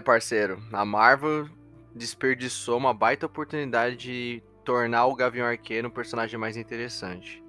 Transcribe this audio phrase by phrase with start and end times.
[0.00, 1.46] É, parceiro, a Marvel
[1.94, 7.44] desperdiçou uma baita oportunidade de tornar o Gavião Arqueiro um personagem mais interessante.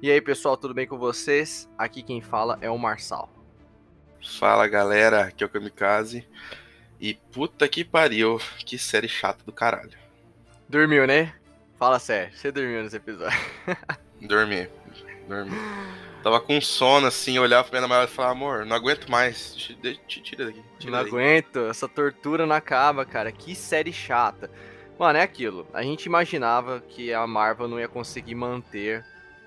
[0.00, 1.68] E aí, pessoal, tudo bem com vocês?
[1.76, 3.30] Aqui quem fala é o Marçal.
[4.38, 6.26] Fala, galera, aqui é o Kamikaze.
[6.98, 9.98] E puta que pariu, que série chata do caralho.
[10.70, 11.34] Dormiu, né?
[11.78, 13.38] Fala sério, você dormiu nesse episódio?
[14.26, 14.66] dormi,
[15.28, 15.56] dormi.
[16.22, 19.94] Tava com sono, assim, olhava pra minha namorada e falava, amor, não aguento mais, tira,
[20.06, 20.62] tira daqui.
[20.78, 24.50] Tira não aguento, essa tortura não acaba, cara, que série chata.
[24.98, 29.04] Mano, é aquilo, a gente imaginava que a Marvel não ia conseguir manter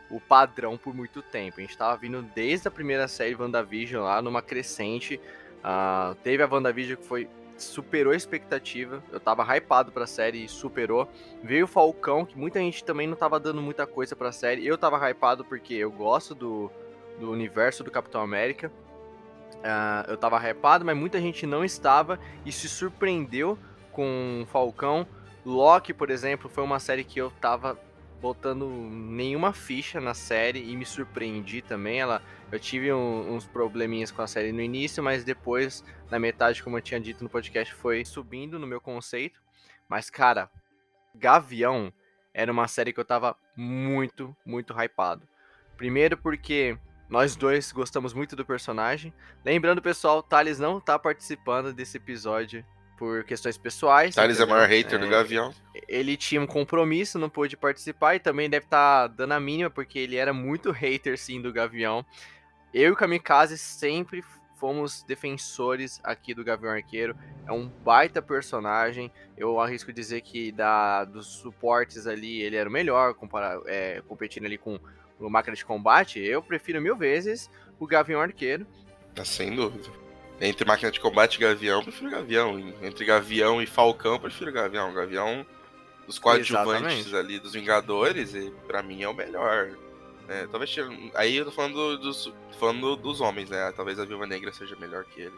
[0.09, 1.59] o padrão por muito tempo.
[1.59, 5.19] A gente tava vindo desde a primeira série WandaVision lá, numa crescente.
[5.59, 7.29] Uh, teve a WandaVision que foi
[7.63, 9.03] superou a expectativa.
[9.11, 11.07] Eu tava hypado pra série e superou.
[11.43, 14.65] Veio o Falcão, que muita gente também não tava dando muita coisa pra série.
[14.65, 16.71] Eu tava hypado porque eu gosto do,
[17.19, 18.71] do universo do Capitão América.
[19.57, 23.57] Uh, eu tava hypado, mas muita gente não estava e se surpreendeu
[23.91, 25.05] com Falcão.
[25.45, 27.77] Loki, por exemplo, foi uma série que eu tava
[28.21, 31.99] botando nenhuma ficha na série e me surpreendi também.
[31.99, 32.21] Ela,
[32.51, 36.77] eu tive um, uns probleminhas com a série no início, mas depois, na metade, como
[36.77, 39.41] eu tinha dito no podcast, foi subindo no meu conceito.
[39.87, 40.49] Mas, cara,
[41.15, 41.93] Gavião
[42.33, 45.27] era uma série que eu tava muito, muito hypado.
[45.77, 46.77] Primeiro porque
[47.09, 49.13] nós dois gostamos muito do personagem.
[49.43, 52.65] Lembrando, pessoal, Thales não tá participando desse episódio
[52.97, 54.15] por questões pessoais.
[54.15, 55.53] Thales é o maior hater é, do Gavião.
[55.87, 59.69] Ele tinha um compromisso, não pôde participar e também deve estar tá dando a mínima,
[59.69, 62.05] porque ele era muito hater, sim, do Gavião.
[62.73, 64.23] Eu e o Kamikaze sempre
[64.55, 67.15] fomos defensores aqui do Gavião Arqueiro.
[67.47, 69.11] É um baita personagem.
[69.35, 74.45] Eu arrisco dizer que da, dos suportes ali, ele era o melhor, comparar, é, competindo
[74.45, 74.79] ali com
[75.19, 76.19] o máquina de combate.
[76.19, 77.49] Eu prefiro mil vezes
[77.79, 78.67] o Gavião Arqueiro.
[79.15, 79.89] Tá sem dúvida.
[80.39, 82.59] Entre máquina de combate e gavião, prefiro gavião.
[82.81, 84.93] Entre gavião e falcão, prefiro gavião.
[84.93, 85.45] Gavião
[86.05, 89.71] dos coadjuvantes ali dos Vingadores, e para mim é o melhor.
[90.31, 90.75] É, talvez
[91.13, 93.71] aí eu tô falando dos, falando dos homens, né?
[93.75, 95.35] Talvez a Viúva Negra seja melhor que ele.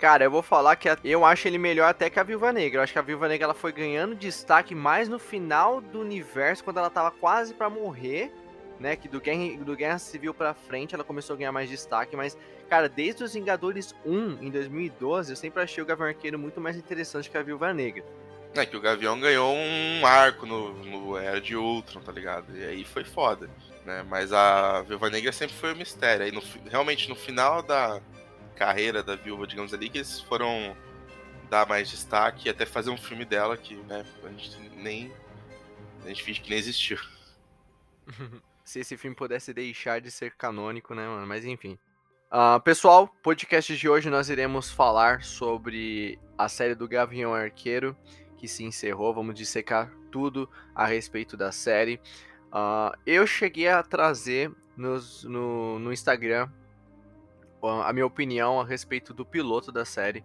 [0.00, 2.78] Cara, eu vou falar que eu acho ele melhor até que a Viúva Negra.
[2.78, 6.64] Eu acho que a Viúva Negra ela foi ganhando destaque mais no final do universo,
[6.64, 8.32] quando ela tava quase para morrer
[8.78, 8.96] né?
[8.96, 12.36] Que do Guerra, do Guerra Civil pra frente ela começou a ganhar mais destaque, mas,
[12.68, 16.76] cara, desde os Vingadores 1 em 2012, eu sempre achei o Gavião Arqueiro muito mais
[16.76, 18.04] interessante que a Viúva Negra.
[18.54, 22.56] É que o Gavião ganhou um arco no, no Era de Ultron, tá ligado?
[22.56, 23.50] E aí foi foda,
[23.84, 24.04] né?
[24.08, 26.24] Mas a Viúva Negra sempre foi um mistério.
[26.24, 28.00] Aí no, realmente no final da
[28.56, 30.76] carreira da Viúva, digamos ali, que eles foram
[31.50, 35.12] dar mais destaque e até fazer um filme dela que, né, a gente nem.
[36.04, 36.98] A gente finge que nem existiu.
[38.64, 41.26] se esse filme pudesse deixar de ser canônico, né, mano?
[41.26, 41.78] Mas enfim.
[42.32, 47.96] Uh, pessoal, podcast de hoje nós iremos falar sobre a série do Gavião Arqueiro,
[48.36, 49.14] que se encerrou.
[49.14, 52.00] Vamos dissecar tudo a respeito da série.
[52.54, 56.48] Uh, eu cheguei a trazer nos, no, no Instagram
[57.82, 60.24] a minha opinião a respeito do piloto da série.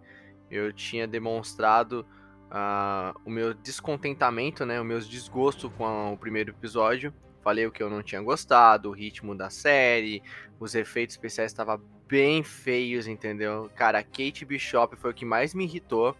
[0.51, 2.05] Eu tinha demonstrado
[2.51, 7.13] uh, o meu descontentamento, né, o meu desgosto com a, o primeiro episódio.
[7.41, 10.21] Falei o que eu não tinha gostado, o ritmo da série,
[10.59, 13.71] os efeitos especiais estavam bem feios, entendeu?
[13.75, 16.15] Cara, a Kate Bishop foi o que mais me irritou.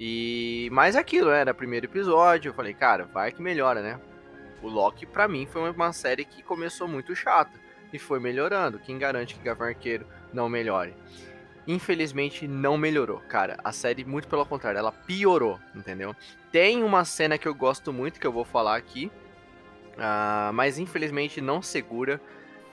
[0.00, 1.40] E mais aquilo, né?
[1.40, 4.00] era primeiro episódio, eu falei, cara, vai que melhora, né?
[4.62, 7.58] O Loki, para mim, foi uma série que começou muito chata
[7.92, 8.78] e foi melhorando.
[8.78, 10.94] Quem garante que Gavião Arqueiro não melhore?
[11.66, 13.58] Infelizmente, não melhorou, cara.
[13.62, 16.14] A série, muito pelo contrário, ela piorou, entendeu?
[16.50, 19.10] Tem uma cena que eu gosto muito, que eu vou falar aqui,
[19.98, 22.20] Uh, mas infelizmente não segura.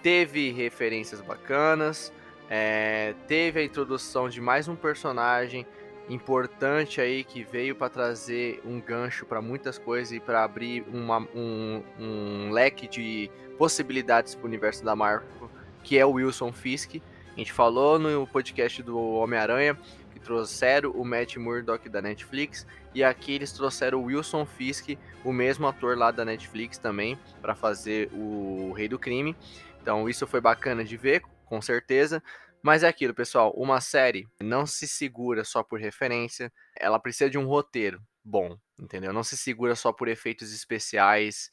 [0.04, 2.14] Teve referências bacanas,
[2.48, 5.66] é, teve a introdução de mais um personagem
[6.10, 11.20] importante aí que veio para trazer um gancho para muitas coisas e para abrir uma,
[11.36, 15.50] um, um, leque de possibilidades para o universo da Marvel,
[15.84, 16.96] que é o Wilson Fisk.
[17.36, 19.78] A gente falou no podcast do Homem-Aranha
[20.14, 25.34] que trouxeram o Matt Murdock da Netflix e aqui eles trouxeram o Wilson Fisk, o
[25.34, 29.36] mesmo ator lá da Netflix também, para fazer o Rei do Crime.
[29.82, 32.24] Então isso foi bacana de ver, com certeza.
[32.66, 37.38] Mas é aquilo, pessoal, uma série não se segura só por referência, ela precisa de
[37.38, 39.14] um roteiro bom, entendeu?
[39.14, 41.52] Não se segura só por efeitos especiais.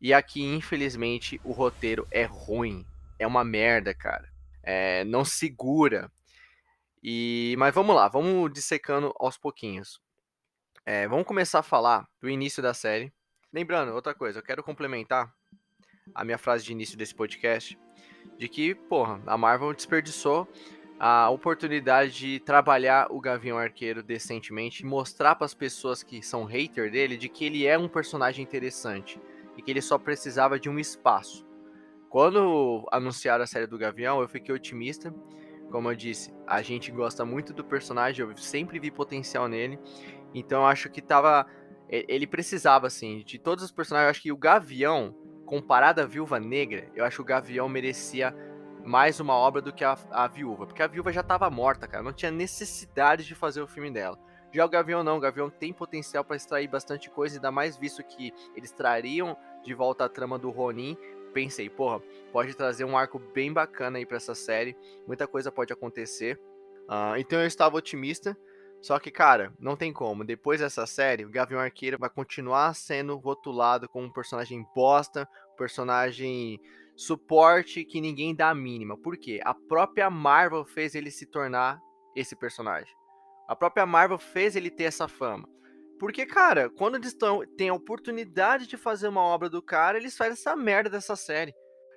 [0.00, 2.86] E aqui, infelizmente, o roteiro é ruim.
[3.18, 4.32] É uma merda, cara.
[4.62, 6.08] É, não segura.
[7.02, 10.00] E mas vamos lá, vamos dissecando aos pouquinhos.
[10.86, 13.12] É, vamos começar a falar do início da série.
[13.52, 15.34] Lembrando, outra coisa, eu quero complementar
[16.14, 17.76] a minha frase de início desse podcast,
[18.38, 20.48] de que, porra, a Marvel desperdiçou
[20.98, 26.90] a oportunidade de trabalhar o Gavião Arqueiro decentemente mostrar para as pessoas que são hater
[26.90, 29.18] dele de que ele é um personagem interessante
[29.56, 31.46] e que ele só precisava de um espaço.
[32.10, 35.14] Quando anunciaram a série do Gavião, eu fiquei otimista.
[35.70, 39.78] Como eu disse, a gente gosta muito do personagem, eu sempre vi potencial nele.
[40.34, 41.46] Então eu acho que tava
[41.88, 45.12] ele precisava assim, de todos os personagens, eu acho que o Gavião,
[45.50, 48.32] comparado à Viúva Negra, eu acho que o Gavião merecia
[48.84, 50.64] mais uma obra do que a, a viúva.
[50.64, 52.04] Porque a viúva já estava morta, cara.
[52.04, 54.16] Não tinha necessidade de fazer o filme dela.
[54.52, 58.00] Já o Gavião não, o Gavião tem potencial para extrair bastante coisa, ainda mais visto
[58.04, 60.96] que eles trariam de volta a trama do Ronin.
[61.34, 62.00] Pensei, porra,
[62.32, 66.40] pode trazer um arco bem bacana aí para essa série, muita coisa pode acontecer.
[66.88, 68.38] Uh, então eu estava otimista,
[68.80, 70.24] só que, cara, não tem como.
[70.24, 76.58] Depois dessa série, o Gavião Arqueiro vai continuar sendo rotulado como um personagem bosta, personagem
[76.96, 78.96] suporte que ninguém dá a mínima.
[78.96, 79.40] Por quê?
[79.44, 81.78] A própria Marvel fez ele se tornar
[82.16, 82.94] esse personagem.
[83.46, 85.48] A própria Marvel fez ele ter essa fama.
[85.98, 87.14] Porque, cara, quando eles
[87.58, 91.52] têm a oportunidade de fazer uma obra do cara, eles fazem essa merda dessa série.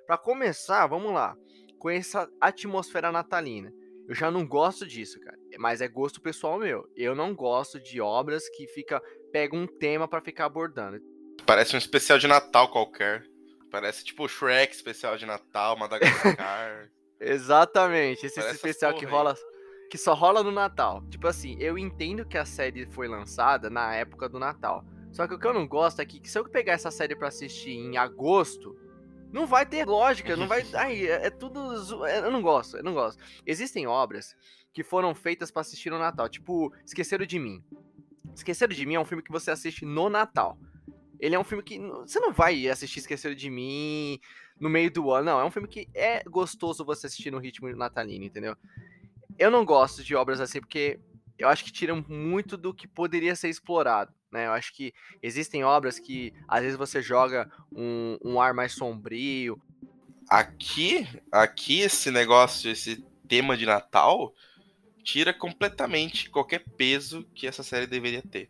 [0.06, 1.34] Para começar, vamos lá,
[1.78, 3.72] com essa atmosfera natalina.
[4.06, 5.38] Eu já não gosto disso, cara.
[5.58, 6.88] Mas é gosto pessoal meu.
[6.96, 9.02] Eu não gosto de obras que fica
[9.32, 11.00] pega um tema para ficar abordando.
[11.44, 13.26] Parece um especial de Natal qualquer.
[13.70, 16.88] Parece tipo Shrek especial de Natal, Madagascar.
[17.18, 19.34] Exatamente, esse Parece especial que rola
[19.90, 21.02] que só rola no Natal.
[21.08, 24.84] Tipo assim, eu entendo que a série foi lançada na época do Natal.
[25.12, 27.28] Só que o que eu não gosto é que se eu pegar essa série para
[27.28, 28.76] assistir em agosto,
[29.32, 30.64] não vai ter lógica, não vai.
[30.74, 32.06] Ai, é, é tudo.
[32.06, 33.22] É, eu não gosto, eu não gosto.
[33.46, 34.34] Existem obras
[34.74, 37.62] que foram feitas para assistir no Natal, tipo Esqueceram de Mim.
[38.34, 40.58] Esqueceram de Mim é um filme que você assiste no Natal.
[41.20, 44.20] Ele é um filme que você não vai assistir Esqueceram de Mim
[44.58, 45.26] no meio do ano.
[45.26, 48.56] Não, é um filme que é gostoso você assistir no ritmo natalino, entendeu?
[49.38, 50.98] Eu não gosto de obras assim porque
[51.38, 54.12] eu acho que tiram muito do que poderia ser explorado.
[54.30, 54.46] Né?
[54.46, 54.92] Eu acho que
[55.22, 59.60] existem obras que às vezes você joga um, um ar mais sombrio.
[60.28, 64.34] Aqui, aqui esse negócio, esse tema de Natal,
[65.04, 68.48] tira completamente qualquer peso que essa série deveria ter.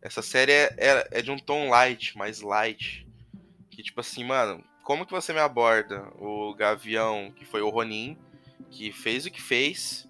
[0.00, 3.06] Essa série é, é, é, de um tom light, mais light.
[3.70, 8.18] Que tipo assim, mano, como que você me aborda o Gavião, que foi o Ronin,
[8.70, 10.08] que fez o que fez,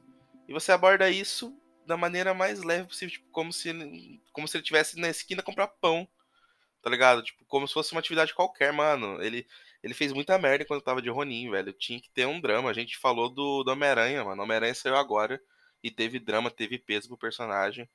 [0.48, 3.70] e você aborda isso da maneira mais leve possível, tipo, como se,
[4.32, 6.08] como se ele tivesse na esquina comprar pão,
[6.80, 7.22] tá ligado?
[7.22, 9.20] Tipo, como se fosse uma atividade qualquer, mano.
[9.22, 9.46] Ele,
[9.82, 11.72] ele fez muita merda quando tava de Ronin, velho.
[11.72, 12.70] Tinha que ter um drama.
[12.70, 14.42] A gente falou do, do Homem-Aranha, mano.
[14.42, 15.40] Homem-Aranha saiu agora
[15.82, 17.88] e teve drama, teve peso pro personagem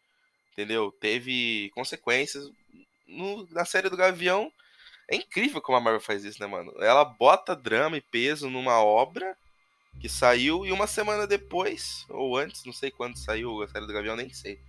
[0.57, 0.91] entendeu?
[0.91, 2.49] Teve consequências.
[3.07, 4.51] No, na série do Gavião,
[5.07, 6.73] é incrível como a Marvel faz isso, né, mano?
[6.79, 9.37] Ela bota drama e peso numa obra
[10.01, 13.93] que saiu e uma semana depois, ou antes, não sei quando saiu a série do
[13.93, 14.59] Gavião, nem sei.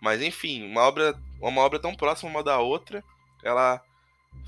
[0.00, 3.04] Mas enfim, uma obra, uma obra tão próxima uma da outra,
[3.42, 3.80] ela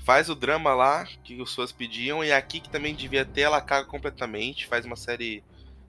[0.05, 3.61] faz o drama lá que os fãs pediam e aqui que também devia ter, ela
[3.61, 5.43] caga completamente, faz uma série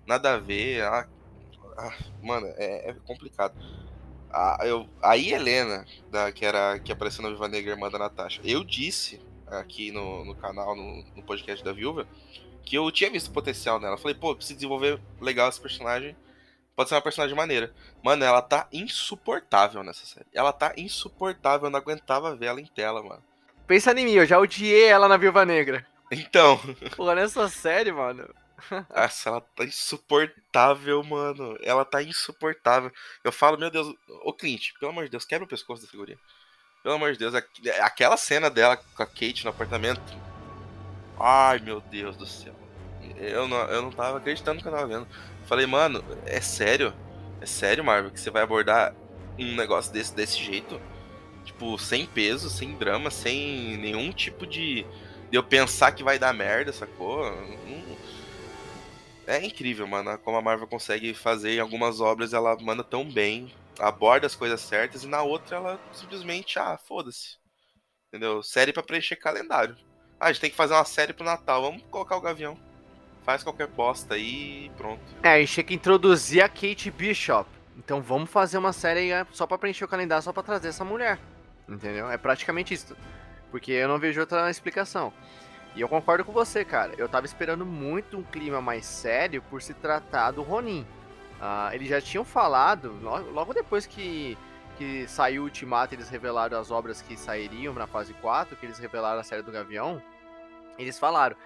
[0.07, 0.79] nada a ver.
[0.79, 1.09] Ela,
[1.81, 3.55] ah, mano, é, é complicado.
[4.31, 8.41] A, eu, a Helena, da, que era que apareceu na Viva Negra, irmã da Natasha,
[8.45, 12.07] eu disse aqui no, no canal, no, no, podcast da Viúva,
[12.63, 13.99] que eu tinha visto potencial nela.
[13.99, 16.15] falei, pô, preciso desenvolver legal esse personagem.
[16.77, 17.75] Pode ser uma personagem maneira.
[18.03, 20.27] Mano, ela tá insuportável nessa série.
[20.33, 23.23] Ela tá insuportável, eu não aguentava ver ela em tela, mano.
[23.67, 25.87] Pensa em mim, eu já odiei ela na Viúva Negra.
[26.13, 26.61] Então.
[26.97, 28.29] Pô, nessa série, mano.
[28.89, 31.57] Nossa, ela tá insuportável, mano.
[31.63, 32.93] Ela tá insuportável.
[33.25, 36.19] Eu falo, meu Deus, ô Clint, pelo amor de Deus, quebra o pescoço da figurinha.
[36.83, 40.03] Pelo amor de Deus, aquela cena dela com a Kate no apartamento.
[41.19, 42.55] Ai, meu Deus do céu.
[43.17, 45.07] Eu não, eu não tava acreditando no que eu tava vendo.
[45.47, 46.95] Falei, mano, é sério?
[47.41, 48.95] É sério, Marvel, que você vai abordar
[49.39, 50.81] um negócio desse desse jeito?
[51.45, 54.87] Tipo, sem peso, sem drama, sem nenhum tipo de.
[55.31, 57.25] de eu pensar que vai dar merda, sacou?
[57.67, 57.97] Não,
[59.31, 63.53] é incrível, mano, como a Marvel consegue fazer em algumas obras, ela manda tão bem,
[63.79, 67.39] aborda as coisas certas, e na outra ela simplesmente, ah, foda-se.
[68.09, 68.43] Entendeu?
[68.43, 69.77] Série para preencher calendário.
[70.19, 72.59] Ah, a gente tem que fazer uma série pro Natal, vamos colocar o Gavião.
[73.23, 75.03] Faz qualquer bosta aí e pronto.
[75.23, 77.49] É, a gente tinha que introduzir a Kate Bishop.
[77.77, 81.19] Então vamos fazer uma série só para preencher o calendário, só para trazer essa mulher.
[81.69, 82.11] Entendeu?
[82.11, 82.97] É praticamente isso.
[83.51, 85.13] Porque eu não vejo outra explicação.
[85.75, 86.95] E eu concordo com você, cara.
[86.99, 90.87] Eu tava esperando muito um clima mais sério por se tratar do Ronin.
[91.41, 92.93] Uh, eles já tinham falado,
[93.33, 94.37] logo depois que,
[94.77, 98.79] que saiu o Ultimato, eles revelaram as obras que sairiam na fase 4, que eles
[98.79, 100.03] revelaram a série do Gavião.
[100.77, 101.37] Eles falaram: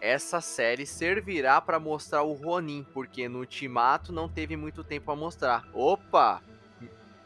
[0.00, 5.16] essa série servirá para mostrar o Ronin, porque no Ultimato não teve muito tempo a
[5.16, 5.64] mostrar.
[5.72, 6.42] Opa!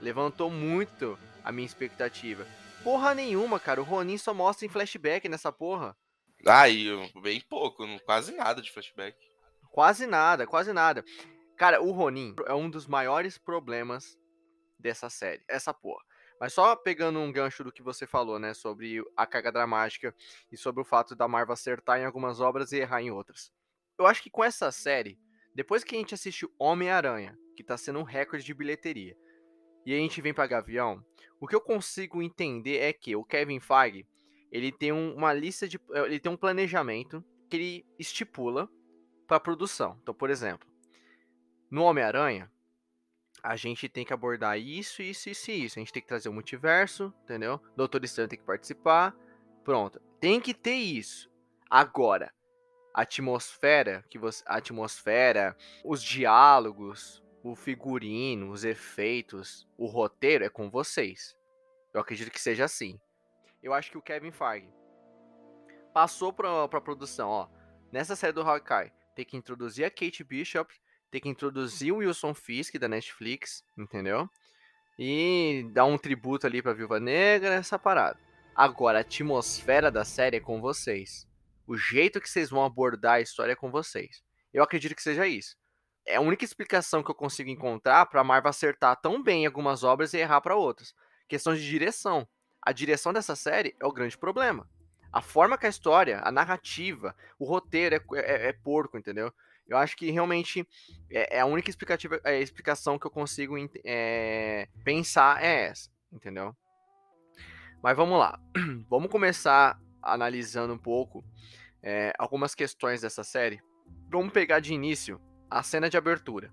[0.01, 2.47] Levantou muito a minha expectativa.
[2.85, 3.81] Porra nenhuma, cara.
[3.81, 5.97] O Ronin só mostra em flashback nessa porra.
[6.47, 6.89] Ah, e
[7.21, 9.17] bem pouco, quase nada de flashback.
[9.71, 11.05] Quase nada, quase nada.
[11.57, 14.17] Cara, o Ronin é um dos maiores problemas
[14.79, 15.43] dessa série.
[15.49, 16.05] Essa porra.
[16.41, 20.15] Mas só pegando um gancho do que você falou, né, sobre a carga dramática
[20.53, 23.53] e sobre o fato da Marvel acertar em algumas obras e errar em outras.
[23.99, 25.19] Eu acho que com essa série,
[25.53, 29.17] depois que a gente assistiu Homem-Aranha, que tá sendo um recorde de bilheteria,
[29.85, 31.05] e a gente vem para Gavião,
[31.41, 34.07] o que eu consigo entender é que o Kevin Feige,
[34.51, 38.69] ele tem uma lista de ele tem um planejamento que ele estipula
[39.27, 39.99] para produção.
[40.03, 40.69] Então, por exemplo,
[41.71, 42.51] no Homem-Aranha,
[43.43, 45.79] a gente tem que abordar isso, isso, isso e isso.
[45.79, 47.61] A gente tem que trazer o multiverso, entendeu?
[47.77, 49.15] Doutor Estranho tem que participar.
[49.65, 50.01] Pronto.
[50.21, 51.31] Tem que ter isso.
[51.71, 52.33] Agora,
[52.95, 60.49] a atmosfera, que você, a atmosfera, os diálogos, o figurino, os efeitos, o roteiro é
[60.49, 61.37] com vocês.
[61.95, 62.99] Eu acredito que seja assim.
[63.63, 64.73] Eu acho que o Kevin Feige
[65.93, 67.49] passou pra, pra produção, ó.
[67.91, 70.73] Nessa série do Hawkeye, tem que introduzir a Kate Bishop,
[71.11, 74.29] tem que introduzir o Wilson Fisk da Netflix, entendeu?
[74.99, 78.19] E dar um tributo ali pra Viúva Negra, essa parada.
[78.55, 81.27] Agora, a atmosfera da série é com vocês.
[81.67, 84.23] O jeito que vocês vão abordar a história é com vocês.
[84.53, 85.57] Eu acredito que seja isso.
[86.07, 89.85] É a única explicação que eu consigo encontrar pra Marvel acertar tão bem em algumas
[89.85, 90.95] obras e errar para outras.
[91.29, 92.27] Questão de direção.
[92.63, 94.69] A direção dessa série é o grande problema.
[95.13, 99.33] A forma que a história, a narrativa, o roteiro é, é, é porco, entendeu?
[99.67, 100.67] Eu acho que realmente
[101.11, 106.57] é, é a única explicativa, é, explicação que eu consigo é, pensar é essa, entendeu?
[107.83, 108.41] Mas vamos lá.
[108.89, 111.25] vamos começar analisando um pouco
[111.83, 113.61] é, algumas questões dessa série.
[114.11, 116.53] Vamos pegar de início a cena de abertura,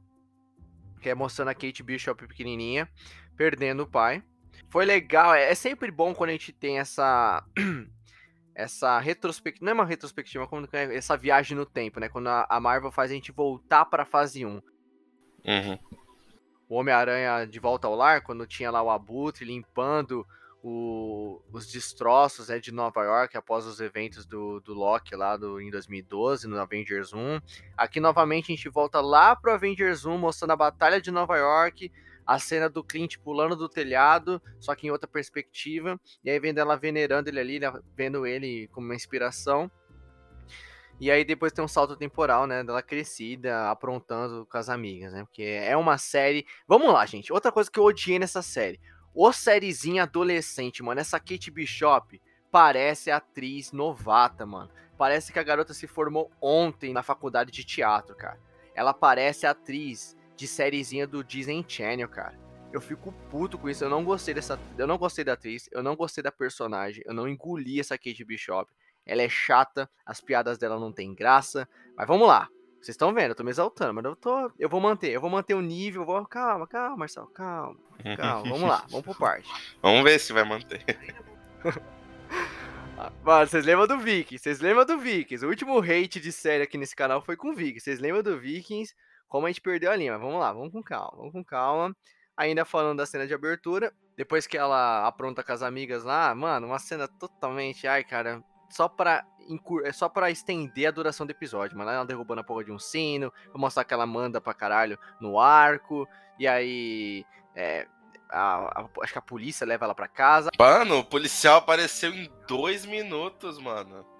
[1.01, 2.89] que é mostrando a Kate Bishop pequenininha,
[3.35, 4.24] perdendo o pai.
[4.69, 7.43] Foi legal, é, é sempre bom quando a gente tem essa
[8.55, 12.07] essa retrospectiva, não é uma retrospectiva, como é essa viagem no tempo, né?
[12.07, 14.50] Quando a, Marvel faz a gente voltar para a fase 1.
[14.50, 14.62] Uhum.
[16.69, 20.25] O Homem-Aranha de volta ao lar, quando tinha lá o Abutre limpando
[20.67, 25.62] o, os destroços né, de Nova York após os eventos do, do Loki lá do,
[25.62, 27.39] em 2012, no Avengers 1.
[27.77, 31.91] Aqui novamente a gente volta lá pro Avengers 1, mostrando a Batalha de Nova York,
[32.25, 36.60] a cena do Clint pulando do telhado, só que em outra perspectiva, e aí vendo
[36.60, 39.70] ela venerando ele ali, né, vendo ele como uma inspiração.
[41.00, 45.25] E aí depois tem um salto temporal, né, dela crescida, aprontando com as amigas, né?
[45.25, 46.46] Porque é uma série.
[46.65, 47.34] Vamos lá, gente.
[47.34, 48.79] Outra coisa que eu odiei nessa série.
[49.13, 51.01] O sériezinha adolescente, mano.
[51.01, 54.72] Essa Kate Bishop parece atriz novata, mano.
[54.98, 58.39] Parece que a garota se formou ontem na faculdade de teatro, cara.
[58.74, 62.37] Ela parece atriz de sériezinha do Disney Channel, cara.
[62.71, 63.83] Eu fico puto com isso.
[63.83, 64.59] Eu não gostei dessa.
[64.77, 65.69] Eu não gostei da atriz.
[65.71, 67.03] Eu não gostei da personagem.
[67.05, 68.71] Eu não engoli essa Kate Bishop.
[69.05, 69.89] Ela é chata.
[70.05, 71.67] As piadas dela não tem graça.
[71.95, 72.49] Mas vamos lá.
[72.85, 74.51] Vocês estão vendo, eu tô me exaltando, mas eu tô.
[74.59, 76.23] Eu vou manter, eu vou manter o nível, vou.
[76.27, 77.79] Calma, calma, Marcelo, calma.
[78.15, 79.49] Calma, vamos lá, vamos por parte.
[79.81, 80.85] Vamos ver se vai manter.
[83.23, 84.43] Mano, vocês lembram do Vikings?
[84.43, 85.43] Vocês lembram do Vikings?
[85.43, 87.79] O último hate de série aqui nesse canal foi com Vikings.
[87.79, 88.93] Vocês lembram do Vikings?
[89.35, 90.17] Como a gente perdeu a linha.
[90.17, 91.93] Vamos lá, vamos com calma, vamos com calma.
[92.37, 96.67] Ainda falando da cena de abertura, depois que ela apronta com as amigas lá, mano,
[96.67, 99.25] uma cena totalmente, ai, cara, só pra,
[99.83, 101.91] é só pra estender a duração do episódio, mano.
[101.91, 105.37] Ela derrubando a porra de um sino, pra mostrar que ela manda pra caralho no
[105.37, 106.07] arco,
[106.39, 107.25] e aí.
[107.53, 107.87] É,
[108.29, 110.49] a, a, acho que a polícia leva ela pra casa.
[110.57, 114.14] Mano, o policial apareceu em dois minutos, mano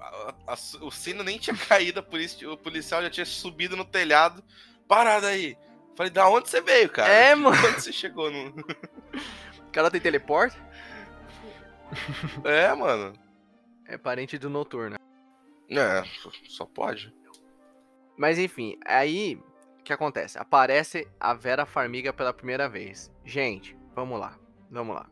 [0.00, 4.42] a, a, o sino nem tinha caído, o policial já tinha subido no telhado.
[4.88, 5.56] Parada aí.
[5.96, 7.12] Falei, da onde você veio, cara?
[7.12, 7.56] É, mano.
[7.60, 8.48] Quando você chegou no.
[8.48, 10.56] O cara tem teleporte?
[12.44, 13.12] É, mano.
[13.86, 14.96] É parente do noturno.
[15.70, 16.02] É,
[16.48, 17.14] só pode.
[18.16, 19.40] Mas enfim, aí
[19.78, 20.36] o que acontece?
[20.36, 23.12] Aparece a Vera Farmiga pela primeira vez.
[23.24, 24.36] Gente, vamos lá.
[24.68, 25.08] Vamos lá.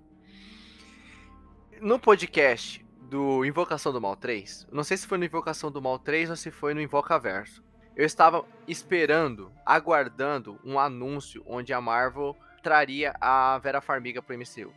[1.80, 2.83] No podcast
[3.14, 4.66] do Invocação do Mal 3.
[4.72, 7.62] Não sei se foi no Invocação do Mal 3 ou se foi no Invocaverso.
[7.94, 14.72] Eu estava esperando, aguardando um anúncio onde a Marvel traria a Vera Farmiga pro MCU.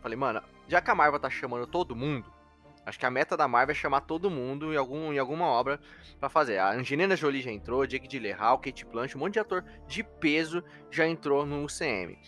[0.00, 2.32] Falei, mano, já que a Marvel tá chamando todo mundo,
[2.86, 5.78] acho que a meta da Marvel é chamar todo mundo em, algum, em alguma obra
[6.18, 6.56] para fazer.
[6.60, 10.64] A Angelina Jolie já entrou, Jake Gyllenhaal, Kate Blanchett, um monte de ator de peso
[10.90, 12.18] já entrou no UCM.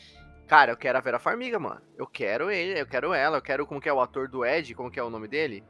[0.46, 1.80] Cara, eu quero a Vera Farmiga, mano.
[1.96, 4.74] Eu quero ele, eu quero ela, eu quero como que é o ator do Ed,
[4.74, 5.64] como que é o nome dele?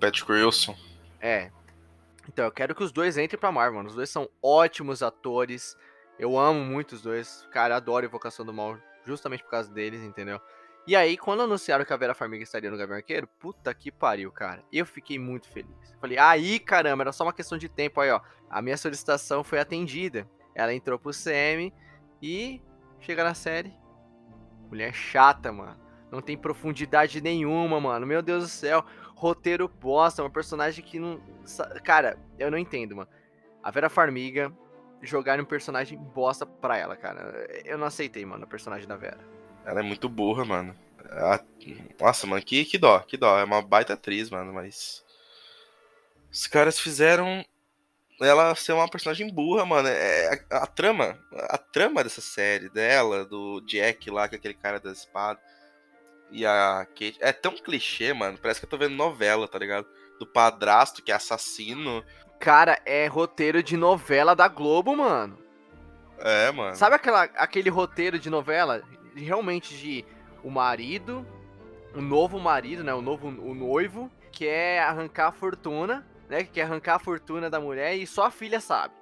[0.00, 0.76] Patrick Wilson.
[1.20, 1.50] É.
[2.28, 3.88] Então, eu quero que os dois entrem pra Marvel, mano.
[3.88, 5.76] Os dois são ótimos atores.
[6.18, 7.46] Eu amo muito os dois.
[7.52, 10.40] Cara, adoro Invocação do Mal justamente por causa deles, entendeu?
[10.86, 14.30] E aí, quando anunciaram que a Vera Farmiga estaria no Gavião Arqueiro, puta que pariu,
[14.30, 14.62] cara.
[14.72, 15.76] Eu fiquei muito feliz.
[16.00, 18.00] Falei, aí, caramba, era só uma questão de tempo.
[18.00, 20.28] Aí, ó, a minha solicitação foi atendida.
[20.54, 21.72] Ela entrou pro CM
[22.22, 22.60] e
[23.00, 23.72] chega na série.
[24.68, 25.76] Mulher chata, mano.
[26.10, 28.06] Não tem profundidade nenhuma, mano.
[28.06, 28.84] Meu Deus do céu.
[29.14, 31.20] Roteiro bosta, uma personagem que não.
[31.82, 33.08] Cara, eu não entendo, mano.
[33.62, 34.52] A Vera Farmiga
[35.02, 37.46] jogar um personagem bosta pra ela, cara.
[37.64, 39.18] Eu não aceitei, mano, o personagem da Vera.
[39.64, 40.74] Ela é muito burra, mano.
[42.00, 43.38] Nossa, mano, que, que dó, que dó.
[43.38, 45.04] É uma baita atriz, mano, mas.
[46.30, 47.44] Os caras fizeram
[48.20, 49.88] ela ser uma personagem burra, mano.
[49.88, 54.54] É, a, a, trama, a trama dessa série dela, do Jack lá, que é aquele
[54.54, 55.40] cara da espada,
[56.30, 58.38] e a Kate, é tão clichê, mano.
[58.40, 59.86] Parece que eu tô vendo novela, tá ligado?
[60.18, 62.04] Do padrasto que é assassino.
[62.40, 65.38] Cara, é roteiro de novela da Globo, mano.
[66.18, 66.74] É, mano.
[66.74, 68.82] Sabe aquela, aquele roteiro de novela
[69.14, 70.04] realmente de
[70.42, 71.26] o marido,
[71.94, 76.62] o novo marido, né, o novo o noivo quer arrancar a fortuna, né, que quer
[76.62, 78.94] arrancar a fortuna da mulher e só a filha sabe.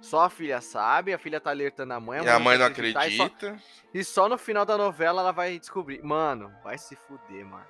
[0.00, 2.20] Só a filha sabe, a filha tá alertando a mãe.
[2.20, 3.06] A mãe e a mãe não acredita.
[3.08, 3.30] E só,
[3.94, 6.02] e só, no final da novela ela vai descobrir.
[6.02, 7.66] Mano, vai se fuder, mano.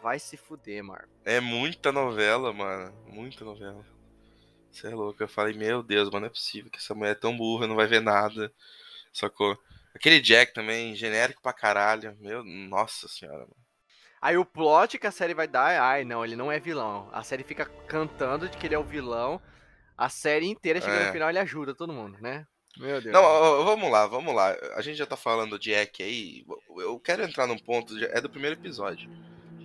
[0.00, 1.08] Vai se fuder, mano.
[1.24, 2.92] É muita novela, mano.
[3.06, 3.84] Muita novela.
[4.70, 5.22] Você é louco.
[5.22, 7.76] Eu falei, meu Deus, mano, não é possível que essa mulher é tão burra, não
[7.76, 8.52] vai ver nada.
[9.12, 9.58] Sacou?
[9.94, 12.16] Aquele Jack também, genérico pra caralho.
[12.20, 13.61] Meu, nossa senhora, mano.
[14.22, 17.10] Aí o plot que a série vai dar é, ai, não, ele não é vilão.
[17.12, 19.42] A série fica cantando de que ele é o vilão.
[19.98, 21.06] A série inteira chega é.
[21.06, 22.46] no final ele ajuda todo mundo, né?
[22.78, 23.12] Meu Deus.
[23.12, 24.56] Não, vamos lá, vamos lá.
[24.76, 26.46] A gente já tá falando de Jack aí.
[26.76, 29.10] Eu quero entrar num ponto, é do primeiro episódio.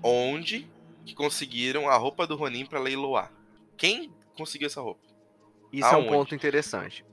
[0.02, 0.68] Onde
[1.06, 3.32] que conseguiram a roupa do Ronin pra leiloar?
[3.78, 5.06] Quem conseguiu essa roupa?
[5.72, 6.08] Isso Aonde?
[6.08, 7.06] é um ponto interessante.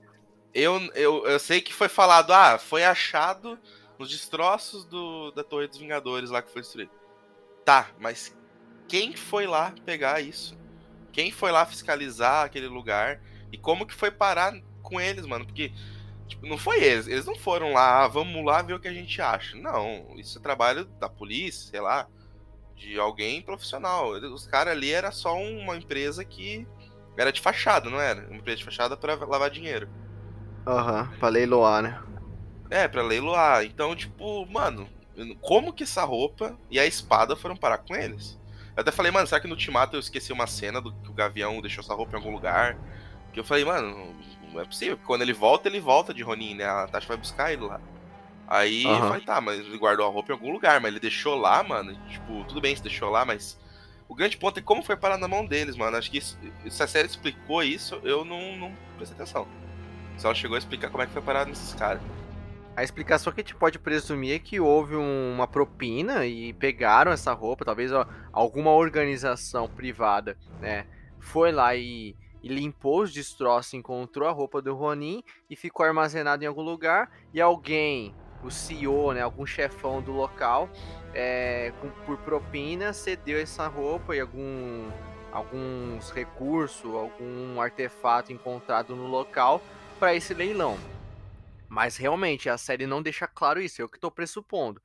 [0.55, 3.59] Eu, eu, eu sei que foi falado, ah, foi achado
[3.99, 7.04] nos destroços do, da Torre dos Vingadores lá que foi destruído.
[7.64, 8.35] Tá, mas
[8.88, 10.57] quem foi lá pegar isso?
[11.12, 13.20] Quem foi lá fiscalizar aquele lugar?
[13.53, 15.46] E como que foi parar com eles, mano?
[15.46, 15.72] Porque
[16.29, 17.07] tipo, não foi eles.
[17.07, 19.57] Eles não foram lá, ah, vamos lá ver o que a gente acha.
[19.59, 22.09] Não, isso é trabalho da polícia, sei lá,
[22.77, 24.11] de alguém profissional.
[24.11, 26.66] Os caras ali era só uma empresa que
[27.16, 28.27] era de fachada, não era?
[28.29, 29.88] Uma empresa de fachada para lavar dinheiro.
[30.66, 32.00] Aham, uhum, pra leiloar, né?
[32.70, 33.64] É, pra leiloar.
[33.64, 34.88] Então, tipo, mano,
[35.40, 38.38] como que essa roupa e a espada foram parar com eles?
[38.77, 41.12] Eu até falei, mano, será que no Ultimato eu esqueci uma cena do que o
[41.12, 42.77] Gavião deixou essa roupa em algum lugar?
[43.33, 44.14] Que eu falei, mano,
[44.53, 44.98] não é possível.
[45.05, 46.64] Quando ele volta, ele volta de Ronin, né?
[46.64, 47.81] A Tasha vai buscar ele lá.
[48.46, 48.92] Aí uhum.
[48.92, 51.62] eu falei, tá, mas ele guardou a roupa em algum lugar, mas ele deixou lá,
[51.62, 51.96] mano.
[52.09, 53.59] Tipo, tudo bem se deixou lá, mas.
[54.07, 55.96] O grande ponto é como foi parar na mão deles, mano.
[55.96, 59.48] Acho que isso, se a série explicou isso, eu não, não prestei atenção.
[60.16, 62.03] Se ela chegou a explicar como é que foi parar nesses caras.
[62.77, 67.13] A explicação que a gente pode presumir é que houve um, uma propina e pegaram
[67.13, 70.85] essa roupa, talvez ó, alguma organização privada, né,
[71.21, 76.43] foi lá e, e, limpou os destroços, encontrou a roupa do Ronin e ficou armazenado
[76.43, 80.69] em algum lugar e alguém, o CEO, né, algum chefão do local,
[81.15, 84.91] é, com, por propina, cedeu essa roupa e algum,
[85.31, 89.63] alguns recursos, algum artefato encontrado no local
[90.01, 90.77] para esse leilão.
[91.75, 94.81] Mas realmente, a série não deixa claro isso, eu que tô pressupondo.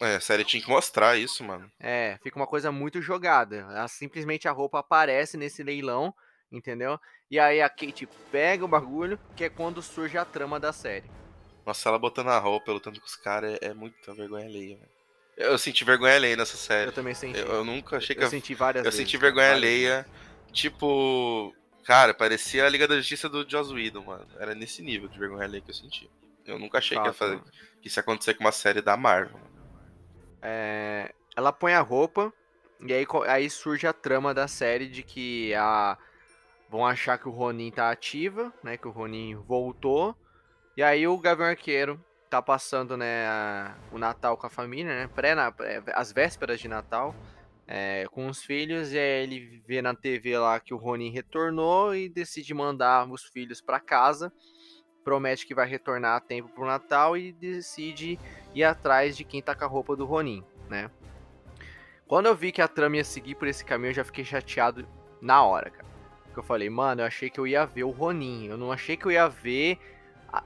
[0.00, 1.68] É, a série tinha que mostrar isso, mano.
[1.80, 3.56] É, fica uma coisa muito jogada.
[3.56, 6.14] Ela, simplesmente a roupa aparece nesse leilão,
[6.50, 7.00] entendeu?
[7.28, 11.10] E aí a Kate pega o bagulho, que é quando surge a trama da série.
[11.66, 14.90] Nossa, ela botando a roupa, lutando com os caras, é, é muita vergonha alheia, velho.
[15.36, 16.90] Eu senti vergonha alheia nessa série.
[16.90, 17.40] Eu também senti.
[17.40, 18.22] Eu, eu nunca achei que.
[18.22, 19.00] Eu, eu senti várias eu vezes.
[19.00, 20.06] Eu senti vergonha alheia.
[20.52, 21.52] Tipo.
[21.90, 24.24] Cara, parecia a Liga da Justiça do Joss Whedon, mano.
[24.38, 26.08] Era nesse nível de vergonha alheia que eu senti.
[26.46, 27.40] Eu nunca achei Fato, que, ia fazer,
[27.82, 29.40] que isso ia acontecer com uma série da Marvel.
[30.40, 32.32] É, ela põe a roupa
[32.78, 35.98] e aí, aí surge a trama da série de que a
[36.68, 38.76] vão achar que o Ronin tá ativa, né?
[38.76, 40.16] Que o Ronin voltou.
[40.76, 42.00] E aí o Gavião Arqueiro
[42.30, 45.10] tá passando, né, a, o Natal com a família, né?
[45.12, 47.16] Pré, na, é, as vésperas de Natal.
[47.72, 51.94] É, com os filhos, e aí ele vê na TV lá que o Ronin retornou
[51.94, 54.32] e decide mandar os filhos para casa
[55.02, 58.18] promete que vai retornar a tempo pro Natal e decide
[58.54, 60.90] ir atrás de quem tá com a roupa do Ronin, né?
[62.06, 64.86] Quando eu vi que a trama ia seguir por esse caminho, eu já fiquei chateado
[65.20, 65.88] na hora, cara.
[66.24, 68.46] Porque eu falei, mano, eu achei que eu ia ver o Ronin.
[68.46, 69.78] Eu não achei que eu ia ver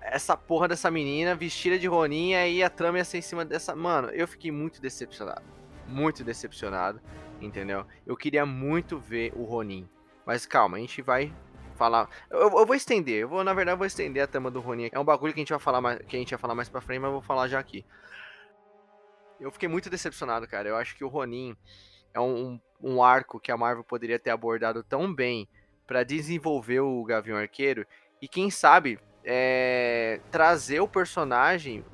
[0.01, 3.45] essa porra dessa menina vestida de Ronin e aí a trama ia ser em cima
[3.45, 3.75] dessa.
[3.75, 5.45] Mano, eu fiquei muito decepcionado.
[5.87, 7.01] Muito decepcionado,
[7.41, 7.87] entendeu?
[8.07, 9.89] Eu queria muito ver o Ronin.
[10.25, 11.33] Mas calma, a gente vai
[11.75, 12.09] falar.
[12.31, 14.89] Eu, eu, vou estender, eu vou, na verdade, eu vou estender a tema do Ronin.
[14.93, 16.69] É um bagulho que a gente vai falar mais, que a gente vai falar mais
[16.69, 17.85] pra frente, mas eu vou falar já aqui.
[19.41, 20.69] Eu fiquei muito decepcionado, cara.
[20.69, 21.57] Eu acho que o Ronin
[22.15, 25.49] é um, um arco que a Marvel poderia ter abordado tão bem
[25.87, 27.87] para desenvolver o Gavião Arqueiro
[28.23, 31.85] e quem sabe é, trazer o personagem,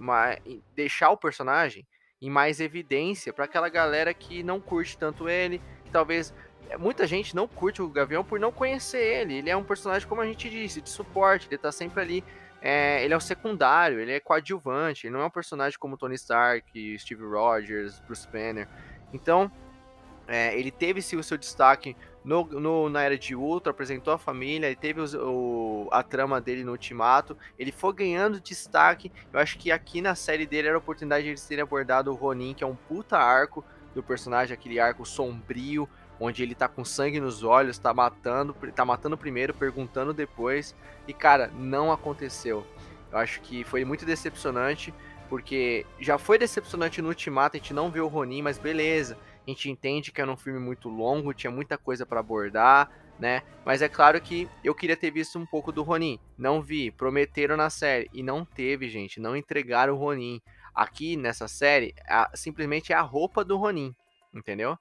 [0.75, 1.87] deixar o personagem
[2.21, 6.35] em mais evidência para aquela galera que não curte tanto ele, que talvez
[6.69, 9.35] é, muita gente não curte o Gavião por não conhecer ele.
[9.35, 12.25] Ele é um personagem, como a gente disse, de suporte, ele tá sempre ali.
[12.63, 16.15] É, ele é o secundário, ele é coadjuvante, ele não é um personagem como Tony
[16.15, 18.69] Stark, Steve Rogers, Bruce Banner.
[19.15, 19.51] Então,
[20.29, 24.19] é, ele teve sim o seu destaque no, no, na Era de Ultra, apresentou a
[24.19, 29.11] família, ele teve o, a trama dele no Ultimato, ele foi ganhando destaque.
[29.33, 32.15] Eu acho que aqui na série dele era a oportunidade de eles terem abordado o
[32.15, 36.85] Ronin, que é um puta arco do personagem, aquele arco sombrio, onde ele tá com
[36.85, 40.77] sangue nos olhos, tá matando, tá matando primeiro, perguntando depois.
[41.09, 42.67] E cara, não aconteceu.
[43.11, 44.95] Eu acho que foi muito decepcionante,
[45.29, 49.51] porque já foi decepcionante no Ultimato, a gente não vê o Ronin, mas beleza a
[49.51, 53.43] gente entende que era um filme muito longo, tinha muita coisa para abordar, né?
[53.65, 56.19] Mas é claro que eu queria ter visto um pouco do Ronin.
[56.37, 60.41] Não vi, prometeram na série e não teve, gente, não entregaram o Ronin.
[60.75, 63.95] Aqui nessa série, a, simplesmente é a roupa do Ronin,
[64.35, 64.79] entendeu?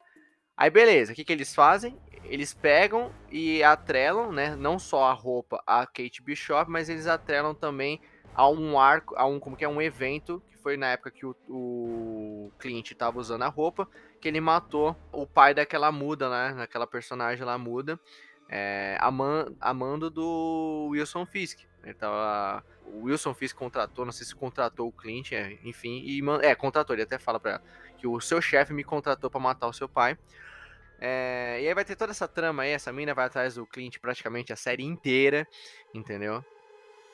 [0.55, 1.97] Aí beleza, o que, que eles fazem?
[2.23, 4.55] Eles pegam e atrelam, né?
[4.55, 7.99] Não só a roupa a Kate Bishop, mas eles atrelam também
[8.35, 11.25] a um arco, a um como que é um evento que foi na época que
[11.25, 13.87] o, o cliente estava usando a roupa
[14.19, 16.53] que ele matou o pai daquela muda, né?
[16.55, 17.99] Daquela personagem lá muda.
[18.49, 18.97] É,
[19.61, 21.59] amando do Wilson Fisk.
[21.83, 26.21] Ele tava, o Wilson Fisk contratou, não sei se contratou o Clint, é, enfim, e
[26.41, 27.63] é, contratou, ele até fala pra ela
[27.97, 30.17] que o seu chefe me contratou para matar o seu pai.
[30.99, 33.99] É, e aí vai ter toda essa trama aí, essa mina vai atrás do Clint
[33.99, 35.47] praticamente a série inteira,
[35.93, 36.43] entendeu?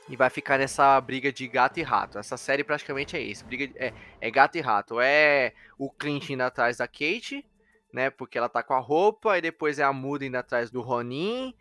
[0.08, 2.18] E vai ficar nessa briga de gato e rato.
[2.18, 5.00] Essa série praticamente é isso, briga de, é, é gato e rato.
[5.00, 7.46] É o Clint indo atrás da Kate,
[7.92, 10.82] né, porque ela tá com a roupa, e depois é a Muda indo atrás do
[10.82, 11.54] Ronin.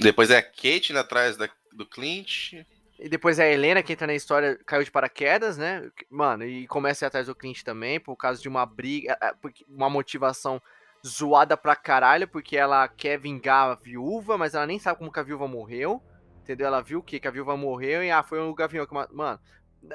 [0.00, 2.54] Depois é a Kate indo atrás da, do Clint.
[2.98, 5.90] E depois é a Helena que entra na história, caiu de paraquedas, né?
[6.10, 9.26] Mano, e começa a ir atrás do Clint também, por causa de uma briga, é,
[9.26, 9.32] é,
[9.68, 10.60] uma motivação
[11.06, 15.20] zoada pra caralho, porque ela quer vingar a viúva, mas ela nem sabe como que
[15.20, 16.02] a viúva morreu.
[16.46, 16.68] Entendeu?
[16.68, 19.16] Ela viu que, que a viúva morreu e ah, foi o Gavião que matou.
[19.16, 19.40] Mano,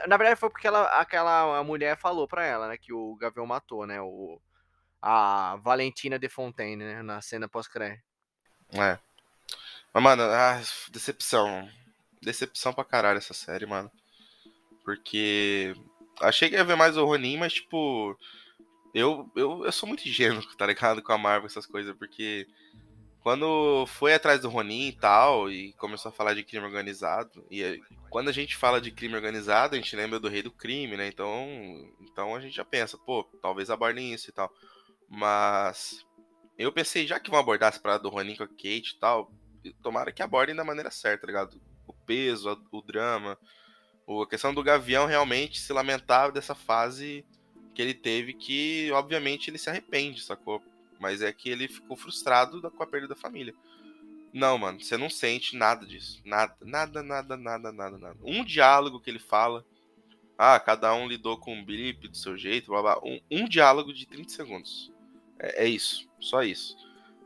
[0.06, 3.88] na verdade foi porque ela, aquela mulher falou pra ela, né, que o Gavião matou,
[3.88, 4.02] né?
[4.02, 4.38] O,
[5.02, 7.02] a Valentina de Fontaine, né?
[7.02, 8.04] Na cena pós-crédito.
[8.74, 9.00] É.
[9.94, 11.70] Mas, mano, ah, decepção.
[12.22, 13.90] Decepção pra caralho essa série, mano.
[14.84, 15.74] Porque.
[16.20, 18.14] Achei que ia ver mais o Ronin, mas, tipo.
[18.94, 21.02] Eu, eu, eu sou muito ingênuo, tá ligado?
[21.02, 22.46] Com a Marvel, essas coisas, porque
[23.22, 27.80] quando foi atrás do Ronin e tal, e começou a falar de crime organizado, e
[28.10, 31.08] quando a gente fala de crime organizado, a gente lembra do rei do crime, né?
[31.08, 31.48] Então,
[32.02, 34.52] então a gente já pensa, pô, talvez abordem isso e tal.
[35.08, 36.04] Mas
[36.58, 39.32] eu pensei, já que vão abordar essa parada do Ronin com a Kate e tal,
[39.84, 41.62] tomara que abordem da maneira certa, tá ligado?
[41.86, 43.38] O peso, o drama,
[44.08, 47.24] a questão do Gavião realmente se lamentar dessa fase
[47.76, 50.62] que ele teve, que obviamente ele se arrepende, sacou?
[51.02, 53.56] Mas é que ele ficou frustrado com a perda da família.
[54.32, 56.22] Não, mano, você não sente nada disso.
[56.24, 58.18] Nada, nada, nada, nada, nada, nada.
[58.24, 59.66] Um diálogo que ele fala.
[60.38, 63.00] Ah, cada um lidou com um blip do seu jeito, blá blá.
[63.04, 64.92] Um, um diálogo de 30 segundos.
[65.40, 66.78] É, é, isso, só isso.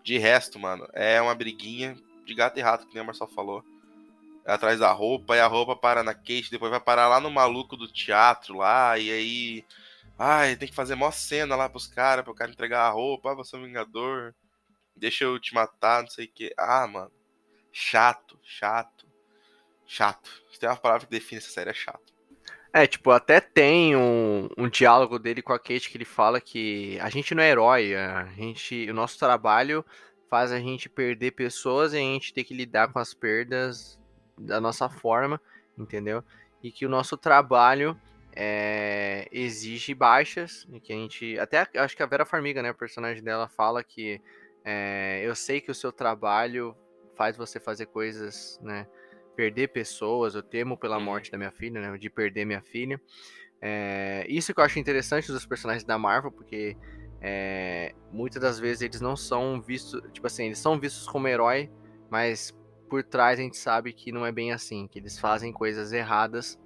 [0.01, 3.63] De resto, mano, é uma briguinha de gato e rato, que nem o Marcel falou.
[4.45, 7.31] É atrás da roupa, e a roupa para na queixa, depois vai parar lá no
[7.31, 9.65] maluco do teatro lá, e aí
[10.17, 13.31] Ai, tem que fazer mó cena lá pros caras, pro cara entregar a roupa.
[13.31, 14.33] Ah, você é um vingador.
[14.95, 16.53] Deixa eu te matar, não sei o que.
[16.57, 17.11] Ah, mano.
[17.71, 19.05] Chato, chato.
[19.85, 20.29] Chato.
[20.51, 22.13] Se tem uma palavra que define essa série, é chato.
[22.71, 26.99] É, tipo, até tem um, um diálogo dele com a Kate que ele fala que
[26.99, 29.85] a gente não é herói, a gente, o nosso trabalho
[30.29, 33.97] faz a gente perder pessoas e a gente tem que lidar com as perdas
[34.37, 35.39] da nossa forma,
[35.77, 36.21] entendeu?
[36.61, 37.97] E que o nosso trabalho
[38.35, 41.39] é, exige baixas, que a gente.
[41.39, 42.71] Até acho que a Vera Farmiga, né?
[42.71, 44.21] O personagem dela fala que
[44.63, 46.75] é, eu sei que o seu trabalho
[47.15, 48.85] faz você fazer coisas, né?
[49.35, 51.03] Perder pessoas, eu temo pela uhum.
[51.03, 51.97] morte da minha filha, né?
[51.97, 52.99] De perder minha filha.
[53.61, 56.77] É, isso que eu acho interessante dos personagens da Marvel, porque
[57.21, 61.71] é, muitas das vezes eles não são vistos, tipo assim, eles são vistos como herói,
[62.09, 62.53] mas
[62.89, 66.59] por trás a gente sabe que não é bem assim, que eles fazem coisas erradas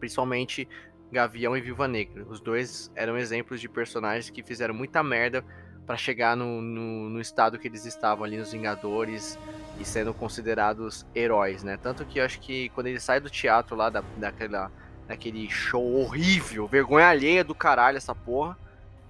[0.00, 0.66] principalmente
[1.12, 2.24] Gavião e Viúva Negra.
[2.28, 5.44] Os dois eram exemplos de personagens que fizeram muita merda
[5.86, 9.38] para chegar no, no, no, estado que eles estavam ali nos Vingadores
[9.78, 11.76] e sendo considerados heróis, né?
[11.76, 14.70] Tanto que eu acho que quando ele sai do teatro lá, da, daquela,
[15.08, 18.56] daquele show horrível, vergonha alheia do caralho essa porra.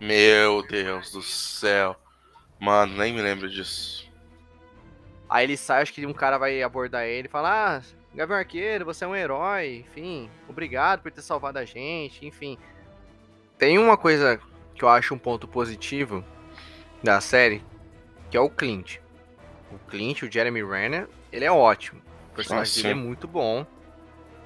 [0.00, 1.94] Meu Deus do céu.
[2.58, 4.10] Mano, nem me lembro disso.
[5.28, 7.82] Aí ele sai, acho que um cara vai abordar ele e fala: Ah,
[8.14, 12.58] Gavião Arqueiro, você é um herói, enfim, obrigado por ter salvado a gente, enfim.
[13.56, 14.40] Tem uma coisa
[14.74, 16.24] que eu acho um ponto positivo
[17.02, 17.64] da série,
[18.30, 18.98] que é o Clint.
[19.70, 22.02] O Clint, o Jeremy Renner, ele é ótimo.
[22.32, 23.64] O personagem ah, dele é muito bom.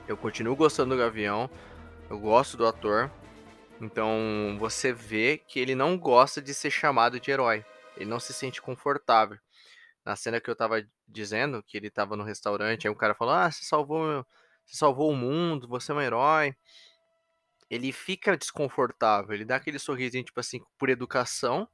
[0.06, 1.48] Eu continuo gostando do Gavião.
[2.10, 3.10] Eu gosto do ator.
[3.80, 7.64] Então você vê que ele não gosta de ser chamado de herói.
[7.96, 9.38] Ele não se sente confortável.
[10.04, 13.34] Na cena que eu tava dizendo, que ele tava no restaurante, aí o cara falou:
[13.34, 14.24] Ah, você salvou,
[14.64, 16.54] você salvou o mundo, você é um herói.
[17.70, 21.68] Ele fica desconfortável, ele dá aquele sorrisinho, tipo assim, por educação,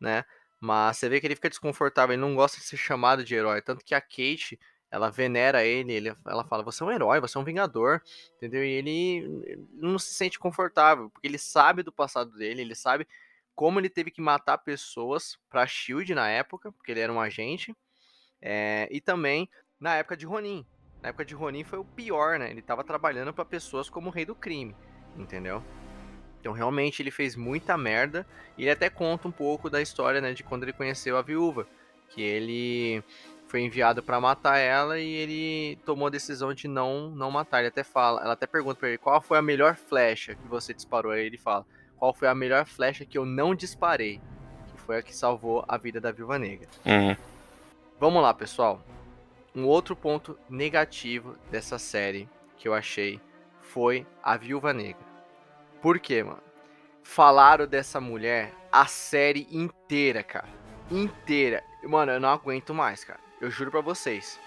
[0.00, 0.24] né?
[0.60, 3.62] Mas você vê que ele fica desconfortável, ele não gosta de ser chamado de herói.
[3.62, 4.58] Tanto que a Kate,
[4.90, 8.02] ela venera ele, ele ela fala: Você é um herói, você é um vingador,
[8.36, 8.64] entendeu?
[8.64, 13.06] E ele não se sente confortável, porque ele sabe do passado dele, ele sabe
[13.54, 17.74] como ele teve que matar pessoas pra Shield na época, porque ele era um agente,
[18.40, 19.48] é, e também
[19.80, 20.64] na época de Ronin.
[21.02, 22.50] Na época de Ronin foi o pior, né?
[22.50, 24.74] Ele tava trabalhando para pessoas como o rei do crime,
[25.16, 25.62] entendeu?
[26.40, 28.26] Então realmente ele fez muita merda.
[28.56, 31.66] E ele até conta um pouco da história, né, de quando ele conheceu a viúva,
[32.08, 33.02] que ele
[33.48, 37.58] foi enviado para matar ela e ele tomou a decisão de não não matar.
[37.58, 40.72] Ele até fala, ela até pergunta para ele qual foi a melhor flecha que você
[40.72, 41.12] disparou.
[41.12, 41.64] Aí ele fala:
[41.96, 44.20] "Qual foi a melhor flecha que eu não disparei?"
[44.72, 46.68] Que foi a que salvou a vida da viúva negra.
[46.84, 47.16] Uhum.
[47.98, 48.82] Vamos lá, pessoal.
[49.54, 52.28] Um outro ponto negativo dessa série
[52.58, 53.18] que eu achei
[53.62, 55.00] foi a viúva negra.
[55.80, 56.42] Por quê, mano?
[57.02, 60.48] Falaram dessa mulher a série inteira, cara.
[60.90, 61.64] Inteira.
[61.84, 63.20] Mano, eu não aguento mais, cara.
[63.40, 64.38] Eu juro pra vocês.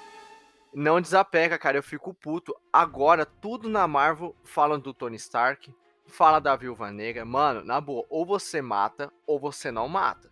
[0.72, 1.76] Não desapega, cara.
[1.76, 2.56] Eu fico puto.
[2.72, 5.74] Agora, tudo na Marvel falam do Tony Stark.
[6.06, 7.26] Fala da Viúva Negra.
[7.26, 10.30] Mano, na boa, ou você mata ou você não mata.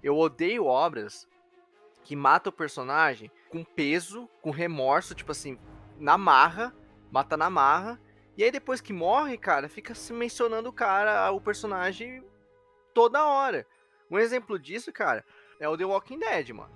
[0.00, 1.26] Eu odeio obras
[2.04, 5.58] que matam o personagem com peso, com remorso, tipo assim,
[5.98, 6.72] na marra,
[7.10, 8.00] mata na marra,
[8.36, 12.22] e aí depois que morre, cara, fica se mencionando o cara, o personagem
[12.92, 13.66] toda hora.
[14.10, 15.24] Um exemplo disso, cara,
[15.58, 16.70] é o The Walking Dead, mano.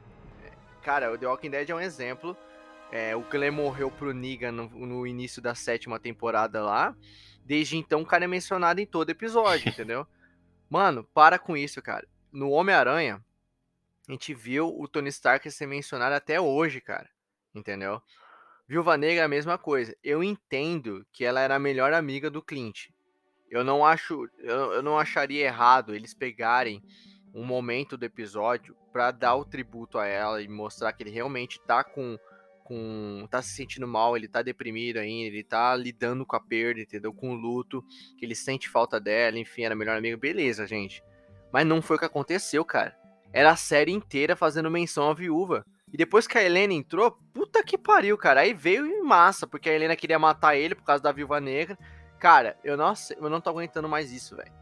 [0.44, 2.36] É, cara, o The Walking Dead é um exemplo.
[2.90, 6.96] É, o Glenn morreu pro Negan no, no, início da sétima temporada lá.
[7.44, 10.06] Desde então, o cara é mencionado em todo episódio, entendeu?
[10.70, 12.06] Mano, para com isso, cara.
[12.32, 13.22] No Homem-Aranha,
[14.08, 17.08] a gente viu o Tony Stark ser mencionado até hoje, cara.
[17.54, 18.00] Entendeu?
[18.66, 19.94] Viúva Negra é a mesma coisa.
[20.02, 22.88] Eu entendo que ela era a melhor amiga do Clint.
[23.50, 26.82] Eu não acho, eu, eu não acharia errado eles pegarem
[27.34, 31.60] um momento do episódio para dar o tributo a ela e mostrar que ele realmente
[31.66, 32.18] tá com
[32.64, 36.82] com tá se sentindo mal, ele tá deprimido ainda, ele tá lidando com a perda,
[36.82, 37.14] entendeu?
[37.14, 37.82] Com o luto,
[38.18, 41.02] que ele sente falta dela, enfim, era a melhor amiga, beleza, gente.
[41.50, 42.97] Mas não foi o que aconteceu, cara.
[43.32, 45.64] Era a série inteira fazendo menção à viúva.
[45.92, 48.40] E depois que a Helena entrou, puta que pariu, cara.
[48.40, 51.78] Aí veio em massa, porque a Helena queria matar ele por causa da Viúva Negra.
[52.18, 54.52] Cara, eu não, eu não tô aguentando mais isso, velho.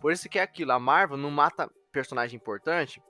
[0.00, 3.02] Por isso que é aquilo, a Marvel não mata personagem importante.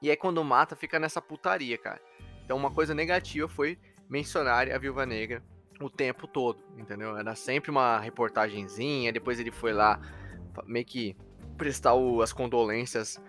[0.00, 2.00] E aí quando mata, fica nessa putaria, cara.
[2.44, 5.42] Então uma coisa negativa foi mencionar a Viúva Negra
[5.80, 7.16] o tempo todo, entendeu?
[7.16, 10.00] Era sempre uma reportagenzinha, depois ele foi lá
[10.66, 11.16] meio que
[11.56, 13.20] prestar o, as condolências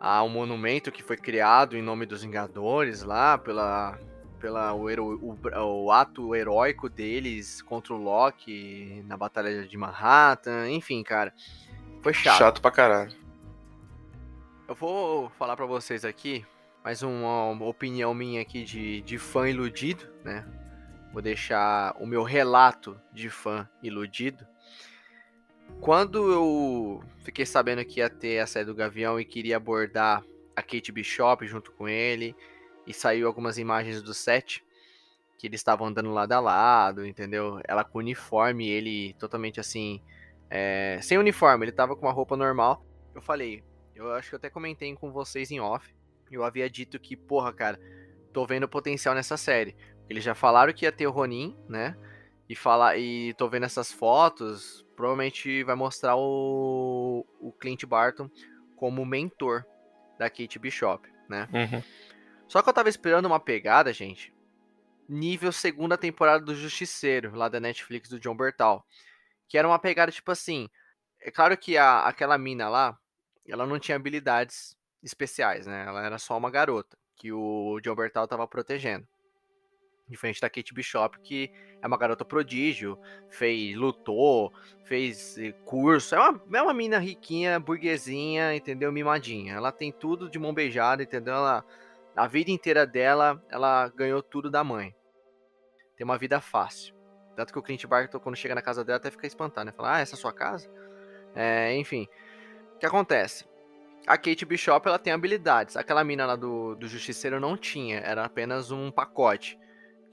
[0.00, 3.98] a um monumento que foi criado em nome dos Vingadores lá, pela,
[4.40, 5.38] pela o, o,
[5.86, 11.32] o, ato heróico deles contra o Loki na Batalha de Manhattan, enfim, cara.
[12.02, 12.38] Foi chato.
[12.38, 13.12] Chato pra caralho.
[14.68, 16.44] Eu vou falar para vocês aqui
[16.84, 20.44] mais uma, uma, opinião minha aqui de, de fã iludido, né?
[21.14, 24.46] Vou deixar o meu relato de fã iludido.
[25.84, 30.24] Quando eu fiquei sabendo que ia ter a série do Gavião e queria abordar
[30.56, 32.34] a Kate Bishop junto com ele,
[32.86, 34.64] e saiu algumas imagens do set,
[35.36, 37.60] que eles estavam andando lado a lado, entendeu?
[37.68, 40.00] Ela com uniforme, ele totalmente assim,
[40.48, 42.82] é, sem uniforme, ele tava com uma roupa normal.
[43.14, 43.62] Eu falei,
[43.94, 45.94] eu acho que eu até comentei com vocês em off,
[46.30, 47.78] eu havia dito que, porra, cara,
[48.32, 49.76] tô vendo potencial nessa série.
[50.08, 51.94] Eles já falaram que ia ter o Ronin, né?
[52.48, 58.28] E, falar, e tô vendo essas fotos, provavelmente vai mostrar o, o Clint Barton
[58.76, 59.64] como mentor
[60.18, 61.48] da Kate Bishop, né?
[61.52, 61.82] Uhum.
[62.46, 64.32] Só que eu tava esperando uma pegada, gente,
[65.08, 68.86] nível segunda temporada do Justiceiro, lá da Netflix do John Bertal.
[69.48, 70.68] Que era uma pegada tipo assim.
[71.20, 72.98] É claro que a, aquela mina lá,
[73.46, 75.84] ela não tinha habilidades especiais, né?
[75.86, 79.06] Ela era só uma garota que o John Bertal tava protegendo.
[80.06, 82.98] Diferente da Kate Bishop, que é uma garota prodígio,
[83.30, 84.52] fez, lutou,
[84.84, 86.14] fez eh, curso.
[86.14, 88.92] É uma, é uma mina riquinha, burguesinha, entendeu?
[88.92, 89.54] Mimadinha.
[89.54, 91.34] Ela tem tudo de mão beijada, entendeu?
[91.34, 91.64] Ela,
[92.14, 94.94] a vida inteira dela, ela ganhou tudo da mãe.
[95.96, 96.94] Tem uma vida fácil.
[97.34, 99.72] Tanto que o Clint Barton, quando chega na casa dela, até fica espantado, né?
[99.72, 100.70] Fala, ah, essa é a sua casa?
[101.34, 102.06] É, enfim.
[102.74, 103.46] O que acontece?
[104.06, 105.78] A Kate Bishop, ela tem habilidades.
[105.78, 108.00] Aquela mina lá do, do Justiceiro não tinha.
[108.00, 109.58] Era apenas um pacote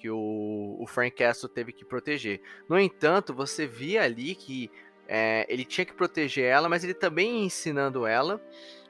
[0.01, 2.41] que o, o Frank Castle teve que proteger.
[2.67, 4.71] No entanto, você via ali que
[5.07, 8.41] é, ele tinha que proteger ela, mas ele também ensinando ela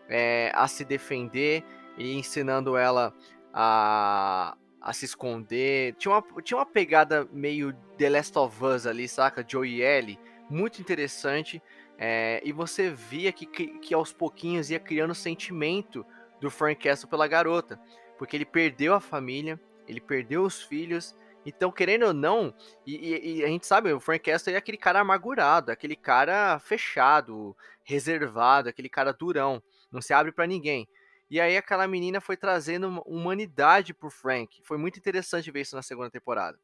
[0.07, 1.65] é, a se defender
[1.97, 3.13] e ensinando ela
[3.53, 5.95] a, a se esconder.
[5.95, 9.45] Tinha uma, tinha uma pegada meio The Last of Us ali, saca?
[9.45, 10.17] Joe e Ellie,
[10.49, 11.61] muito interessante.
[11.97, 16.05] É, e você via que, que, que, aos pouquinhos ia criando sentimento
[16.39, 17.79] do Frank Castle pela garota,
[18.17, 19.59] porque ele perdeu a família,
[19.91, 21.15] ele perdeu os filhos.
[21.45, 22.53] Então, querendo ou não,
[22.85, 27.55] e, e, a gente sabe, o Frank Castle é aquele cara amargurado, aquele cara fechado,
[27.83, 30.87] reservado, aquele cara durão, não se abre para ninguém.
[31.29, 34.61] E aí aquela menina foi trazendo humanidade pro Frank.
[34.63, 36.59] Foi muito interessante ver isso na segunda temporada.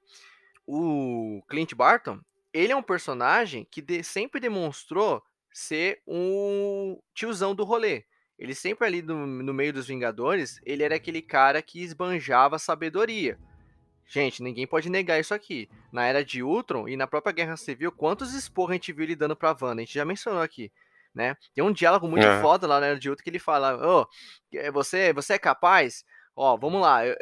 [0.66, 2.20] O Clint Barton,
[2.54, 8.04] ele é um personagem que de, sempre demonstrou ser um tiozão do rolê.
[8.38, 13.38] Ele sempre ali no, no meio dos Vingadores, ele era aquele cara que esbanjava sabedoria.
[14.08, 15.70] Gente, ninguém pode negar isso aqui.
[15.92, 19.16] Na era de Ultron e na própria Guerra Civil, quantos esporros a gente viu ele
[19.16, 19.82] dando pra Wanda?
[19.82, 20.72] A gente já mencionou aqui,
[21.14, 21.36] né?
[21.54, 22.42] Tem um diálogo muito é.
[22.42, 26.06] foda lá na era de Ultron que ele fala: Ô, oh, você, você é capaz?
[26.40, 27.16] Ó, vamos lá, eu,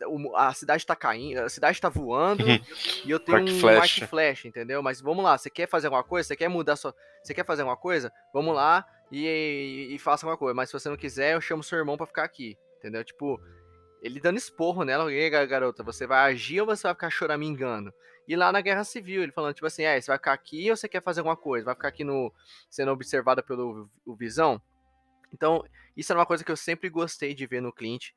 [0.00, 2.44] eu, a cidade tá caindo, a cidade tá voando
[3.02, 4.00] e eu tenho um flash.
[4.00, 4.82] flash, entendeu?
[4.82, 6.28] Mas vamos lá, você quer fazer alguma coisa?
[6.28, 6.94] Você quer mudar sua.
[7.24, 8.12] Você quer fazer alguma coisa?
[8.30, 10.54] Vamos lá, e, e, faça alguma coisa.
[10.54, 12.56] Mas se você não quiser, eu chamo seu irmão para ficar aqui.
[12.78, 13.04] Entendeu?
[13.04, 13.38] Tipo,
[14.00, 15.12] ele dando esporro nela.
[15.12, 17.92] E garota, você vai agir ou você vai ficar choramingando?
[18.26, 20.76] E lá na Guerra Civil, ele falando, tipo assim, é, você vai ficar aqui ou
[20.76, 21.66] você quer fazer alguma coisa?
[21.66, 22.32] Vai ficar aqui no.
[22.70, 24.60] sendo observada pelo o Visão?
[25.32, 25.62] Então,
[25.94, 28.10] isso é uma coisa que eu sempre gostei de ver no Clint.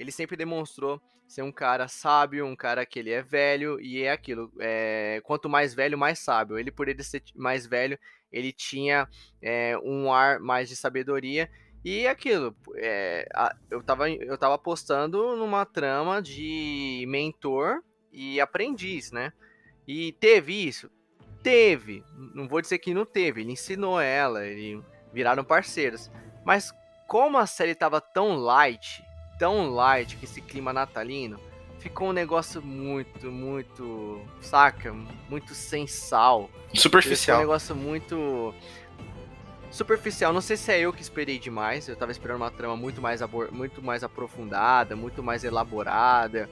[0.00, 4.10] Ele sempre demonstrou ser um cara sábio, um cara que ele é velho, e é
[4.10, 4.50] aquilo.
[4.58, 6.58] É, quanto mais velho, mais sábio.
[6.58, 7.98] Ele, por ele ser mais velho,
[8.32, 9.06] ele tinha
[9.42, 11.50] é, um ar mais de sabedoria.
[11.84, 13.28] E aquilo, é,
[13.70, 19.34] eu, tava, eu tava apostando numa trama de mentor e aprendiz, né?
[19.86, 20.90] E teve isso?
[21.42, 22.02] Teve.
[22.34, 23.42] Não vou dizer que não teve.
[23.42, 24.82] Ele ensinou ela, ele
[25.12, 26.10] viraram parceiros.
[26.42, 26.72] Mas
[27.06, 29.04] como a série tava tão light,
[29.40, 31.40] tão light, que esse clima natalino,
[31.78, 34.94] ficou um negócio muito, muito, saca?
[35.30, 36.50] Muito sem sal.
[36.74, 37.38] Superficial.
[37.38, 38.54] Um negócio muito
[39.70, 40.30] superficial.
[40.30, 41.88] Não sei se é eu que esperei demais.
[41.88, 46.48] Eu tava esperando uma trama muito mais, muito mais aprofundada, muito mais elaborada.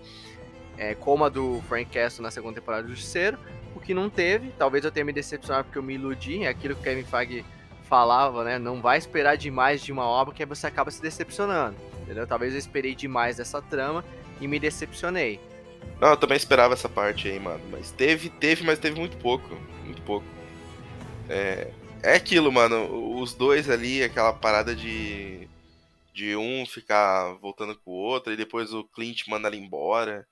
[0.78, 3.38] É, como a do Frank Castle na segunda temporada do Justiceiro.
[3.76, 4.50] O que não teve.
[4.56, 6.42] Talvez eu tenha me decepcionado porque eu me iludi.
[6.42, 7.44] É aquilo que o Kevin Feige
[7.82, 8.58] falava, né?
[8.58, 11.76] Não vai esperar demais de uma obra que aí você acaba se decepcionando.
[12.08, 12.26] Entendeu?
[12.26, 14.02] Talvez eu esperei demais dessa trama
[14.40, 15.38] e me decepcionei.
[16.00, 17.62] Não, eu também esperava essa parte aí, mano.
[17.70, 19.54] Mas teve, teve, mas teve muito pouco.
[19.84, 20.24] Muito pouco.
[21.28, 21.70] É,
[22.02, 23.20] é aquilo, mano.
[23.20, 25.46] Os dois ali, aquela parada de.
[26.14, 30.26] De um ficar voltando com o outro, e depois o Clint manda ela embora.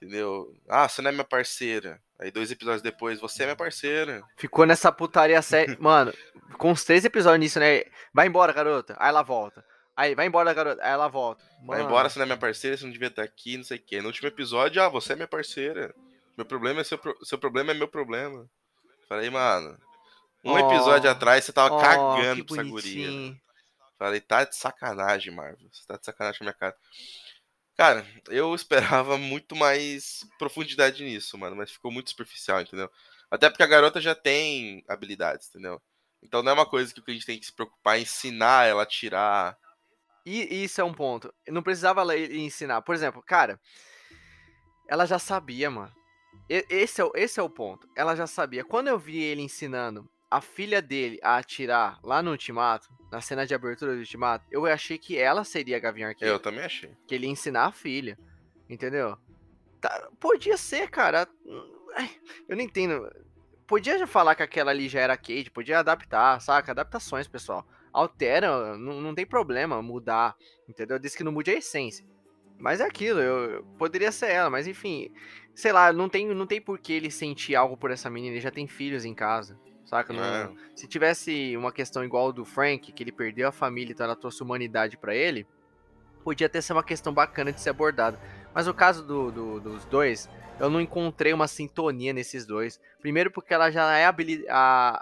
[0.00, 0.50] Entendeu?
[0.66, 2.00] Ah, você não é minha parceira.
[2.18, 4.22] Aí dois episódios depois, você é minha parceira.
[4.38, 5.76] Ficou nessa putaria séria.
[5.78, 6.14] mano,
[6.56, 7.82] com os três episódios nisso, né?
[8.14, 8.96] Vai embora, garota.
[8.98, 9.62] Aí ela volta.
[9.96, 10.82] Aí, vai embora, garota.
[10.82, 11.42] Aí ela volta.
[11.60, 11.66] Mano.
[11.68, 13.82] Vai embora, você não é minha parceira, você não devia estar aqui, não sei o
[13.82, 14.00] quê.
[14.00, 15.94] No último episódio, ah, você é minha parceira.
[16.36, 17.16] Meu problema é seu, pro...
[17.24, 18.46] seu problema é meu problema.
[19.08, 19.78] Falei, mano.
[20.44, 23.36] Um oh, episódio atrás você tava oh, cagando pra essa guria.
[23.98, 25.68] Falei, tá de sacanagem, Marvel.
[25.72, 26.76] Você tá de sacanagem com a minha cara.
[27.74, 31.56] Cara, eu esperava muito mais profundidade nisso, mano.
[31.56, 32.90] Mas ficou muito superficial, entendeu?
[33.30, 35.80] Até porque a garota já tem habilidades, entendeu?
[36.22, 38.82] Então não é uma coisa que a gente tem que se preocupar em ensinar ela
[38.82, 39.56] a tirar
[40.26, 41.32] e isso é um ponto.
[41.48, 42.82] Não precisava ela ensinar.
[42.82, 43.60] Por exemplo, cara,
[44.88, 45.92] ela já sabia, mano.
[46.48, 47.88] Esse é, esse é o ponto.
[47.96, 48.64] Ela já sabia.
[48.64, 53.46] Quando eu vi ele ensinando a filha dele a atirar lá no Ultimato, na cena
[53.46, 56.34] de abertura do Ultimato, eu achei que ela seria a Gavião Arqueiro.
[56.34, 56.90] Eu também achei.
[57.06, 58.18] Que ele ia ensinar a filha.
[58.68, 59.16] Entendeu?
[59.80, 61.28] Tá, podia ser, cara.
[62.48, 63.08] Eu não entendo.
[63.64, 66.72] Podia já falar que aquela ali já era Kate, podia adaptar, saca?
[66.72, 67.64] Adaptações, pessoal
[68.00, 70.36] altera, não, não tem problema mudar,
[70.68, 70.98] entendeu?
[70.98, 72.04] Diz que não mude a essência.
[72.58, 75.10] Mas é aquilo, eu, eu, poderia ser ela, mas enfim,
[75.54, 78.40] sei lá, não tem, não tem por que ele sentir algo por essa menina, ele
[78.40, 79.58] já tem filhos em casa.
[79.84, 80.12] Saca?
[80.12, 80.50] Não- É.
[80.74, 84.42] Se tivesse uma questão igual do Frank, que ele perdeu a família, então ela trouxe
[84.42, 85.46] humanidade pra ele,
[86.24, 88.18] podia até ser uma questão bacana de ser abordada.
[88.54, 90.28] Mas o caso do- do- dos dois,
[90.58, 92.80] eu não encontrei uma sintonia nesses dois.
[93.00, 94.04] Primeiro, porque ela já é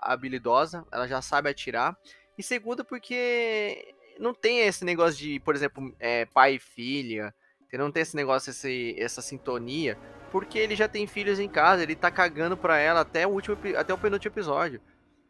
[0.02, 1.96] habilidosa, ela já sabe atirar.
[2.36, 7.34] E segundo, porque não tem esse negócio de, por exemplo, é, pai e filha.
[7.72, 9.98] Não tem esse negócio, esse- essa sintonia.
[10.30, 13.56] Porque ele já tem filhos em casa, ele tá cagando pra ela até o último,
[13.76, 14.80] até o penúltimo episódio.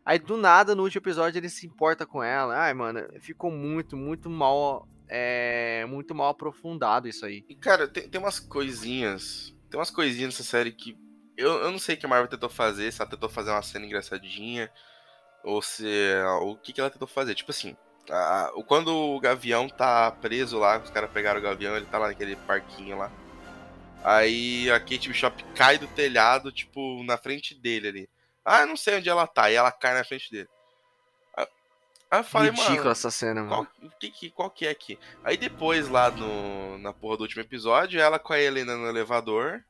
[0.05, 2.55] Aí do nada, no último episódio, ele se importa com ela.
[2.59, 4.87] Ai, mano, ficou muito, muito mal.
[5.09, 7.45] É, muito mal aprofundado isso aí.
[7.49, 9.55] E, cara, tem, tem umas coisinhas.
[9.71, 10.97] Tem umas coisinhas nessa série que.
[11.37, 13.63] Eu, eu não sei o que a Marvel tentou fazer, se ela tentou fazer uma
[13.63, 14.71] cena engraçadinha.
[15.45, 15.85] Ou se.
[16.41, 17.35] O que, que ela tentou fazer?
[17.35, 17.77] Tipo assim.
[18.11, 21.97] a- o- quando o Gavião tá preso lá, os caras pegaram o Gavião, ele tá
[21.99, 23.11] lá naquele parquinho lá.
[24.03, 28.11] Aí a Kate Bishop cai do telhado, tipo, na frente dele ali.
[28.45, 29.51] Ah, eu não sei onde ela tá.
[29.51, 30.49] E ela cai na frente dele.
[31.37, 31.47] Aí
[32.11, 32.91] aí eu falei, Ridículo mano.
[32.91, 33.67] essa cena, mano.
[33.81, 34.99] Qual, o que, que- qual que é aqui?
[35.25, 39.65] Aí depois, lá no, na porra do último episódio, ela com a Helena no elevador,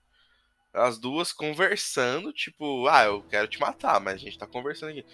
[0.75, 5.05] as duas conversando, tipo, ah, eu quero te matar, mas a gente tá conversando aqui.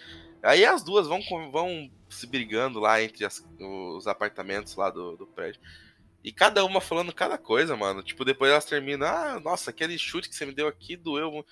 [0.43, 5.27] Aí as duas vão, vão se brigando lá entre as- os apartamentos lá do, do
[5.27, 5.61] prédio.
[6.23, 8.03] E cada uma falando cada coisa, mano.
[8.03, 11.31] Tipo, depois elas terminam, ah, nossa, aquele chute que você me deu aqui doeu.
[11.31, 11.45] mu-".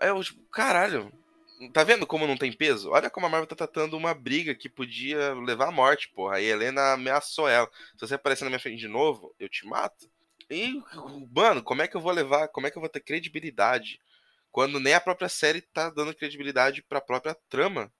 [0.00, 1.12] Aí eu, tipo, caralho,
[1.72, 2.90] Tá vendo como não tem peso?
[2.90, 6.36] Olha como a Marvel tá tratando uma briga que podia levar à morte, porra.
[6.36, 7.68] Aí Helena ameaçou ela.
[7.96, 10.10] Se você aparecer na minha frente de novo, eu te mato.
[10.54, 10.82] E,
[11.34, 12.48] mano, como é que eu vou levar?
[12.48, 14.00] Como é que eu vou ter credibilidade?
[14.52, 17.92] Quando nem a própria série tá dando credibilidade pra própria trama.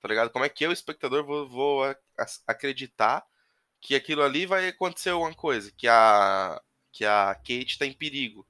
[0.00, 0.30] Tá ligado?
[0.30, 3.24] Como é que eu, espectador, vou, vou a- a- acreditar
[3.80, 5.72] que aquilo ali vai acontecer alguma coisa?
[5.76, 6.60] Que a,
[6.92, 8.46] que a Kate tá em perigo.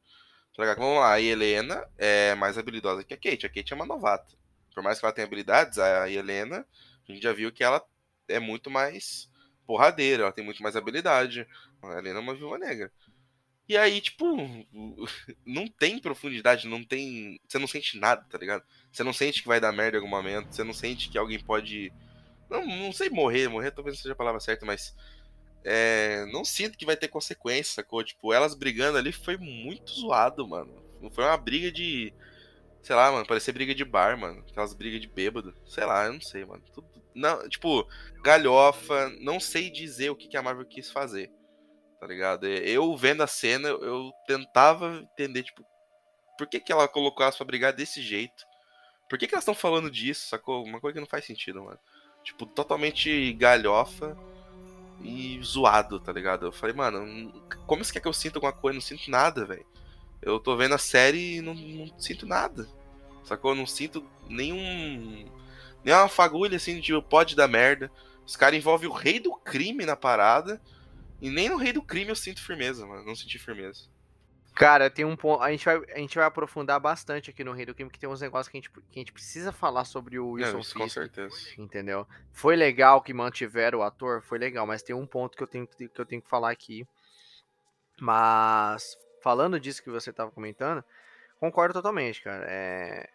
[0.57, 0.78] Tá ligado?
[0.78, 3.46] Vamos lá, a Helena é mais habilidosa que a Kate.
[3.46, 4.34] A Kate é uma novata.
[4.74, 6.66] Por mais que ela tenha habilidades, a Helena,
[7.09, 7.82] a gente já viu que ela
[8.28, 9.28] é muito mais
[9.66, 11.46] porradeira, ela tem muito mais habilidade.
[11.82, 12.92] A Helena é uma viúva negra.
[13.68, 14.26] E aí, tipo,
[15.44, 17.40] não tem profundidade, não tem.
[17.46, 18.64] Você não sente nada, tá ligado?
[18.92, 21.38] Você não sente que vai dar merda em algum momento, você não sente que alguém
[21.38, 21.92] pode.
[22.48, 24.94] Não, não sei morrer, morrer talvez não seja a palavra certa, mas.
[25.68, 28.04] É, não sinto que vai ter consequência, sacou?
[28.04, 30.72] Tipo, elas brigando ali foi muito zoado, mano.
[31.10, 32.14] Foi uma briga de.
[32.82, 34.44] Sei lá, mano, parecia briga de bar, mano.
[34.48, 35.52] Aquelas brigas de bêbado.
[35.66, 36.62] Sei lá, eu não sei, mano.
[36.72, 36.86] Tudo,
[37.16, 37.88] não, tipo,
[38.22, 41.32] galhofa, não sei dizer o que, que a Marvel quis fazer.
[41.99, 42.47] Tá ligado?
[42.47, 45.64] Eu vendo a cena, eu tentava entender, tipo,
[46.36, 48.44] por que, que ela colocou elas pra brigar desse jeito?
[49.09, 50.64] Por que, que elas estão falando disso, sacou?
[50.64, 51.78] Uma coisa que não faz sentido, mano.
[52.22, 54.16] Tipo, totalmente galhofa
[55.01, 56.47] e zoado, tá ligado?
[56.47, 57.32] Eu falei, mano,
[57.66, 58.74] como você quer que eu sinta alguma coisa?
[58.74, 59.66] Eu não sinto nada, velho.
[60.20, 62.68] Eu tô vendo a série e não, não sinto nada.
[63.24, 63.53] Sacou?
[63.53, 65.30] Eu não sinto nenhum.
[65.84, 67.90] Nenhuma fagulha assim de pode dar merda.
[68.26, 70.61] Os caras envolvem o rei do crime na parada.
[71.20, 73.04] E nem no rei do crime eu sinto firmeza, mano.
[73.04, 73.88] Não senti firmeza.
[74.54, 75.42] Cara, tem um ponto.
[75.42, 78.08] A gente, vai, a gente vai aprofundar bastante aqui no Rei do Crime, que tem
[78.08, 80.72] uns negócios que a gente, que a gente precisa falar sobre o Wilson Não, isso
[80.74, 81.36] com Fisk, certeza.
[81.58, 82.06] entendeu?
[82.32, 85.66] Foi legal que mantiveram o ator, foi legal, mas tem um ponto que eu tenho
[85.66, 86.86] que, eu tenho que falar aqui.
[88.00, 90.82] Mas, falando disso que você tava comentando,
[91.38, 92.44] concordo totalmente, cara.
[92.48, 93.08] É...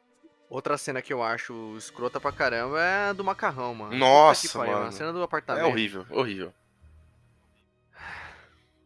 [0.50, 3.96] Outra cena que eu acho escrota pra caramba é a do macarrão, mano.
[3.96, 4.88] Nossa, pariu, mano.
[4.88, 5.66] A cena do É apartamento.
[5.66, 6.54] horrível, horrível.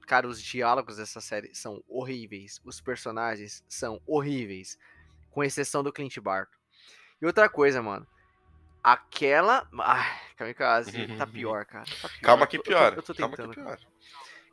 [0.05, 2.61] Cara, os diálogos dessa série são horríveis.
[2.63, 4.77] Os personagens são horríveis.
[5.31, 6.55] Com exceção do Clint Barton.
[7.21, 8.07] E outra coisa, mano.
[8.83, 9.67] Aquela.
[9.79, 11.85] Ai, Kamikaze, tá pior, cara.
[12.01, 12.21] Tá pior.
[12.21, 12.95] Calma que tô- eu tô- piora.
[12.95, 13.53] Eu tô Calma que tentando.
[13.55, 13.79] piora.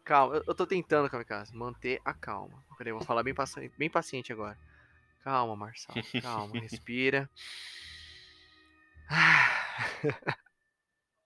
[0.04, 2.64] Calma, eu, eu tô tentando, Kamikaze, manter a calma.
[2.78, 4.58] Peraí, vou falar bem, paci- bem paciente agora.
[5.22, 5.94] Calma, Marçal.
[6.22, 7.30] Calma, respira.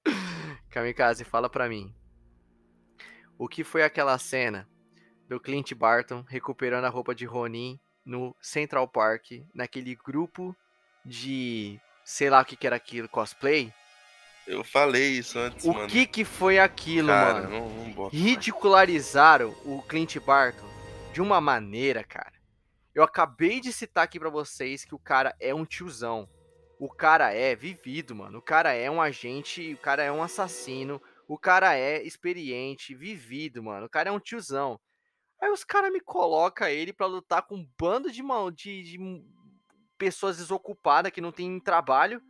[0.70, 1.94] Kamikaze, fala pra mim.
[3.38, 4.68] O que foi aquela cena
[5.28, 10.56] do Clint Barton recuperando a roupa de Ronin no Central Park, naquele grupo
[11.04, 13.72] de sei lá o que, que era aquilo, cosplay?
[14.46, 15.88] Eu falei isso antes, O mano.
[15.88, 17.50] que que foi aquilo, Cara, mano?
[17.50, 18.16] não, não bota.
[18.16, 20.66] ridicularizaram o Clint Barton
[21.12, 22.32] de uma maneira, cara.
[22.94, 26.28] Eu acabei de citar aqui pra vocês que o cara é um tiozão.
[26.78, 28.38] O cara é vivido, mano.
[28.38, 33.62] O cara é um agente, o cara é um assassino, o cara é experiente, vivido,
[33.62, 33.86] mano.
[33.86, 34.78] O cara é um tiozão.
[35.40, 38.98] Aí os caras me colocam ele pra lutar com um bando de, mal, de, de
[39.98, 42.22] pessoas desocupadas que não tem trabalho.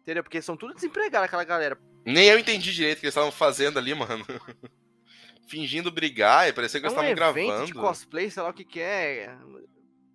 [0.00, 0.22] Entendeu?
[0.24, 1.78] Porque são tudo desempregados, aquela galera.
[2.06, 4.24] Nem eu entendi direito o que eles estavam fazendo ali, mano.
[5.46, 7.66] Fingindo brigar e parecia que É eles um estavam evento gravando.
[7.66, 9.34] de cosplay, sei lá o que que é.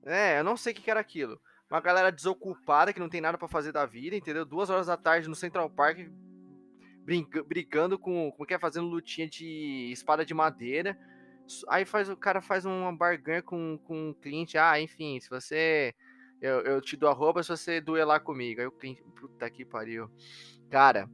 [0.06, 1.40] É, eu não sei o que que era aquilo.
[1.70, 4.46] uma galera desocupada que não tem nada para fazer da vida, entendeu?
[4.46, 6.00] Duas horas da tarde no Central Park
[7.48, 10.98] brigando com, como que é, fazendo lutinha de espada de madeira.
[11.68, 15.94] Aí faz o cara faz uma barganha com, com um cliente, ah, enfim, se você
[16.42, 18.60] eu, eu te dou a roupa se você duelar comigo.
[18.60, 20.10] Aí o cliente, puta que pariu.
[20.70, 21.10] Cara,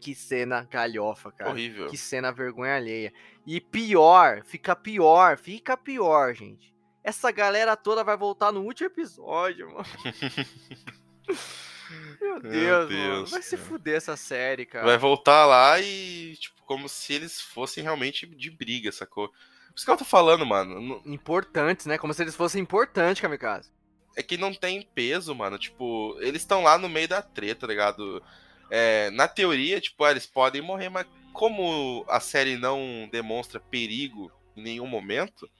[0.00, 1.50] que cena galhofa, cara.
[1.50, 1.88] Horrível.
[1.88, 3.12] Que cena vergonha alheia.
[3.46, 6.74] E pior, fica pior, fica pior, gente.
[7.02, 9.84] Essa galera toda vai voltar no último episódio, mano.
[12.20, 13.26] Meu Deus, Meu Deus mano.
[13.26, 14.86] Vai se fuder essa série, cara.
[14.86, 19.28] Vai voltar lá e, tipo, como se eles fossem realmente de briga, sacou?
[19.28, 21.02] Por isso que eu tô falando, mano.
[21.04, 21.98] Importantes, né?
[21.98, 23.74] Como se eles fossem importantes, Kamikaze
[24.16, 25.58] é que não tem peso, mano.
[25.58, 28.22] Tipo, eles estão lá no meio da treta, tá ligado?
[28.70, 34.30] É, na teoria, tipo, ah, eles podem morrer, mas como a série não demonstra perigo
[34.56, 35.50] em nenhum momento,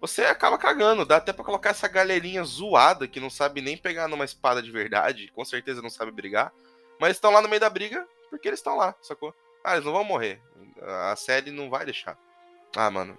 [0.00, 1.04] você acaba cagando.
[1.04, 4.70] Dá até pra colocar essa galerinha zoada que não sabe nem pegar numa espada de
[4.70, 6.52] verdade, com certeza não sabe brigar,
[7.00, 9.34] mas estão lá no meio da briga porque eles estão lá, sacou?
[9.62, 10.40] Ah, eles não vão morrer.
[10.82, 12.18] A série não vai deixar.
[12.76, 13.16] Ah, mano,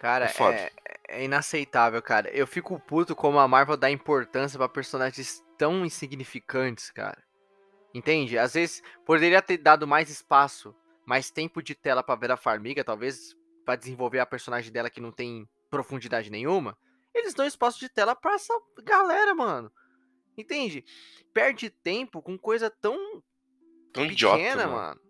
[0.00, 0.72] Cara, é,
[1.08, 2.30] é, inaceitável, cara.
[2.30, 7.22] Eu fico puto como a Marvel dá importância para personagens tão insignificantes, cara.
[7.92, 8.38] Entende?
[8.38, 10.74] Às vezes poderia ter dado mais espaço,
[11.04, 15.00] mais tempo de tela para ver a Farmiga, talvez para desenvolver a personagem dela que
[15.00, 16.76] não tem profundidade nenhuma.
[17.14, 19.70] Eles dão espaço de tela pra essa galera, mano.
[20.36, 20.84] Entende?
[21.32, 22.96] Perde tempo com coisa tão
[23.92, 24.72] tão pequena, idiota, mano.
[24.72, 25.00] mano.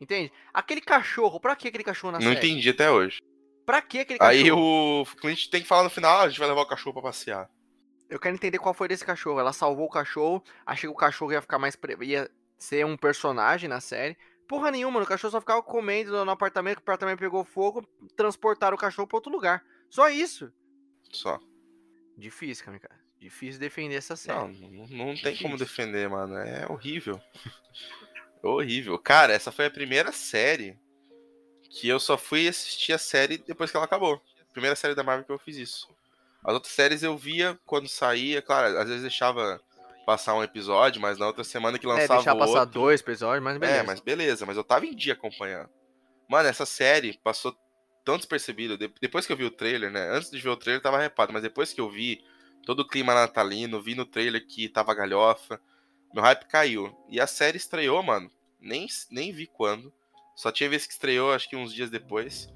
[0.00, 0.32] Entende?
[0.54, 2.38] Aquele cachorro, pra que aquele cachorro na Não série?
[2.38, 3.20] entendi até hoje.
[3.66, 4.40] Pra que aquele cachorro?
[4.40, 6.94] Aí o cliente tem que falar no final, ah, a gente vai levar o cachorro
[6.94, 7.50] pra passear.
[8.08, 9.38] Eu quero entender qual foi desse cachorro.
[9.38, 11.76] Ela salvou o cachorro, achei que o cachorro ia ficar mais.
[11.76, 11.96] Pre...
[12.06, 14.16] ia ser um personagem na série.
[14.48, 17.86] Porra nenhuma, o cachorro só ficava comendo no apartamento, o apartamento pegou fogo,
[18.16, 19.62] transportaram o cachorro pra outro lugar.
[19.90, 20.50] Só isso.
[21.12, 21.38] Só.
[22.16, 22.98] Difícil, cara.
[23.20, 24.38] Difícil defender essa série.
[24.38, 26.34] Não, não, não tem como defender, mano.
[26.36, 27.20] É horrível.
[28.42, 28.98] horrível.
[28.98, 30.78] Cara, essa foi a primeira série
[31.68, 34.22] que eu só fui assistir a série depois que ela acabou.
[34.52, 35.88] Primeira série da Marvel que eu fiz isso.
[36.42, 39.60] As outras séries eu via quando saía, claro, às vezes deixava
[40.08, 43.44] passar um episódio, mas na outra semana que é, lançava é, deixar passar dois episódios,
[43.44, 43.78] mas beleza.
[43.78, 45.68] É, mas beleza, mas eu tava em dia acompanhando.
[46.26, 47.54] Mano, essa série passou
[48.06, 48.78] tão despercebido.
[48.78, 50.08] Depois que eu vi o trailer, né?
[50.08, 52.24] Antes de ver o trailer tava repado, mas depois que eu vi
[52.64, 55.60] todo o clima natalino, vi no trailer que tava galhofa,
[56.14, 56.96] meu hype caiu.
[57.10, 58.30] E a série estreou, mano.
[58.58, 59.92] Nem, nem vi quando.
[60.34, 62.48] Só tinha vez que estreou, acho que uns dias depois.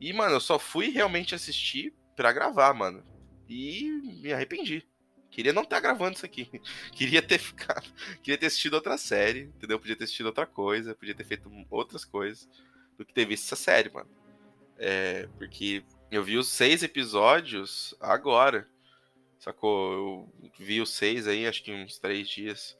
[0.00, 3.04] E, mano, eu só fui realmente assistir pra gravar, mano.
[3.46, 3.90] E
[4.22, 4.88] me arrependi.
[5.30, 6.50] Queria não estar gravando isso aqui.
[6.92, 7.86] Queria ter ficado.
[8.22, 9.78] Queria ter assistido outra série, entendeu?
[9.78, 12.48] Podia ter assistido outra coisa, podia ter feito outras coisas
[12.96, 14.10] do que ter visto essa série, mano.
[14.78, 18.68] É, porque eu vi os seis episódios agora.
[19.38, 19.92] Sacou?
[20.42, 22.76] Eu vi os seis aí, acho que uns três dias.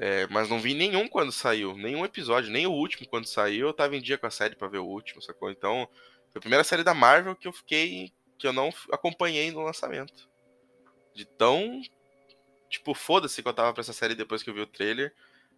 [0.00, 3.72] É, mas não vi nenhum quando saiu, nenhum episódio, nem o último quando saiu, eu
[3.72, 5.50] tava em dia com a série para ver o último, sacou?
[5.50, 5.88] Então,
[6.30, 10.28] foi a primeira série da Marvel que eu fiquei, que eu não acompanhei no lançamento.
[11.18, 11.82] De tão,
[12.70, 15.12] tipo, foda-se que eu tava pra essa série depois que eu vi o trailer.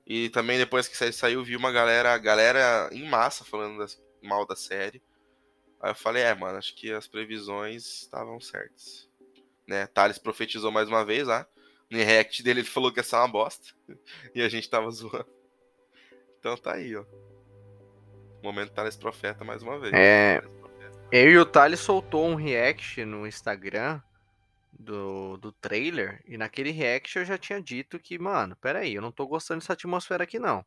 [0.06, 4.02] E também depois que a série saiu, vi uma galera, galera em massa falando das,
[4.22, 5.02] mal da série.
[5.82, 9.06] Aí eu falei, é, mano, acho que as previsões estavam certas.
[9.66, 9.86] Né?
[9.88, 11.40] Thales profetizou mais uma vez lá.
[11.40, 11.46] Ah,
[11.90, 13.68] no react dele ele falou que ia ser uma bosta.
[14.34, 15.26] E a gente tava zoando.
[16.38, 17.04] Então tá aí, ó.
[18.42, 19.92] Momento Thales Profeta mais uma vez.
[19.92, 20.42] É.
[21.12, 24.00] Eu e o Thales soltou um react no Instagram
[24.80, 26.22] do, do trailer.
[26.26, 29.74] E naquele react eu já tinha dito que, mano, peraí, eu não tô gostando dessa
[29.74, 30.64] atmosfera aqui não.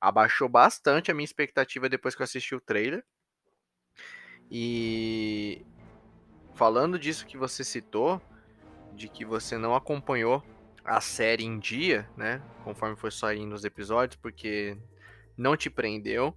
[0.00, 3.04] Abaixou bastante a minha expectativa depois que eu assisti o trailer.
[4.50, 5.64] E
[6.54, 8.20] falando disso que você citou,
[8.94, 10.42] de que você não acompanhou
[10.84, 12.42] a série em dia, né?
[12.64, 14.76] Conforme foi saindo os episódios, porque
[15.36, 16.36] não te prendeu,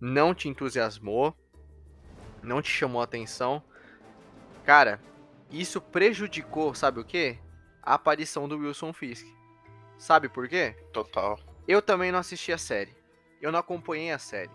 [0.00, 1.36] não te entusiasmou,
[2.42, 3.62] não te chamou a atenção.
[4.64, 5.00] Cara,
[5.50, 7.38] isso prejudicou, sabe o quê?
[7.82, 9.26] A aparição do Wilson Fisk.
[9.98, 10.76] Sabe por quê?
[10.92, 11.38] Total.
[11.66, 12.94] Eu também não assisti a série.
[13.40, 14.50] Eu não acompanhei a série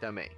[0.00, 0.30] também.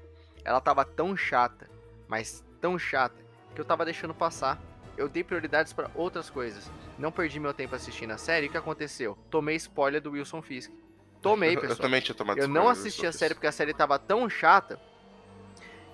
[0.44, 1.70] Ela tava tão chata,
[2.08, 3.22] mas tão chata,
[3.54, 4.60] que eu tava deixando passar
[4.96, 6.70] eu dei prioridades para outras coisas.
[6.98, 8.46] Não perdi meu tempo assistindo a série.
[8.46, 9.16] E o que aconteceu?
[9.30, 10.70] Tomei spoiler do Wilson Fisk.
[11.20, 11.72] Tomei, pessoal.
[11.72, 14.80] eu também tinha tomado Eu não assisti a série porque a série tava tão chata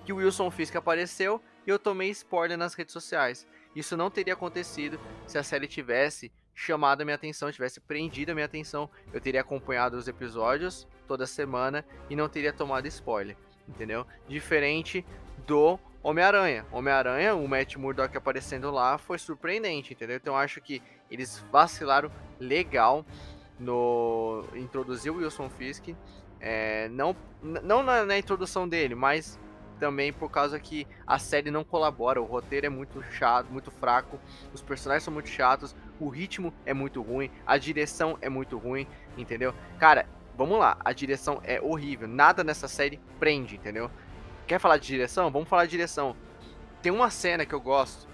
[0.05, 3.47] que o Wilson Fisk apareceu e eu tomei spoiler nas redes sociais.
[3.75, 8.33] Isso não teria acontecido se a série tivesse chamado a minha atenção, tivesse prendido a
[8.33, 8.89] minha atenção.
[9.13, 14.05] Eu teria acompanhado os episódios toda semana e não teria tomado spoiler, entendeu?
[14.27, 15.05] Diferente
[15.47, 16.65] do Homem-Aranha.
[16.71, 20.17] Homem-Aranha, o Matt Murdock aparecendo lá foi surpreendente, entendeu?
[20.17, 23.05] Então acho que eles vacilaram legal
[23.59, 25.89] no introduzir o Wilson Fisk.
[26.39, 29.39] É, não não na, na, introdução dele, mas
[29.79, 32.21] também por causa que a série não colabora.
[32.21, 34.19] O roteiro é muito chato, muito fraco,
[34.53, 38.85] os personagens são muito chatos, o ritmo é muito ruim, a direção é muito ruim,
[39.17, 39.53] entendeu?
[39.79, 40.07] Cara,
[40.37, 43.89] vamos lá, a direção é horrível, nada nessa série prende, entendeu?
[44.45, 45.31] Quer falar de direção?
[45.31, 46.15] Vamos falar de direção.
[46.81, 48.07] Tem uma cena que eu gosto,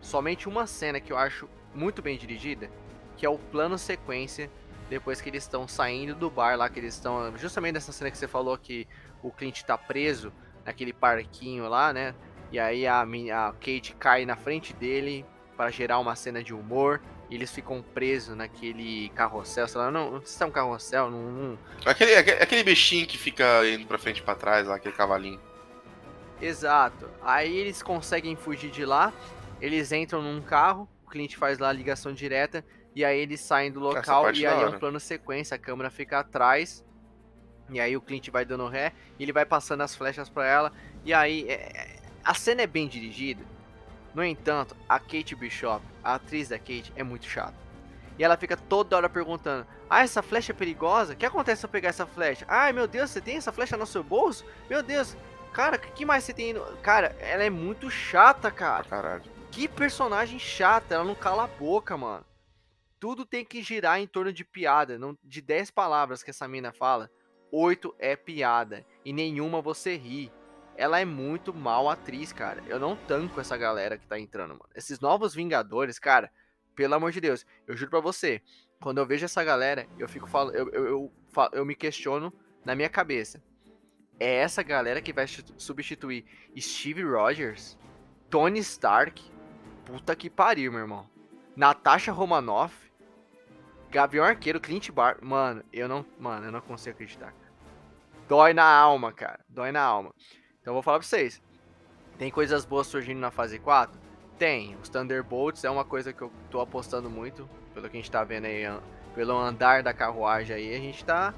[0.00, 2.70] somente uma cena que eu acho muito bem dirigida,
[3.16, 4.50] que é o plano sequência
[4.88, 8.16] depois que eles estão saindo do bar lá, que eles estão justamente nessa cena que
[8.16, 8.88] você falou que
[9.22, 10.32] o Clint tá preso
[10.68, 12.14] naquele parquinho lá, né?
[12.52, 15.24] E aí a, a Kate cai na frente dele
[15.56, 17.00] para gerar uma cena de humor.
[17.30, 21.10] E eles ficam presos naquele carrossel, sei lá, não, não sei se é um carrossel,
[21.10, 21.58] não, não...
[21.84, 25.38] Aquele, aquele bichinho que fica indo pra frente e pra trás, lá, aquele cavalinho.
[26.40, 27.10] Exato.
[27.20, 29.12] Aí eles conseguem fugir de lá,
[29.60, 32.64] eles entram num carro, o cliente faz lá a ligação direta,
[32.96, 36.20] e aí eles saem do local e aí é um plano sequência, a câmera fica
[36.20, 36.82] atrás,
[37.70, 40.72] e aí o cliente vai dando ré, e ele vai passando as flechas para ela,
[41.04, 43.44] e aí é, a cena é bem dirigida.
[44.14, 47.54] No entanto, a Kate Bishop, a atriz da Kate, é muito chata.
[48.18, 51.12] E ela fica toda hora perguntando: Ah, essa flecha é perigosa?
[51.12, 52.44] O que acontece se eu pegar essa flecha?
[52.48, 54.44] Ai meu Deus, você tem essa flecha no seu bolso?
[54.68, 55.16] Meu Deus,
[55.52, 56.54] Cara, o que mais você tem?
[56.82, 58.84] Cara, ela é muito chata, cara.
[58.84, 59.24] Caralho.
[59.50, 62.24] Que personagem chata, ela não cala a boca, mano.
[63.00, 64.98] Tudo tem que girar em torno de piada.
[64.98, 67.10] Não, de 10 palavras que essa mina fala,
[67.50, 68.84] 8 é piada.
[69.04, 70.32] E nenhuma você ri.
[70.76, 72.62] Ela é muito mal atriz, cara.
[72.66, 74.68] Eu não tanco essa galera que tá entrando, mano.
[74.74, 76.30] Esses novos Vingadores, cara,
[76.74, 78.40] pelo amor de Deus, eu juro pra você,
[78.80, 81.12] quando eu vejo essa galera, eu fico eu, eu, eu,
[81.52, 82.32] eu me questiono
[82.64, 83.42] na minha cabeça
[84.20, 86.24] é essa galera que vai substituir
[86.58, 87.78] Steve Rogers,
[88.28, 89.22] Tony Stark,
[89.84, 91.08] puta que pariu, meu irmão.
[91.56, 92.87] Natasha Romanoff,
[93.90, 97.34] Gavião Arqueiro, Clint Bar, mano, eu não, mano, eu não consigo acreditar.
[98.28, 100.14] Dói na alma, cara, dói na alma.
[100.60, 101.42] Então eu vou falar pra vocês.
[102.18, 103.98] Tem coisas boas surgindo na fase 4?
[104.38, 104.76] Tem.
[104.76, 108.22] Os Thunderbolts é uma coisa que eu tô apostando muito, pelo que a gente tá
[108.24, 108.64] vendo aí,
[109.14, 111.34] pelo andar da carruagem aí, a gente tá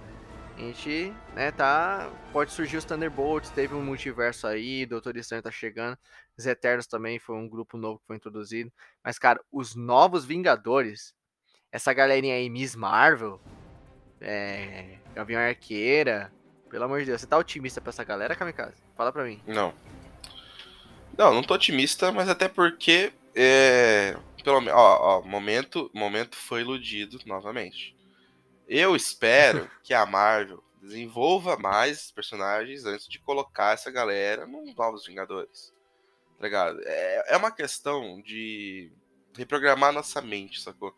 [0.61, 2.11] a gente, né, tá.
[2.32, 5.96] Pode surgir os Thunderbolts, teve um multiverso aí, Doutor Estranho tá chegando.
[6.36, 8.70] Os Eternos também foi um grupo novo que foi introduzido.
[9.03, 11.14] Mas, cara, os novos Vingadores,
[11.72, 13.40] essa galerinha aí, Miss Marvel,
[14.20, 16.32] é, Gavião Arqueira,
[16.68, 18.82] pelo amor de Deus, você tá otimista pra essa galera, Kamikaze?
[18.96, 19.42] Fala pra mim.
[19.46, 19.74] Não.
[21.18, 23.12] Não, não tô otimista, mas até porque.
[23.34, 27.96] É, pelo ó, ó, momento, momento foi iludido novamente.
[28.68, 35.06] Eu espero que a Marvel desenvolva mais personagens antes de colocar essa galera nos Novos
[35.06, 35.72] Vingadores.
[36.38, 36.80] Tá ligado?
[36.84, 38.90] É, é uma questão de
[39.36, 40.94] reprogramar nossa mente, sacou?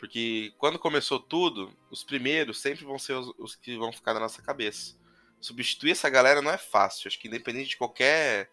[0.00, 4.20] Porque quando começou tudo, os primeiros sempre vão ser os, os, que vão ficar na
[4.20, 4.96] nossa cabeça.
[5.38, 7.06] Substituir essa galera não é fácil.
[7.06, 8.50] Acho que independente de qualquer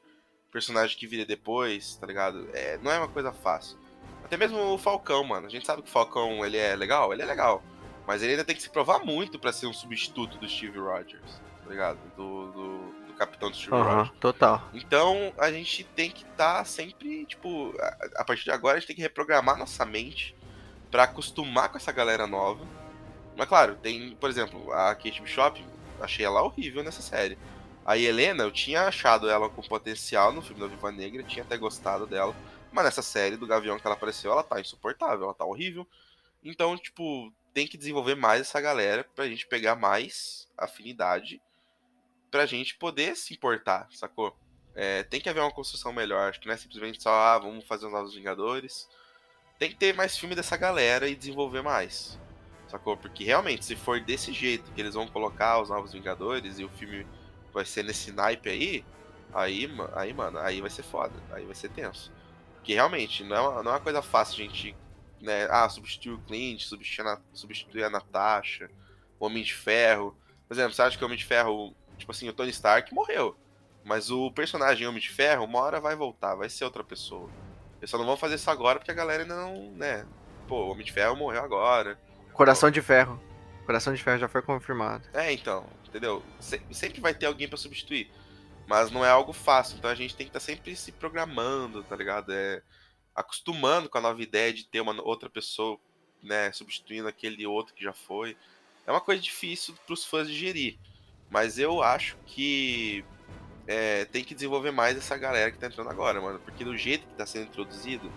[0.51, 2.49] personagem que vire depois, tá ligado?
[2.53, 3.79] É, não é uma coisa fácil.
[4.25, 5.47] Até mesmo o Falcão, mano.
[5.47, 7.63] A gente sabe que o Falcão ele é legal, ele é legal.
[8.05, 11.41] Mas ele ainda tem que se provar muito para ser um substituto do Steve Rogers,
[11.63, 11.99] tá ligado?
[12.17, 12.77] Do, do,
[13.07, 14.11] do capitão do Steve uhum, Rogers.
[14.19, 14.69] Total.
[14.73, 18.79] Então a gente tem que estar tá sempre, tipo, a, a, partir de agora a
[18.79, 20.35] gente tem que reprogramar nossa mente
[20.91, 22.65] para acostumar com essa galera nova.
[23.35, 25.63] Mas claro, tem, por exemplo, a Kate Bishop,
[26.01, 27.37] achei ela horrível nessa série.
[27.85, 31.57] A Helena, eu tinha achado ela com potencial no filme da Viva Negra, tinha até
[31.57, 32.35] gostado dela.
[32.71, 35.87] Mas nessa série do Gavião que ela apareceu, ela tá insuportável, ela tá horrível.
[36.43, 41.41] Então, tipo, tem que desenvolver mais essa galera pra gente pegar mais afinidade
[42.29, 44.35] pra gente poder se importar, sacou?
[44.75, 47.65] É, tem que haver uma construção melhor, acho que não é simplesmente só, ah, vamos
[47.65, 48.87] fazer os Novos Vingadores.
[49.57, 52.19] Tem que ter mais filme dessa galera e desenvolver mais,
[52.67, 52.95] sacou?
[52.95, 56.69] Porque realmente, se for desse jeito que eles vão colocar os Novos Vingadores e o
[56.69, 57.05] filme
[57.53, 58.85] vai ser nesse naipe aí,
[59.33, 62.11] aí, aí mano, aí vai ser foda, aí vai ser tenso.
[62.55, 64.75] Porque realmente, não é uma, não é uma coisa fácil a gente
[65.21, 65.47] né?
[65.49, 68.69] Ah, substituir o Clint, substituir a, substituir a Natasha,
[69.19, 70.15] o Homem de Ferro.
[70.47, 73.35] Por exemplo, você acha que o Homem de Ferro, tipo assim, o Tony Stark morreu.
[73.83, 77.29] Mas o personagem Homem de Ferro, uma hora vai voltar, vai ser outra pessoa.
[77.79, 80.05] Eles só não vão fazer isso agora porque a galera ainda não, né?
[80.47, 81.99] Pô, o Homem de Ferro morreu agora.
[82.33, 82.73] Coração Pô.
[82.73, 83.21] de Ferro.
[83.65, 85.07] Coração de Ferro já foi confirmado.
[85.13, 86.23] É, então, entendeu?
[86.39, 88.09] sempre vai ter alguém para substituir.
[88.65, 91.83] Mas não é algo fácil, então a gente tem que estar tá sempre se programando,
[91.83, 92.33] tá ligado?
[92.33, 92.61] É,
[93.15, 95.79] acostumando com a nova ideia de ter uma outra pessoa,
[96.21, 98.37] né, substituindo aquele outro que já foi.
[98.85, 100.77] É uma coisa difícil para os fãs digerir,
[101.29, 103.03] mas eu acho que
[103.67, 106.39] é, tem que desenvolver mais essa galera que tá entrando agora, mano.
[106.39, 108.11] Porque do jeito que tá sendo introduzido,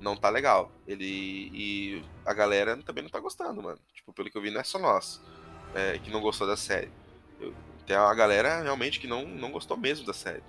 [0.00, 0.72] não tá legal.
[0.86, 1.50] Ele.
[1.54, 3.78] E a galera também não tá gostando, mano.
[3.94, 5.20] Tipo, pelo que eu vi, não é só nós
[5.76, 6.90] é, que não gostou da série.
[7.40, 7.54] Eu,
[7.86, 10.42] tem uma galera realmente que não, não gostou mesmo da série.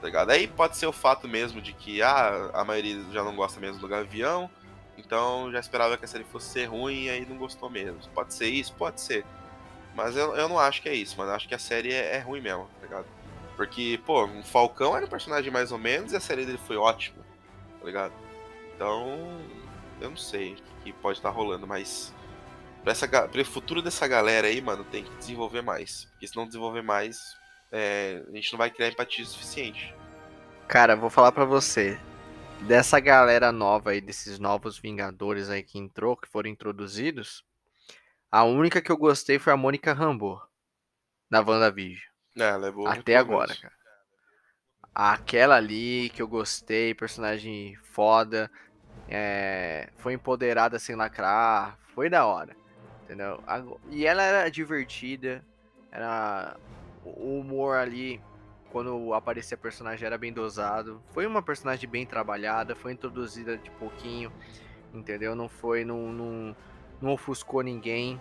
[0.00, 0.30] Tá ligado?
[0.30, 3.78] Aí pode ser o fato mesmo de que ah, a maioria já não gosta mesmo
[3.78, 4.50] do Gavião.
[4.96, 8.00] Então já esperava que a série fosse ser ruim e aí não gostou mesmo.
[8.14, 8.72] Pode ser isso?
[8.74, 9.24] Pode ser.
[9.94, 11.30] Mas eu, eu não acho que é isso, mano.
[11.30, 13.06] Eu acho que a série é, é ruim mesmo, tá ligado?
[13.62, 16.76] Porque, pô, o Falcão era um personagem mais ou menos e a série dele foi
[16.76, 17.24] ótima,
[17.78, 18.12] tá ligado?
[18.74, 19.40] Então,
[20.00, 22.12] eu não sei o que pode estar tá rolando, mas
[22.82, 26.06] pra, essa, pra o futuro dessa galera aí, mano, tem que desenvolver mais.
[26.06, 27.36] Porque se não desenvolver mais,
[27.70, 29.94] é, a gente não vai criar empatia suficiente.
[30.66, 31.96] Cara, vou falar pra você.
[32.62, 37.44] Dessa galera nova aí, desses novos Vingadores aí que entrou, que foram introduzidos,
[38.28, 40.42] a única que eu gostei foi a Mônica Rambo,
[41.30, 42.11] na WandaVision.
[42.36, 43.74] É, ela é boa Até agora, cara.
[44.94, 48.50] Aquela ali que eu gostei, personagem foda,
[49.08, 52.54] é, foi empoderada sem lacrar, foi da hora,
[53.04, 53.42] entendeu?
[53.90, 55.42] E ela era divertida,
[55.90, 56.56] era
[57.04, 58.20] o humor ali
[58.70, 61.02] quando aparecia personagem era bem dosado.
[61.12, 64.32] Foi uma personagem bem trabalhada, foi introduzida de pouquinho,
[64.94, 65.34] entendeu?
[65.34, 66.56] Não foi, não, não,
[67.00, 68.20] não ofuscou ninguém.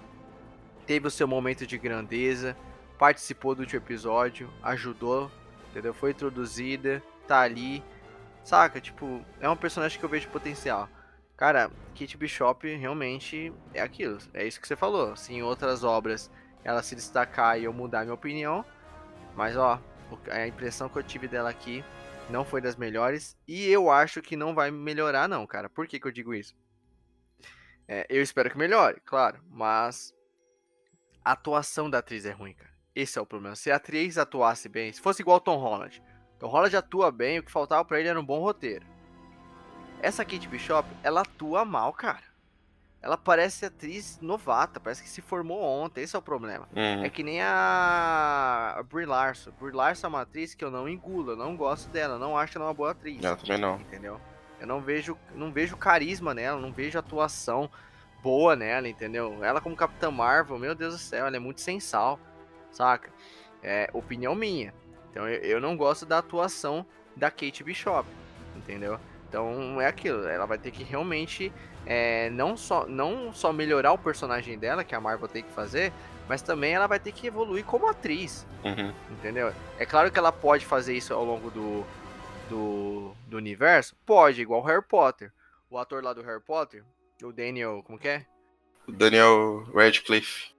[0.85, 2.55] Teve o seu momento de grandeza,
[3.01, 5.31] participou do último episódio, ajudou,
[5.71, 5.91] entendeu?
[5.91, 7.83] Foi introduzida, tá ali,
[8.43, 8.79] saca?
[8.79, 10.87] Tipo, é um personagem que eu vejo potencial.
[11.35, 15.15] Cara, Kate Bishop realmente é aquilo, é isso que você falou.
[15.15, 16.29] Se em outras obras
[16.63, 18.63] ela se destacar e eu mudar minha opinião,
[19.35, 19.81] mas ó,
[20.29, 21.83] a impressão que eu tive dela aqui
[22.29, 25.67] não foi das melhores e eu acho que não vai melhorar não, cara.
[25.67, 26.55] Por que, que eu digo isso?
[27.87, 30.13] É, eu espero que melhore, claro, mas
[31.25, 32.70] a atuação da atriz é ruim, cara.
[32.95, 33.55] Esse é o problema.
[33.55, 36.01] Se a atriz atuasse bem, se fosse igual Tom Holland,
[36.39, 38.85] Tom Holland atua bem, o que faltava para ele era um bom roteiro.
[40.01, 42.31] Essa Kate Bishop, ela atua mal, cara.
[43.01, 46.67] Ela parece atriz novata, parece que se formou ontem, esse é o problema.
[46.75, 47.03] Uhum.
[47.03, 49.51] É que nem a Brie Larson.
[49.59, 52.57] Brie Larson é uma atriz que eu não engulo, eu não gosto dela, não acho
[52.57, 53.19] ela uma boa atriz.
[53.19, 53.79] Não, também não.
[53.79, 54.21] Entendeu?
[54.59, 57.69] Eu não vejo, não vejo carisma nela, não vejo atuação
[58.21, 59.43] boa nela, entendeu?
[59.43, 62.19] Ela como Capitã Marvel, meu Deus do céu, ela é muito sensal,
[62.71, 63.09] saca?
[63.63, 64.73] É opinião minha.
[65.09, 68.07] Então eu, eu não gosto da atuação da Kate Bishop,
[68.55, 68.99] entendeu?
[69.27, 71.53] Então é aquilo, ela vai ter que realmente
[71.85, 75.91] é, não, só, não só melhorar o personagem dela, que a Marvel tem que fazer,
[76.27, 78.45] mas também ela vai ter que evoluir como atriz.
[78.63, 78.93] Uhum.
[79.11, 79.53] Entendeu?
[79.77, 81.85] É claro que ela pode fazer isso ao longo do,
[82.49, 83.95] do, do universo.
[84.05, 85.31] Pode, igual Harry Potter.
[85.69, 86.83] O ator lá do Harry Potter,
[87.23, 87.81] o Daniel.
[87.85, 88.25] Como que é?
[88.87, 90.53] O Daniel Radcliffe.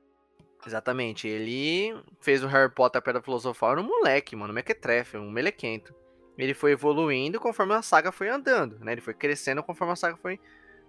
[0.66, 1.26] Exatamente.
[1.26, 4.52] Ele fez o Harry Potter a Pedra Filosofal no moleque, mano.
[4.52, 5.94] Mequetrefe, um melequento
[6.38, 8.92] ele foi evoluindo conforme a saga foi andando, né?
[8.92, 10.40] Ele foi crescendo conforme a saga foi,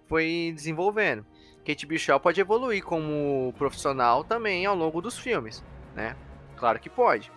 [0.06, 1.24] foi desenvolvendo.
[1.64, 5.64] Kate Bishop pode evoluir como profissional também ao longo dos filmes,
[5.94, 6.16] né?
[6.56, 7.30] Claro que pode.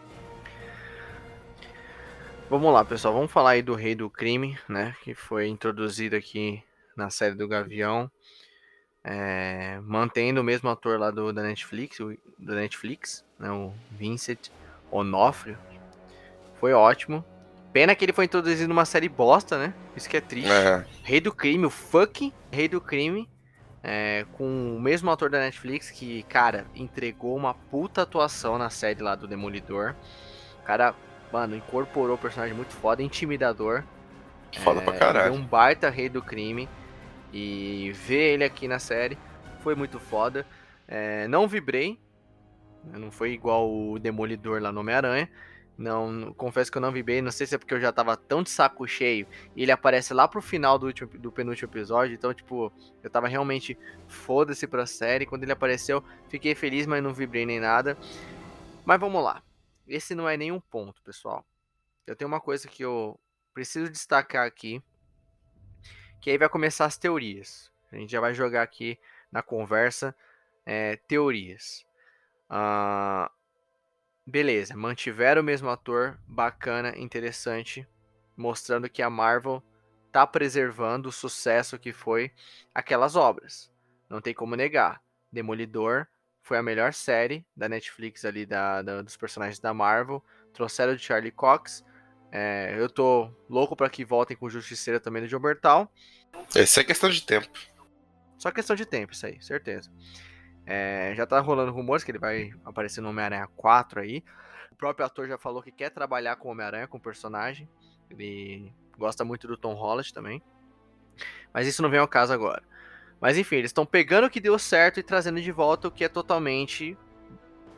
[2.50, 3.14] Vamos lá, pessoal.
[3.14, 4.96] Vamos falar aí do Rei do Crime, né?
[5.04, 6.64] Que foi introduzido aqui
[6.96, 8.10] na série do Gavião.
[9.10, 13.50] É, mantendo o mesmo ator lá do, da Netflix, o, da Netflix, né?
[13.50, 14.50] O Vincent
[14.92, 15.58] Onofrio.
[16.60, 17.24] Foi ótimo.
[17.72, 19.74] Pena que ele foi introduzido numa série bosta, né?
[19.96, 20.52] Isso que é triste.
[20.52, 20.86] É.
[21.04, 23.30] Rei do Crime, o fucking Rei do Crime.
[23.82, 29.02] É, com o mesmo ator da Netflix que, cara, entregou uma puta atuação na série
[29.02, 29.96] lá do Demolidor.
[30.60, 30.94] O cara,
[31.32, 33.86] mano, incorporou o personagem muito foda, intimidador.
[34.64, 35.34] Foda é, pra caralho.
[35.34, 36.68] Um baita rei do crime.
[37.34, 39.18] E ver ele aqui na série
[39.60, 40.46] foi muito foda.
[40.88, 42.00] É, não vibrei.
[42.84, 45.30] Não foi igual o Demolidor lá no Homem-Aranha.
[45.78, 48.18] Não, confesso que eu não vi bem, não sei se é porque eu já tava
[48.18, 52.16] tão de saco cheio e ele aparece lá pro final do, último, do penúltimo episódio,
[52.16, 52.74] então, tipo,
[53.04, 55.28] eu tava realmente foda-se pra série.
[55.28, 57.96] Quando ele apareceu, fiquei feliz, mas não vibrei nem nada.
[58.84, 59.44] Mas vamos lá.
[59.88, 61.46] Esse não é nenhum ponto, pessoal.
[62.08, 63.20] Eu tenho uma coisa que eu
[63.54, 64.82] preciso destacar aqui,
[66.28, 67.72] que aí vai começar as teorias.
[67.90, 69.00] A gente já vai jogar aqui
[69.32, 70.14] na conversa
[70.66, 71.86] é, teorias.
[72.52, 73.32] Uh,
[74.26, 77.88] beleza, mantiveram o mesmo ator, bacana, interessante,
[78.36, 79.64] mostrando que a Marvel
[80.12, 82.34] tá preservando o sucesso que foi
[82.76, 83.72] aquelas obras.
[84.10, 85.02] Não tem como negar.
[85.32, 86.08] Demolidor
[86.42, 90.22] foi a melhor série da Netflix ali da, da dos personagens da Marvel.
[90.52, 91.86] Trouxeram de Charlie Cox.
[92.32, 95.92] É, eu tô louco para que voltem com Justiceira também do John Bertal.
[96.56, 97.48] Isso é questão de tempo.
[98.38, 99.90] Só questão de tempo, isso aí, certeza.
[100.66, 104.24] É, já tá rolando rumores que ele vai aparecer no Homem-Aranha 4 aí.
[104.78, 107.68] próprio ator já falou que quer trabalhar com Homem-Aranha, com o personagem.
[108.10, 110.42] Ele gosta muito do Tom Holland também.
[111.54, 112.62] Mas isso não vem ao caso agora.
[113.20, 116.04] Mas enfim, eles estão pegando o que deu certo e trazendo de volta o que
[116.04, 116.98] é totalmente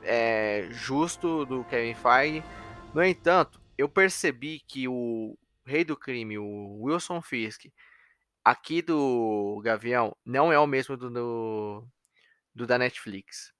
[0.03, 2.43] é, justo do Kevin Feige.
[2.93, 7.67] No entanto, eu percebi que o rei do crime, o Wilson Fisk,
[8.43, 11.87] aqui do Gavião, não é o mesmo do, do,
[12.53, 13.53] do da Netflix.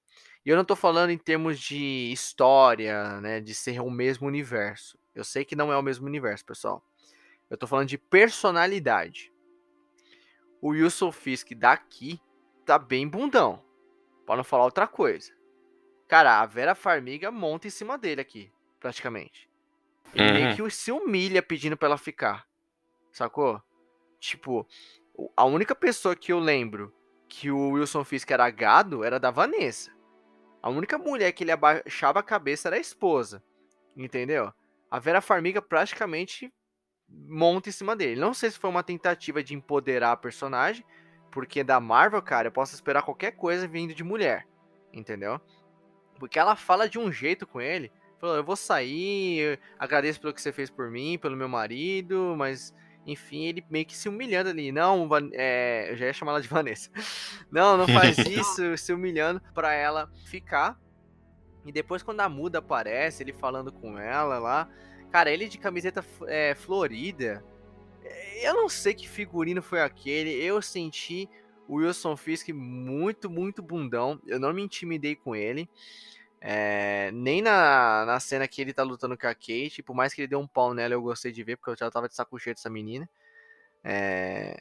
[0.46, 5.00] E eu não estou falando em termos de história, né, de ser o mesmo universo.
[5.16, 6.84] Eu sei que não é o mesmo universo, pessoal.
[7.50, 9.32] Eu estou falando de personalidade.
[10.62, 12.20] O Wilson Fisk daqui
[12.66, 13.64] tá bem bundão.
[14.26, 15.32] Para não falar outra coisa.
[16.10, 18.52] Cara, a Vera Farmiga monta em cima dele aqui,
[18.82, 19.49] praticamente.
[20.14, 20.34] Ele uhum.
[20.34, 22.46] meio que se humilha pedindo pra ela ficar.
[23.12, 23.62] Sacou?
[24.20, 24.68] Tipo,
[25.36, 26.94] a única pessoa que eu lembro
[27.28, 29.92] que o Wilson Fisk era gado era da Vanessa.
[30.62, 33.44] A única mulher que ele abaixava a cabeça era a esposa.
[33.96, 34.52] Entendeu?
[34.90, 36.52] A Vera Farmiga praticamente
[37.08, 38.20] monta em cima dele.
[38.20, 40.86] Não sei se foi uma tentativa de empoderar a personagem,
[41.32, 44.48] porque da Marvel, cara, eu posso esperar qualquer coisa vindo de mulher.
[44.92, 45.40] Entendeu?
[46.18, 47.92] Porque ela fala de um jeito com ele.
[48.20, 52.74] Falou, eu vou sair, agradeço pelo que você fez por mim, pelo meu marido, mas
[53.06, 54.72] enfim, ele meio que se humilhando ali.
[54.72, 56.92] Não, é, eu já ia chamar ela de Vanessa.
[57.52, 60.80] Não, não faz isso, se humilhando pra ela ficar.
[61.66, 64.70] E depois, quando a muda aparece, ele falando com ela lá.
[65.12, 67.44] Cara, ele de camiseta é, florida.
[68.04, 70.32] É, eu não sei que figurino foi aquele.
[70.32, 71.30] Eu senti
[71.68, 74.22] o Wilson Fisk muito, muito bundão.
[74.28, 75.70] Eu não me intimidei com ele.
[76.42, 80.22] É, nem na, na cena que ele tá lutando com a Kate, por mais que
[80.22, 82.40] ele dê um pau nela, eu gostei de ver, porque eu já tava de saco
[82.40, 83.10] cheio dessa menina.
[83.84, 84.60] É,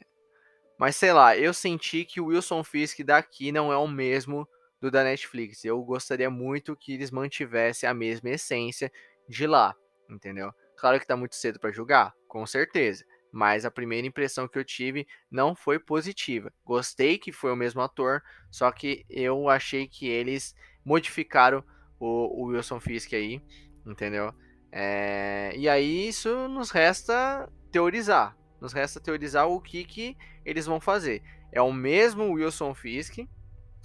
[0.79, 4.47] mas sei lá, eu senti que o Wilson Fisk daqui não é o mesmo
[4.79, 5.65] do da Netflix.
[5.65, 8.89] Eu gostaria muito que eles mantivessem a mesma essência
[9.27, 9.75] de lá,
[10.09, 10.53] entendeu?
[10.77, 13.03] Claro que tá muito cedo para julgar, com certeza.
[13.29, 16.51] Mas a primeira impressão que eu tive não foi positiva.
[16.63, 21.63] Gostei que foi o mesmo ator, só que eu achei que eles modificaram
[21.99, 23.41] o, o Wilson Fisk aí,
[23.85, 24.33] entendeu?
[24.71, 28.37] É, e aí isso nos resta teorizar.
[28.61, 31.23] Nos resta teorizar o que, que eles vão fazer.
[31.51, 33.19] É o mesmo Wilson Fisk,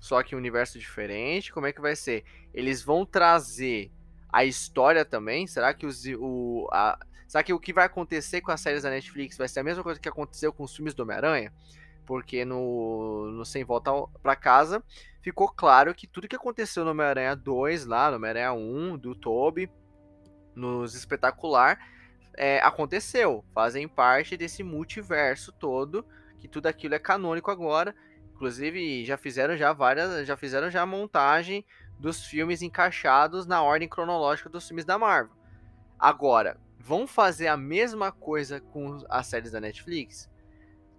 [0.01, 1.53] só que um universo diferente.
[1.53, 2.25] Como é que vai ser?
[2.53, 3.91] Eles vão trazer
[4.33, 5.47] a história também?
[5.47, 8.91] Será que os, o, a, será que o que vai acontecer com as séries da
[8.91, 11.53] Netflix vai ser a mesma coisa que aconteceu com os filmes do Homem-Aranha?
[12.05, 13.91] Porque no, no Sem Volta
[14.23, 14.85] para Casa
[15.25, 19.73] ficou claro que tudo que aconteceu no Homem-Aranha 2, lá no Homem-Aranha 1, do Toby,
[20.55, 21.79] nos espetacular,
[22.37, 23.43] é, aconteceu.
[23.55, 26.07] Fazem parte desse multiverso todo,
[26.39, 27.95] que tudo aquilo é canônico agora.
[28.35, 30.27] Inclusive, já fizeram já várias.
[30.27, 31.65] Já fizeram já a montagem
[31.99, 35.35] dos filmes encaixados na ordem cronológica dos filmes da Marvel.
[35.99, 40.29] Agora, vão fazer a mesma coisa com as séries da Netflix?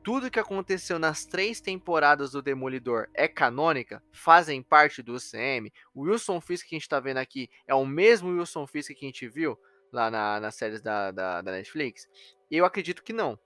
[0.05, 5.73] Tudo que aconteceu nas três temporadas do Demolidor é canônica, fazem parte do UCM.
[5.95, 9.03] O Wilson Fisk que a gente tá vendo aqui é o mesmo Wilson Fisk que
[9.03, 9.57] a gente viu
[9.91, 12.07] lá na, nas séries da, da, da Netflix?
[12.51, 13.39] Eu acredito que não,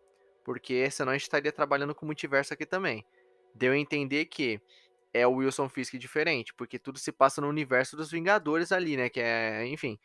[0.44, 3.06] porque senão a gente estaria trabalhando com multiverso aqui também.
[3.56, 4.60] Deu a entender que
[5.14, 9.08] é o Wilson Fisk diferente, porque tudo se passa no universo dos Vingadores ali, né?
[9.08, 9.98] Que é, enfim.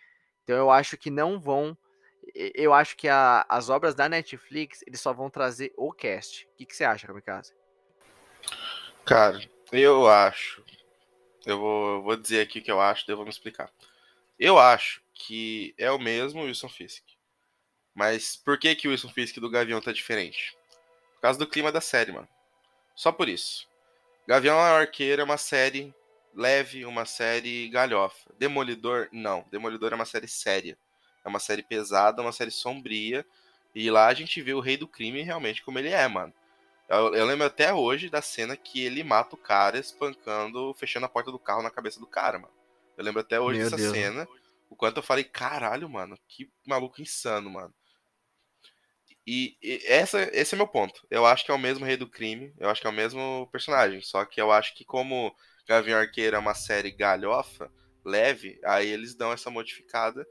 [0.44, 1.76] Então eu acho que não vão
[2.35, 6.47] eu acho que a, as obras da Netflix, eles só vão trazer o cast.
[6.47, 7.55] O que, que você acha, Kamikaze?
[9.05, 10.64] Cara, eu acho.
[11.47, 13.70] Eu vou, eu vou dizer aqui o que eu acho, vou me explicar.
[14.39, 17.05] Eu acho que é o mesmo Wilson Fisk.
[17.95, 20.57] Mas por que, que o Wilson Fisk do Gavião tá diferente?
[21.14, 22.28] Por causa do clima da série, mano.
[22.97, 23.68] Só por isso.
[24.26, 25.95] Gavião Arqueiro é uma série
[26.35, 28.32] leve, uma série galhofa.
[28.39, 29.45] Demolidor, não.
[29.51, 30.76] Demolidor é uma série séria.
[31.24, 33.24] É uma série pesada, uma série sombria.
[33.74, 36.32] E lá a gente vê o rei do crime realmente como ele é, mano.
[36.88, 41.08] Eu, eu, lembro até hoje da cena que ele mata o cara espancando, fechando a
[41.08, 42.52] porta do carro na cabeça do cara, mano.
[42.96, 43.92] Eu lembro até hoje Meu dessa Deus.
[43.92, 44.28] cena.
[44.68, 47.74] O quanto eu falei, caralho, mano, que maluco insano, mano.
[49.26, 51.06] E, e essa, esse é meu ponto.
[51.10, 53.48] Eu acho que é o mesmo rei do crime, eu acho que é o mesmo
[53.50, 54.00] personagem.
[54.02, 55.34] Só que eu acho que como
[55.66, 57.72] Gavião Arqueiro é uma série galhofa,
[58.04, 60.26] leve, aí eles dão essa modificada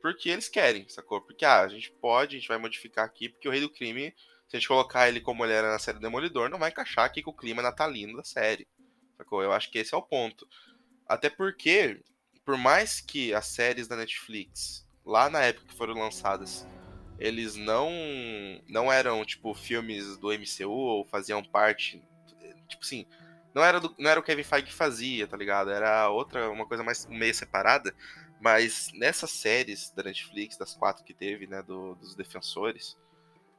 [0.00, 1.20] porque eles querem, sacou?
[1.20, 4.14] Porque ah, a gente pode, a gente vai modificar aqui, porque o Rei do Crime,
[4.48, 7.22] se a gente colocar ele como ele era na série Demolidor, não vai encaixar aqui
[7.22, 8.66] com o clima natalino da série,
[9.16, 9.42] sacou?
[9.42, 10.48] Eu acho que esse é o ponto.
[11.06, 12.00] Até porque,
[12.44, 16.66] por mais que as séries da Netflix, lá na época que foram lançadas,
[17.18, 17.90] eles não
[18.68, 22.02] não eram tipo filmes do MCU ou faziam parte,
[22.68, 23.06] tipo assim,
[23.54, 25.70] Não era, do, não era o Kevin Feige que fazia, tá ligado?
[25.70, 27.94] Era outra, uma coisa mais meio separada.
[28.40, 32.96] Mas nessas séries da Netflix, das quatro que teve, né, do, dos defensores,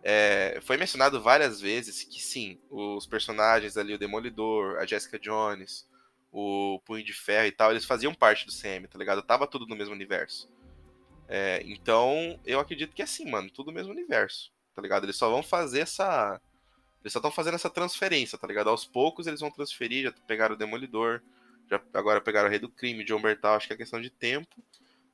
[0.02, 5.88] é, foi mencionado várias vezes que sim, os personagens ali, o Demolidor, a Jessica Jones,
[6.32, 9.22] o Punho de Ferro e tal, eles faziam parte do CM, tá ligado?
[9.22, 10.50] Tava tudo no mesmo universo.
[11.28, 15.04] É, então, eu acredito que é assim, mano, tudo no mesmo universo, tá ligado?
[15.04, 16.40] Eles só vão fazer essa.
[17.02, 18.70] Eles só estão fazendo essa transferência, tá ligado?
[18.70, 21.22] Aos poucos eles vão transferir, já pegaram o Demolidor,
[21.70, 24.64] já agora pegaram o Rei do Crime, John Bertal, acho que é questão de tempo.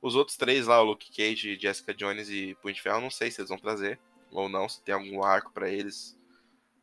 [0.00, 3.30] Os outros três lá, o Luke Cage, Jessica Jones e Punho de Ferro, não sei
[3.30, 3.98] se eles vão trazer
[4.30, 6.16] ou não, se tem algum arco para eles.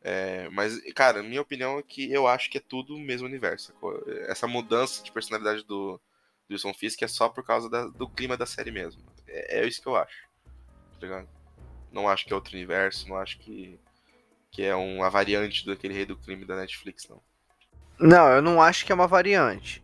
[0.02, 3.72] É, mas, cara, minha opinião é que eu acho que é tudo o mesmo universo.
[4.28, 6.00] Essa mudança de personalidade do,
[6.46, 9.02] do Wilson Fisk é só por causa da, do clima da série mesmo.
[9.26, 10.28] É, é, isso que eu acho.
[11.00, 11.26] Tá?
[11.90, 13.78] Não acho que é outro universo, não acho que,
[14.50, 17.22] que é uma variante daquele Rei do Crime da Netflix, não.
[17.98, 19.82] Não, eu não acho que é uma variante.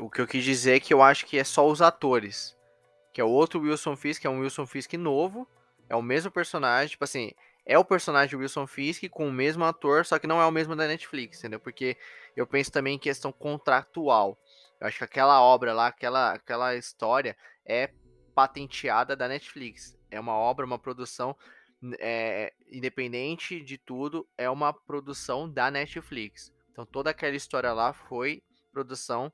[0.00, 2.56] O que eu quis dizer é que eu acho que é só os atores.
[3.12, 5.46] Que é o outro Wilson Fisk, é um Wilson Fisk novo,
[5.88, 7.32] é o mesmo personagem, tipo assim,
[7.66, 10.74] é o personagem Wilson Fisk com o mesmo ator, só que não é o mesmo
[10.74, 11.60] da Netflix, entendeu?
[11.60, 11.96] Porque
[12.36, 14.38] eu penso também em questão contratual.
[14.80, 17.36] Eu acho que aquela obra lá, aquela, aquela história
[17.66, 17.90] é
[18.34, 19.96] patenteada da Netflix.
[20.10, 21.36] É uma obra, uma produção
[21.98, 26.52] é, independente de tudo, é uma produção da Netflix.
[26.80, 29.30] Então toda aquela história lá foi produção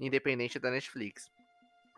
[0.00, 1.30] independente da Netflix.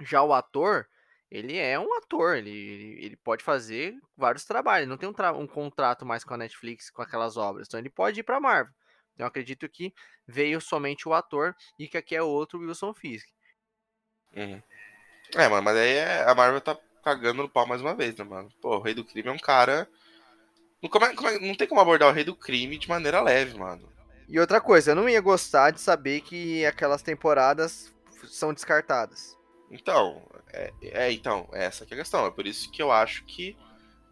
[0.01, 0.89] Já o ator,
[1.31, 5.47] ele é um ator, ele, ele pode fazer vários trabalhos, não tem um, tra um
[5.47, 8.75] contrato mais com a Netflix, com aquelas obras, então ele pode ir para Marvel.
[9.15, 9.95] Então acredito que
[10.27, 13.29] veio somente o ator e que aqui é outro Wilson Fisk.
[14.35, 14.61] Uhum.
[15.37, 18.25] É, mano, mas aí é, a Marvel tá cagando no pau mais uma vez, né,
[18.25, 18.49] mano?
[18.61, 19.89] Pô, o Rei do Crime é um cara.
[20.83, 23.21] Não, como é, como é, não tem como abordar o Rei do Crime de maneira
[23.21, 23.98] leve, mano.
[24.29, 27.95] E outra coisa, eu não ia gostar de saber que aquelas temporadas
[28.29, 29.37] são descartadas.
[29.71, 30.23] Então,
[30.53, 32.27] é, é, então, essa que é a questão.
[32.27, 33.57] É por isso que eu acho que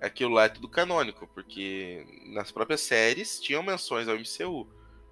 [0.00, 4.66] aquilo lá é tudo canônico, porque nas próprias séries tinham menções ao MCU.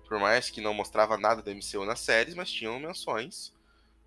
[0.08, 3.52] Por mais que não mostrava nada do MCU nas séries, mas tinham menções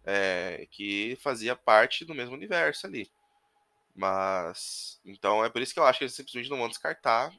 [0.06, 3.12] é, que fazia parte do mesmo universo ali.
[3.95, 5.00] Mas.
[5.06, 7.32] Então é por isso que eu acho que eles simplesmente não vão descartar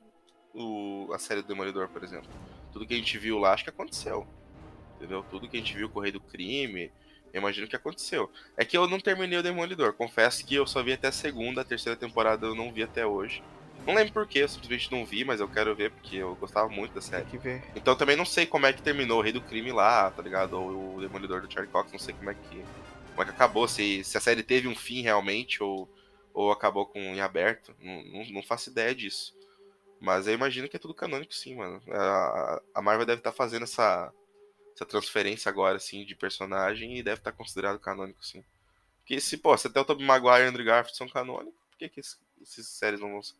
[0.52, 2.30] o, a série do Demolidor, por exemplo.
[2.78, 4.24] Tudo que a gente viu lá acho que aconteceu.
[4.96, 5.24] Entendeu?
[5.28, 6.92] Tudo que a gente viu correr do crime,
[7.32, 8.30] eu imagino que aconteceu.
[8.56, 9.94] É que eu não terminei o Demolidor.
[9.94, 13.04] Confesso que eu só vi até a segunda, a terceira temporada eu não vi até
[13.04, 13.42] hoje.
[13.84, 16.94] Não lembro porquê, eu simplesmente não vi, mas eu quero ver porque eu gostava muito
[16.94, 17.26] da série.
[17.74, 20.52] Então também não sei como é que terminou o Rei do Crime lá, tá ligado?
[20.52, 22.64] Ou o Demolidor do Charlie Cox, não sei como é que,
[23.10, 25.92] como é que acabou, se, se a série teve um fim realmente ou,
[26.32, 27.74] ou acabou com em aberto.
[27.82, 29.36] Não, não, não faço ideia disso.
[30.00, 31.82] Mas eu imagino que é tudo canônico sim, mano.
[31.90, 34.12] A, a Marvel deve estar tá fazendo essa,
[34.74, 38.44] essa transferência agora, assim, de personagem e deve estar tá considerado canônico, sim.
[38.98, 41.88] Porque se, pô, se até o Tobey Maguire e Andrew Garfield são canônicos, por que,
[41.88, 43.34] que esses, esses séries não vão ser?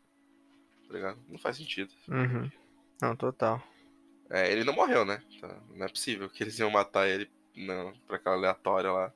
[0.87, 1.19] Tá ligado?
[1.27, 1.93] Não faz sentido.
[2.07, 2.51] Uhum.
[3.01, 3.63] Não, total.
[4.29, 5.23] É, ele não morreu, né?
[5.39, 9.13] Tá, não é possível que eles iam matar ele não, pra aquela aleatória lá.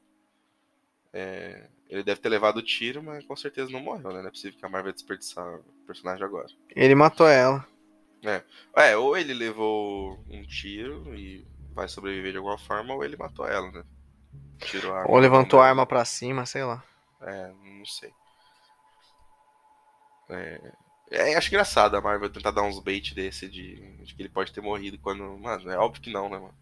[1.14, 4.22] É, ele deve ter levado o tiro, mas com certeza não morreu, né?
[4.22, 6.48] Não é possível que a Marvel desperdiçar o personagem agora.
[6.76, 7.66] Ele matou ela.
[8.24, 8.42] É.
[8.76, 13.46] é, ou ele levou um tiro e vai sobreviver de alguma forma, ou ele matou
[13.46, 13.84] ela, né?
[14.60, 15.12] Tirou a arma.
[15.12, 16.84] Ou levantou a arma pra cima, sei lá.
[17.22, 18.12] É, não sei.
[20.30, 20.72] É,
[21.12, 24.52] é, acho engraçado a Marvel tentar dar uns bait desse de, de, que ele pode
[24.52, 25.24] ter morrido quando.
[25.38, 26.56] Mano, é óbvio que não, né, mano?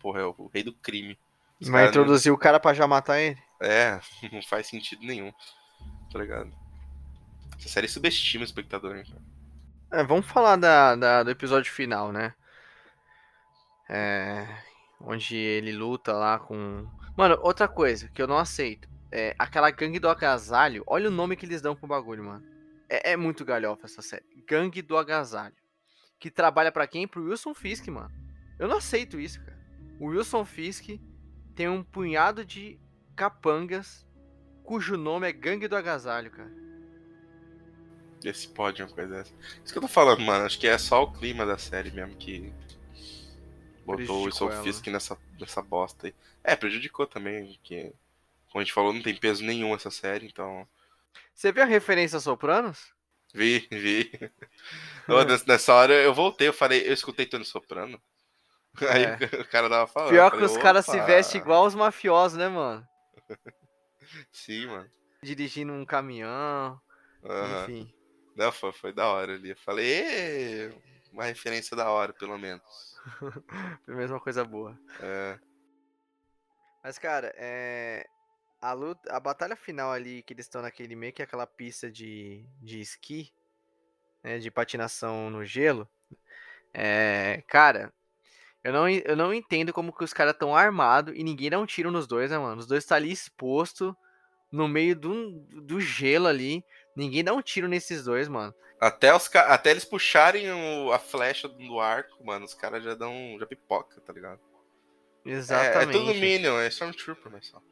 [0.00, 1.18] Porra, é o, o rei do crime.
[1.60, 2.36] Os Vai introduzir não...
[2.36, 3.38] o cara pra já matar ele?
[3.60, 4.00] É,
[4.32, 5.32] não faz sentido nenhum.
[6.12, 6.52] Tá ligado?
[7.58, 9.22] Essa série subestima o espectador, cara?
[9.92, 12.34] É, vamos falar da, da, do episódio final, né?
[13.88, 14.46] É,
[15.00, 16.86] onde ele luta lá com.
[17.16, 18.88] Mano, outra coisa que eu não aceito.
[19.12, 20.82] É aquela gangue do agasalho.
[20.86, 22.44] Olha o nome que eles dão pro bagulho, mano.
[22.88, 24.24] É, é muito galhofa essa série.
[24.46, 25.54] Gangue do agasalho.
[26.18, 27.06] Que trabalha para quem?
[27.06, 28.10] Pro Wilson Fisk, mano.
[28.58, 29.56] Eu não aceito isso, cara.
[30.00, 30.98] O Wilson Fisk
[31.54, 32.78] tem um punhado de
[33.16, 34.06] capangas
[34.62, 36.50] cujo nome é Gangue do Agasalho, cara.
[38.22, 39.32] Esse pode uma coisa dessa.
[39.64, 40.44] Isso que eu tô falando, mano.
[40.44, 42.52] Acho que é só o clima da série mesmo que
[43.84, 46.14] botou o Wilson Fisk nessa, nessa bosta aí.
[46.42, 47.92] É, prejudicou também, porque,
[48.50, 50.66] como a gente falou, não tem peso nenhum essa série, então.
[51.32, 52.92] Você viu a referência a Sopranos?
[53.32, 54.10] Vi, vi.
[55.46, 58.00] nessa hora eu voltei, eu falei, eu escutei Tony Soprano.
[58.90, 59.40] Aí é.
[59.40, 60.10] o cara dava falando.
[60.10, 62.86] Pior falei, que os caras se vestem igual os mafiosos, né, mano?
[64.32, 64.90] Sim, mano.
[65.22, 66.80] Dirigindo um caminhão.
[67.22, 67.62] Uhum.
[67.62, 67.94] Enfim.
[68.36, 69.50] Não, foi, foi da hora ali.
[69.50, 70.70] Eu falei,
[71.12, 72.94] uma referência da hora, pelo menos.
[73.86, 74.78] Pelo menos uma coisa boa.
[75.00, 75.38] É.
[76.82, 78.04] Mas, cara, é.
[78.60, 82.44] A, luta, a batalha final ali, que eles estão naquele meio que aquela pista de,
[82.60, 83.32] de esqui,
[84.24, 85.88] né, de patinação no gelo.
[86.74, 87.92] É, cara,
[88.66, 91.64] eu não, eu não entendo como que os caras estão armados e ninguém dá um
[91.64, 92.58] tiro nos dois, né, mano?
[92.58, 93.96] Os dois tá ali exposto
[94.50, 96.64] no meio do, do gelo ali.
[96.96, 98.52] Ninguém dá um tiro nesses dois, mano.
[98.80, 103.36] Até, os, até eles puxarem o, a flecha do arco, mano, os caras já dão.
[103.38, 104.40] já pipoca, tá ligado?
[105.24, 105.96] Exatamente.
[105.96, 107.62] É, é tudo Minion, é Stormtrooper, mas só.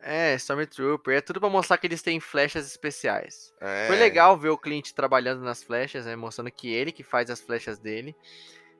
[0.00, 1.18] É, Stormtrooper.
[1.18, 3.52] É tudo pra mostrar que eles têm flechas especiais.
[3.60, 3.86] É.
[3.86, 6.16] Foi legal ver o Clint trabalhando nas flechas, né?
[6.16, 8.16] Mostrando que ele que faz as flechas dele.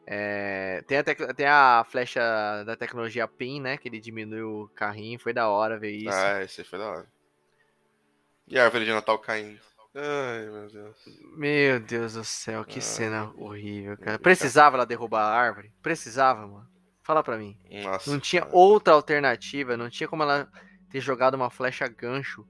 [0.06, 2.20] É, tem, a tem a flecha
[2.64, 3.76] da tecnologia PIN, né?
[3.76, 5.18] Que ele diminui o carrinho.
[5.18, 6.10] Foi da hora ver isso.
[6.10, 7.06] Ah, esse foi da hora.
[8.46, 9.60] E a árvore de Natal caindo.
[9.94, 10.96] Ai, meu Deus.
[11.36, 14.18] Meu Deus do céu, que cena horrível, cara.
[14.18, 15.72] Precisava ela derrubar a árvore?
[15.82, 16.66] Precisava, mano.
[17.02, 17.58] Fala pra mim.
[17.82, 18.56] Nossa, não tinha cara.
[18.56, 20.48] outra alternativa, não tinha como ela
[20.90, 22.46] ter jogado uma flecha gancho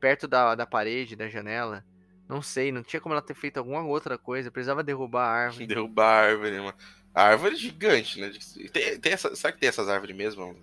[0.00, 1.84] perto da, da parede, da janela.
[2.28, 4.50] Não sei, não tinha como ela ter feito alguma outra coisa.
[4.50, 5.66] Precisava derrubar a árvore.
[5.66, 6.74] Derrubar a árvore, mano.
[7.14, 8.30] A árvore é gigante, né?
[8.72, 10.56] Tem, tem essa, será que tem essas árvores mesmo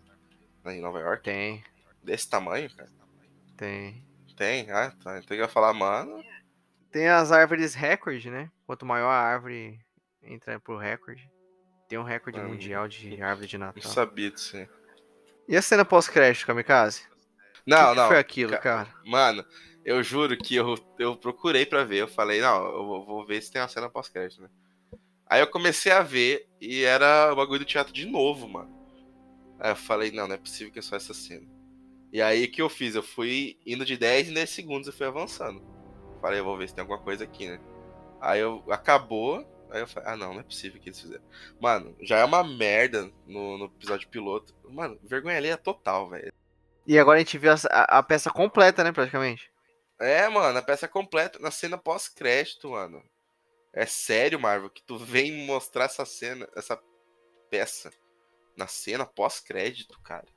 [0.65, 1.23] em Nova York?
[1.23, 1.63] Tem.
[2.03, 2.89] Desse tamanho, cara?
[3.57, 4.03] Tem.
[4.35, 4.69] Tem?
[4.71, 5.19] Ah, tá.
[5.19, 6.23] Então eu ia falar, mano.
[6.91, 8.51] Tem as árvores recorde, né?
[8.67, 9.79] Quanto maior a árvore
[10.21, 11.29] entra pro recorde.
[11.87, 13.81] Tem um recorde Mano, mundial de árvore de Natal.
[13.83, 14.67] Não sabia disso aí.
[15.47, 17.03] E a cena pós-crédito, Kamikaze?
[17.65, 18.07] Não, que que não.
[18.07, 18.95] foi aquilo, ca- cara?
[19.05, 19.45] Mano,
[19.85, 21.97] eu juro que eu, eu procurei pra ver.
[22.01, 24.49] Eu falei, não, eu vou, ver se tem uma cena pós-crédito, né?
[25.27, 28.71] Aí eu comecei a ver e era o bagulho do teatro de novo, mano.
[29.59, 31.47] Aí eu falei, não, não é possível que é só essa cena.
[32.11, 32.93] E aí o que eu fiz?
[32.95, 35.63] Eu fui indo de 10 em 10 segundos e fui avançando.
[36.21, 37.59] Falei, eu vou ver se tem alguma coisa aqui, né?
[38.21, 39.45] Aí eu acabou.
[39.71, 41.23] Aí eu falei, ah não, não é possível que eles fizeram.
[41.59, 44.53] Mano, já é uma merda no, no episódio piloto.
[44.69, 46.31] Mano, vergonha alheia total, velho.
[46.85, 49.52] E agora a gente viu a, a- a peça completa, né, praticamente.
[50.03, 53.01] É, mano, a peça completa na cena pós-crédito, mano.
[53.73, 56.79] É sério, Marvel, que tu vem mostrar essa cena, essa
[57.49, 57.91] peça
[58.55, 60.27] na cena pós-crédito, cara.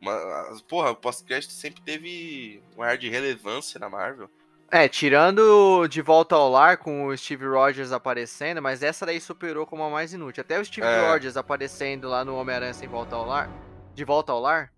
[0.00, 4.30] Uma- porra, o pós-crédito sempre teve um ar de relevância na Marvel.
[4.70, 9.66] É, tirando De Volta ao Lar com o Steve Rogers aparecendo, mas essa daí superou
[9.66, 10.42] como a mais inútil.
[10.42, 11.08] Até o Steve É.
[11.10, 13.48] Rogers aparecendo lá no Homem-Aranha Sem Volta ao Lar,
[13.94, 14.70] De Volta ao Lar,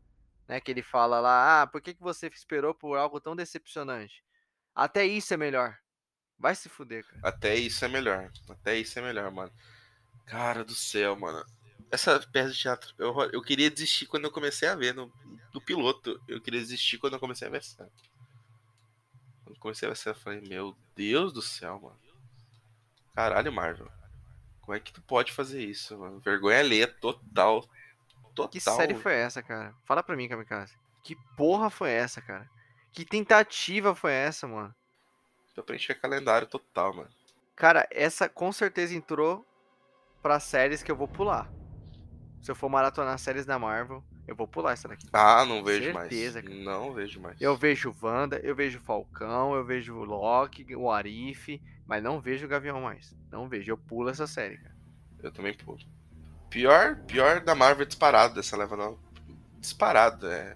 [0.50, 4.24] né, que ele fala lá, ah, por que, que você esperou por algo tão decepcionante?
[4.74, 5.78] Até isso é melhor.
[6.36, 7.20] Vai se fuder, cara.
[7.22, 8.32] Até isso é melhor.
[8.48, 9.52] Até isso é melhor, mano.
[10.26, 11.44] Cara do céu, mano.
[11.88, 15.12] Essa peça de teatro, eu, eu queria desistir quando eu comecei a ver no,
[15.54, 16.20] no piloto.
[16.26, 17.90] Eu queria desistir quando eu comecei a ver a cena.
[19.44, 22.00] Quando comecei a ver a cena, eu falei, meu Deus do céu, mano.
[23.14, 23.88] Caralho, Marvel.
[24.62, 26.18] Como é que tu pode fazer isso, mano?
[26.18, 27.64] Vergonha alheia total.
[28.42, 28.48] Total.
[28.48, 29.74] Que série foi essa, cara?
[29.84, 30.76] Fala pra mim, Kamikaze.
[31.02, 32.48] Que porra foi essa, cara?
[32.92, 34.74] Que tentativa foi essa, mano?
[35.54, 37.08] Pra preencher calendário total, mano.
[37.56, 39.44] Cara, essa com certeza entrou
[40.22, 41.50] pra séries que eu vou pular.
[42.40, 45.06] Se eu for maratonar séries da Marvel, eu vou pular essa daqui.
[45.12, 46.48] Ah, não vejo Certeza, mais.
[46.48, 46.64] cara.
[46.64, 47.40] Não vejo mais.
[47.40, 52.46] Eu vejo Wanda, eu vejo Falcão, eu vejo o Loki, o Arif, mas não vejo
[52.46, 53.14] o Gavião mais.
[53.30, 54.74] Não vejo, eu pulo essa série, cara.
[55.22, 55.78] Eu também pulo.
[56.50, 58.98] Pior, pior da Marvel disparado dessa leva não.
[59.60, 60.52] Disparado, é.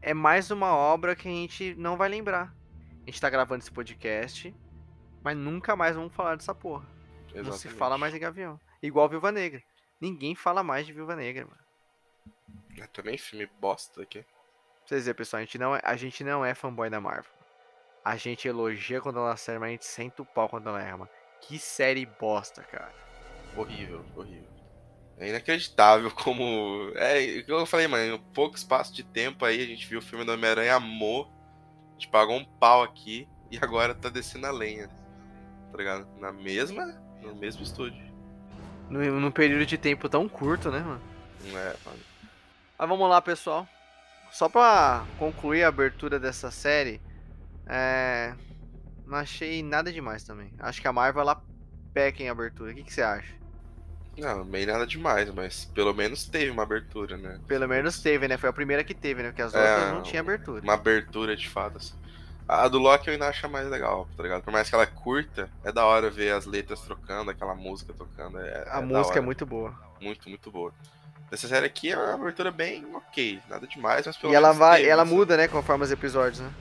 [0.00, 2.54] É mais uma obra que a gente não vai lembrar.
[3.02, 4.54] A gente tá gravando esse podcast,
[5.20, 6.86] mas nunca mais vamos falar dessa porra.
[7.34, 7.76] Não se exatamente.
[7.76, 8.60] fala mais em Gavião.
[8.80, 9.60] Igual Viúva Negra.
[10.00, 11.58] Ninguém fala mais de Viúva Negra, mano.
[12.78, 14.22] É também filme bosta aqui.
[14.22, 14.28] Pra
[14.86, 17.32] vocês verem, pessoal, a gente, não é, a gente não é fanboy da Marvel.
[18.04, 20.98] A gente elogia quando ela serve, mas a gente senta o pau quando ela erra,
[20.98, 21.10] mano.
[21.40, 22.94] Que série bosta, cara.
[23.56, 24.59] Horrível, horrível.
[25.20, 26.90] É inacreditável como.
[26.96, 29.98] É, o que eu falei, mano, em pouco espaço de tempo aí a gente viu
[29.98, 31.30] o filme do Homem-Aranha Amor.
[31.90, 34.88] A gente pagou um pau aqui e agora tá descendo a lenha.
[35.70, 36.08] Tá ligado?
[36.18, 36.86] Na mesma.
[37.20, 38.02] No mesmo estúdio.
[38.88, 41.02] Num, num período de tempo tão curto, né, mano?
[41.44, 42.00] Não é, mano.
[42.78, 43.68] Mas vamos lá, pessoal.
[44.32, 46.98] Só pra concluir a abertura dessa série,
[47.66, 48.34] é...
[49.04, 50.50] não achei nada demais também.
[50.58, 51.42] Acho que a Marvel ela
[51.92, 52.72] peca em abertura.
[52.72, 53.39] O que, que você acha?
[54.20, 57.40] Não, bem nada demais, mas pelo menos teve uma abertura, né?
[57.46, 58.36] Pelo menos teve, né?
[58.38, 59.28] Foi a primeira que teve, né?
[59.30, 60.62] Porque as É, outras não tinha abertura.
[60.62, 61.94] Uma abertura de fato, assim.
[62.48, 64.42] A do Loki eu ainda acho mais legal, tá ligado?
[64.42, 67.94] Por mais que ela é curta, é da hora ver as letras trocando, aquela música
[67.94, 68.38] tocando.
[68.40, 69.74] É, A é música é muito boa.
[70.00, 70.74] muito, muito boa.
[71.30, 74.54] Essa série aqui é uma abertura bem ok, nada demais, mas pelo E ela menos
[74.54, 75.04] vai, teve, ela assim.
[75.04, 76.54] muda, né, conforme os episódios, né?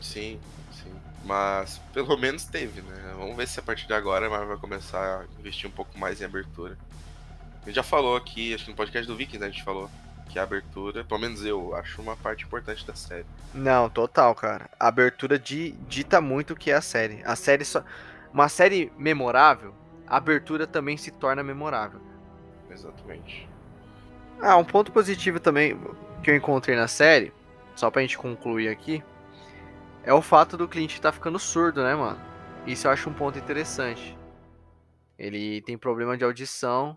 [0.00, 0.40] Sim,
[0.70, 1.02] sim.
[1.22, 3.12] Mas pelo menos teve, né?
[3.16, 5.98] Vamos ver se a partir de agora a Marvel vai começar a investir um pouco
[5.98, 6.78] mais em abertura.
[7.70, 9.88] Gente já falou aqui, acho que no podcast do Vikings né, a gente falou
[10.28, 13.26] que a abertura, pelo menos eu, acho uma parte importante da série.
[13.52, 14.70] Não, total, cara.
[14.78, 17.20] A abertura di, dita muito o que é a série.
[17.24, 17.82] A série só.
[18.32, 19.74] Uma série memorável,
[20.06, 22.00] a abertura também se torna memorável.
[22.70, 23.48] Exatamente.
[24.40, 25.76] Ah, um ponto positivo também
[26.22, 27.32] que eu encontrei na série,
[27.74, 29.02] só pra gente concluir aqui,
[30.04, 32.20] é o fato do cliente estar tá ficando surdo, né, mano?
[32.66, 34.16] Isso eu acho um ponto interessante.
[35.18, 36.96] Ele tem problema de audição.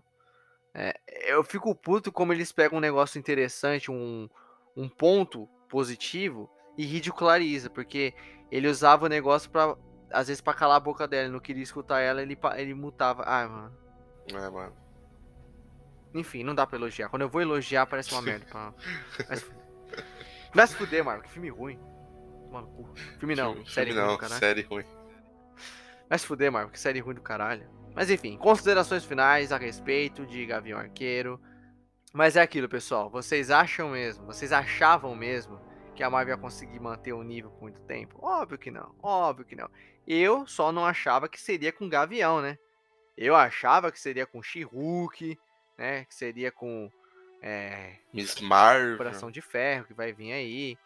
[0.74, 4.28] É, eu fico puto como eles pegam um negócio interessante, um,
[4.76, 8.12] um ponto positivo e ridiculariza, porque
[8.50, 9.76] ele usava o negócio para
[10.10, 13.24] às vezes para calar a boca dela, ele não queria escutar ela, ele ele mutava.
[13.24, 13.76] Ah, mano.
[14.32, 14.76] É, mano.
[16.14, 17.08] Enfim, não dá pra elogiar.
[17.08, 18.46] Quando eu vou elogiar, parece uma merda.
[18.46, 18.72] Pra...
[19.28, 19.50] Mas...
[20.54, 21.24] Vai se fuder, Marco.
[21.24, 21.78] Que filme ruim.
[22.50, 24.18] Mano, Filme não, filme, série filme ruim.
[24.20, 24.84] Não, série ruim.
[26.08, 26.70] Vai se fuder, Marco.
[26.70, 27.68] Que série ruim do caralho.
[27.94, 31.40] Mas enfim, considerações finais a respeito de Gavião Arqueiro.
[32.12, 33.08] Mas é aquilo, pessoal.
[33.08, 35.60] Vocês acham mesmo, vocês achavam mesmo
[35.94, 38.18] que a Marvel ia conseguir manter o nível por muito tempo?
[38.20, 39.70] Óbvio que não, óbvio que não.
[40.06, 42.58] Eu só não achava que seria com Gavião, né?
[43.16, 45.38] Eu achava que seria com She-Hulk,
[45.78, 46.04] né?
[46.04, 46.90] Que seria com
[47.40, 50.78] é, Miss Marvel, Coração de Ferro que vai vir aí,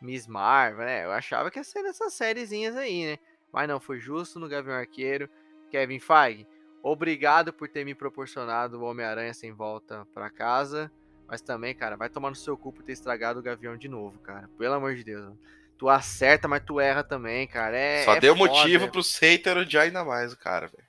[0.00, 1.04] Miss Marvel, né?
[1.04, 3.18] Eu achava que ia ser nessas sériezinhas aí, né?
[3.52, 5.28] Mas não foi justo no Gavião Arqueiro.
[5.68, 6.46] Kevin Feige,
[6.82, 10.90] obrigado por ter me proporcionado o Homem-Aranha sem volta para casa.
[11.28, 14.18] Mas também, cara, vai tomar no seu cu por ter estragado o Gavião de novo,
[14.20, 14.48] cara.
[14.56, 15.36] Pelo amor de Deus.
[15.76, 17.76] Tu acerta, mas tu erra também, cara.
[17.76, 18.50] É, só é deu foda.
[18.50, 20.88] motivo pro haters odiar ainda mais o cara, velho.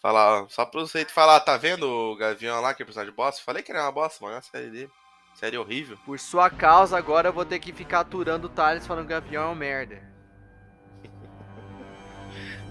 [0.00, 3.42] Falar, só pro haters falar, tá vendo o Gavião lá, que é personagem de bosta?
[3.42, 4.34] Falei que era uma bosta, mano.
[4.34, 4.90] É uma série dele.
[5.34, 5.98] Série horrível.
[6.04, 9.20] Por sua causa, agora eu vou ter que ficar aturando o Thales falando que o
[9.20, 10.11] Gavião é um merda.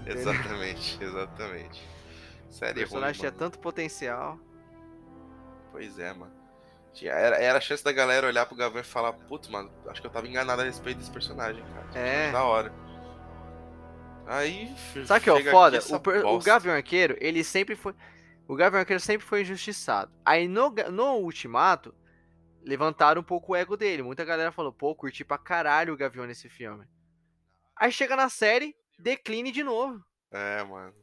[0.06, 1.88] Exatamente, exatamente.
[2.48, 4.38] Série o personagem ruim, tinha tanto potencial.
[5.70, 6.32] Pois é, mano.
[6.92, 10.00] Tinha, era, era a chance da galera olhar pro Gavião e falar, putz, mano, acho
[10.00, 11.98] que eu tava enganado a respeito desse personagem, cara.
[11.98, 12.30] É.
[12.30, 12.72] Da hora.
[14.26, 14.74] Aí.
[15.06, 15.78] Sabe que é o foda?
[15.80, 17.94] O, o Gavião Arqueiro, ele sempre foi.
[18.46, 20.12] O Gavião Arqueiro sempre foi injustiçado.
[20.24, 21.94] Aí no, no Ultimato,
[22.62, 24.02] levantaram um pouco o ego dele.
[24.02, 26.86] Muita galera falou, pô, curti pra caralho o Gavião nesse filme.
[27.76, 30.02] Aí chega na série, decline de novo.
[30.30, 30.94] É, mano.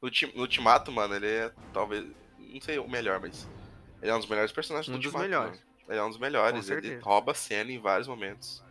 [0.00, 2.04] No, no Ultimato, mano, ele é talvez.
[2.38, 3.48] Não sei o melhor, mas
[4.00, 5.58] ele é um dos melhores personagens um do dos melhores.
[5.58, 5.72] Mano.
[5.88, 6.70] Ele é um dos melhores.
[6.70, 8.62] Ele rouba a cena em vários momentos.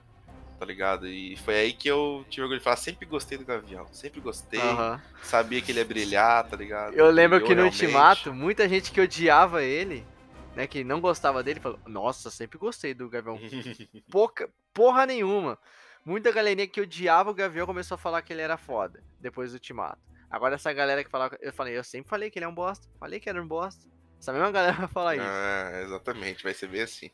[0.60, 1.08] Tá ligado?
[1.08, 3.88] E foi aí que eu tive orgulho de falar, sempre gostei do Gavião.
[3.92, 4.60] Sempre gostei.
[5.24, 6.94] Sabia que ele ia brilhar, tá ligado?
[6.94, 7.84] Eu lembro que no realmente.
[7.84, 10.06] Ultimato, muita gente que odiava ele,
[10.56, 13.40] né, que não gostava dele, falou, nossa, sempre gostei do Gavião.
[14.12, 15.58] Pouca, porra nenhuma.
[16.06, 19.56] Muita galerinha que odiava o Gavião começou a falar que ele era foda, depois do
[19.56, 20.02] Ultimato.
[20.30, 22.88] Agora essa galera que falava, eu falei, eu sempre falei que ele é um bosta.
[23.00, 23.88] Falei que era um bosta.
[24.20, 25.26] Essa mesma galera vai falar isso.
[25.28, 27.12] Ah, exatamente, vai ser bem assim.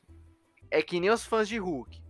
[0.69, 2.03] É que nem os fãs de Hulk.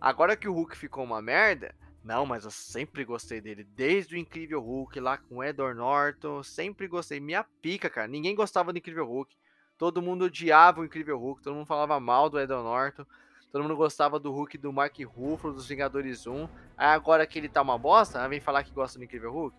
[0.00, 3.64] Agora que o Hulk ficou uma merda, não, mas eu sempre gostei dele.
[3.64, 7.20] Desde o Incrível Hulk lá com o Edward Norton, sempre gostei.
[7.20, 8.08] Minha pica, cara.
[8.08, 9.36] Ninguém gostava do Incrível Hulk.
[9.78, 13.06] Todo mundo odiava o Incrível Hulk, todo mundo falava mal do Edward Norton.
[13.52, 16.48] Todo mundo gostava do Hulk do Mark Ruffalo, dos Vingadores 1.
[16.76, 19.56] Aí agora que ele tá uma bosta, vem falar que gosta do Incrível Hulk.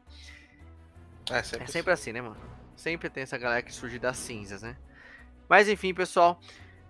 [1.29, 2.09] É sempre, é sempre assim.
[2.09, 2.37] assim, né, mano?
[2.75, 4.77] Sempre tem essa galera que surge das cinzas, né?
[5.47, 6.39] Mas enfim, pessoal.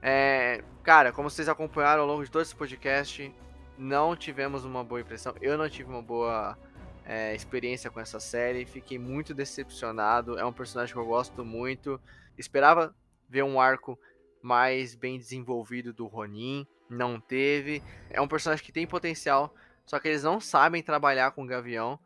[0.02, 3.34] É, cara, como vocês acompanharam ao longo de todo esse podcast,
[3.78, 5.34] não tivemos uma boa impressão.
[5.42, 6.58] Eu não tive uma boa
[7.06, 8.66] é, experiência com essa série.
[8.66, 10.38] Fiquei muito decepcionado.
[10.38, 12.00] É um personagem que eu gosto muito.
[12.38, 12.96] Esperava
[13.28, 13.98] ver um arco
[14.42, 16.66] mais bem desenvolvido do Ronin.
[16.92, 17.82] Não teve.
[18.10, 19.56] É um personagem que tem potencial.
[19.86, 21.98] Só que eles não sabem trabalhar com o Gavião.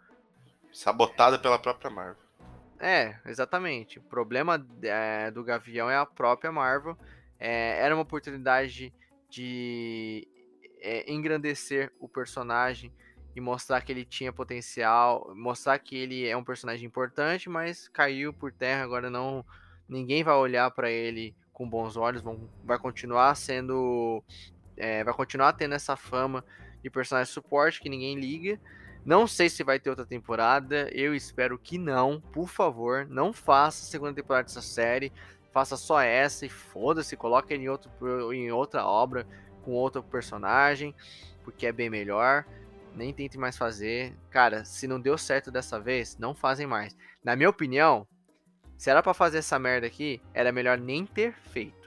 [0.72, 2.24] Sabotado pela própria Marvel.
[2.80, 3.98] É, exatamente.
[3.98, 6.96] O problema é, do Gavião é a própria Marvel.
[7.40, 8.94] É, era uma oportunidade
[9.28, 10.28] de
[10.80, 12.94] é, engrandecer o personagem
[13.36, 18.32] e mostrar que ele tinha potencial, mostrar que ele é um personagem importante, mas caiu
[18.32, 18.84] por terra.
[18.84, 19.44] Agora não,
[19.90, 22.22] ninguém vai olhar para ele com bons olhos.
[22.22, 24.24] Vão, vai continuar sendo,
[24.78, 26.44] é, vai continuar tendo essa fama
[26.82, 28.60] de personagem suporte que ninguém liga.
[29.06, 30.90] Não sei se vai ter outra temporada.
[30.92, 32.20] Eu espero que não.
[32.20, 35.14] Por favor, não faça a segunda temporada dessa série.
[35.52, 37.16] Faça só essa e foda-se.
[37.16, 37.92] Coloque ele em, outro,
[38.34, 39.28] em outra obra
[39.64, 40.94] com outro personagem,
[41.44, 42.46] porque é bem melhor.
[42.96, 44.16] Nem tente mais fazer.
[44.30, 46.96] Cara, se não deu certo dessa vez, não fazem mais.
[47.24, 48.08] Na minha opinião,
[48.78, 51.85] se era para fazer essa merda aqui, era melhor nem ter feito.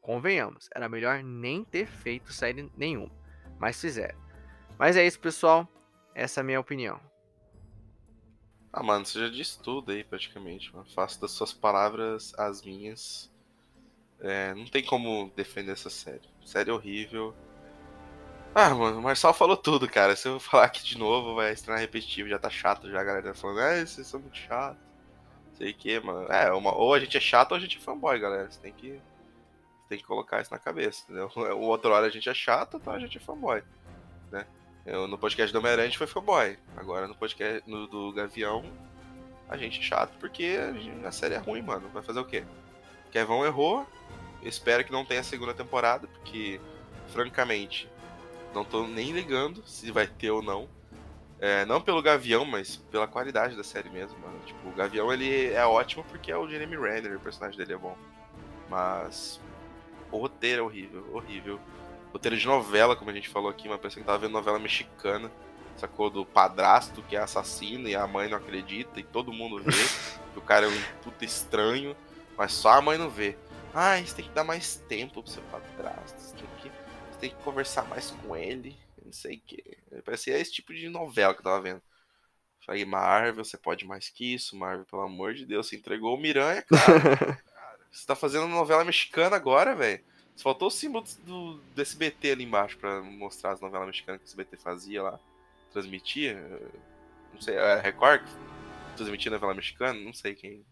[0.00, 3.10] Convenhamos, era melhor nem ter feito série nenhuma.
[3.58, 4.18] Mas fizeram.
[4.78, 5.68] Mas é isso, pessoal.
[6.14, 7.00] Essa é a minha opinião.
[8.72, 10.74] Ah, mano, você já disse tudo aí, praticamente.
[10.74, 10.86] Mano.
[10.94, 13.30] Faço das suas palavras as minhas.
[14.20, 16.28] É, não tem como defender essa série.
[16.44, 17.34] Série horrível.
[18.54, 20.16] Ah, mano, o Marçal falou tudo, cara.
[20.16, 22.28] Se eu falar aqui de novo, vai estranhar repetitivo.
[22.28, 24.82] Já tá chato já, a galera tá falando, ah, vocês são muito chatos.
[25.54, 26.26] Sei que, mano.
[26.32, 28.50] É, uma, ou a gente é chato ou a gente é fanboy, galera.
[28.50, 29.00] Você tem que.
[29.90, 31.28] Tem que colocar isso na cabeça, entendeu?
[31.58, 33.60] O outro hora a gente é chato, então a gente é fanboy.
[34.30, 34.46] Né?
[34.86, 36.56] Eu, no podcast do Homem-Aranha a gente foi fanboy.
[36.76, 38.64] Agora no podcast no, do Gavião,
[39.48, 41.88] a gente é chato porque a, gente, a série é ruim, mano.
[41.88, 42.44] Vai fazer o quê?
[43.10, 43.84] Kevão errou.
[44.44, 46.60] Espero que não tenha segunda temporada, porque,
[47.08, 47.90] francamente,
[48.54, 50.68] não tô nem ligando se vai ter ou não.
[51.40, 54.38] É, não pelo Gavião, mas pela qualidade da série mesmo, mano.
[54.46, 57.76] Tipo, o Gavião ele é ótimo porque é o Jeremy Renner, o personagem dele é
[57.76, 57.98] bom.
[58.68, 59.40] Mas
[60.10, 61.60] o roteiro é horrível, horrível.
[62.12, 65.30] Roteiro de novela, como a gente falou aqui, uma pessoa que tava vendo novela mexicana,
[65.76, 66.10] sacou?
[66.10, 69.70] Do padrasto que é assassino e a mãe não acredita e todo mundo vê
[70.32, 71.96] que o cara é um puta estranho,
[72.36, 73.36] mas só a mãe não vê.
[73.72, 76.68] Ah, você tem que dar mais tempo pro seu padrasto, você tem que,
[77.12, 78.76] você tem que conversar mais com ele
[79.10, 79.78] não sei o que.
[80.04, 81.82] Parecia esse tipo de novela que eu tava vendo.
[82.64, 86.20] Falei, Marvel, você pode mais que isso, Marvel, pelo amor de Deus, você entregou o
[86.20, 87.42] Miranha, cara.
[87.90, 90.00] você tá fazendo novela mexicana agora, velho.
[90.36, 94.26] Só faltou o símbolo do, do SBT ali embaixo pra mostrar as novelas mexicanas que
[94.26, 95.20] o SBT fazia lá.
[95.72, 96.34] Transmitia.
[97.32, 98.22] Não sei, era Record
[98.90, 99.98] que transmitia novela mexicana?
[99.98, 100.64] Não sei quem.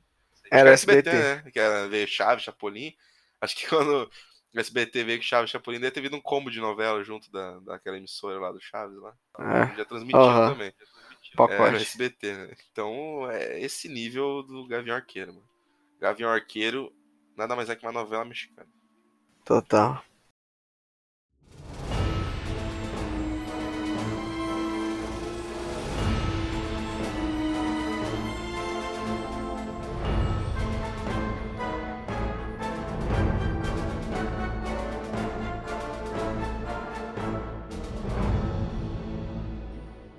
[0.51, 1.51] Era SBT, SBT, né?
[1.51, 2.95] Que era ver Chaves, Chapolin.
[3.41, 4.11] Acho que quando
[4.55, 7.59] o SBT veio com Chaves Chapolin, deve ter vindo um combo de novela junto da,
[7.61, 9.15] daquela emissora lá do Chaves lá.
[9.39, 9.77] É.
[9.77, 10.53] Já transmitiu uhum.
[10.53, 10.73] também.
[11.37, 11.77] Pacote.
[11.77, 12.57] É, SBT, né?
[12.73, 15.49] Então é esse nível do Gavião Arqueiro, mano.
[16.01, 16.93] Gavião Arqueiro
[17.39, 18.69] nada mais é que uma novela mexicana.
[19.45, 20.03] Total.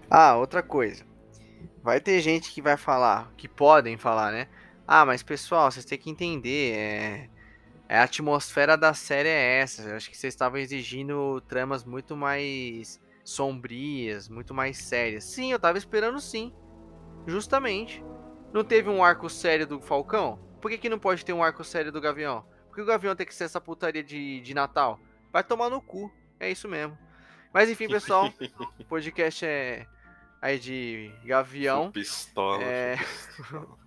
[0.09, 1.05] Ah, outra coisa.
[1.83, 4.47] Vai ter gente que vai falar, que podem falar, né?
[4.91, 7.29] Ah, mas pessoal, vocês têm que entender, é,
[7.87, 9.83] é a atmosfera da série é essa.
[9.83, 15.25] Eu acho que vocês estavam exigindo tramas muito mais sombrias, muito mais sérias.
[15.25, 16.51] Sim, eu tava esperando sim.
[17.27, 18.03] Justamente.
[18.51, 20.39] Não teve um arco sério do Falcão?
[20.59, 22.43] Por que, que não pode ter um arco sério do Gavião?
[22.67, 24.99] Por que o Gavião tem que ser essa putaria de, de Natal?
[25.31, 26.11] Vai tomar no cu.
[26.39, 26.97] É isso mesmo.
[27.53, 28.33] Mas enfim, pessoal,
[28.79, 29.85] o podcast é
[30.41, 31.91] aí de Gavião.
[31.91, 32.63] Pistola.
[32.63, 32.97] É...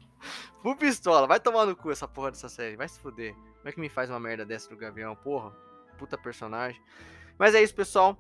[0.63, 1.27] Full pistola.
[1.27, 2.77] Vai tomar no cu essa porra dessa série.
[2.77, 3.35] Vai se fuder.
[3.35, 5.17] Como é que me faz uma merda dessa do Gavião?
[5.17, 5.51] Porra,
[5.99, 6.81] puta personagem.
[7.37, 8.17] Mas é isso, pessoal.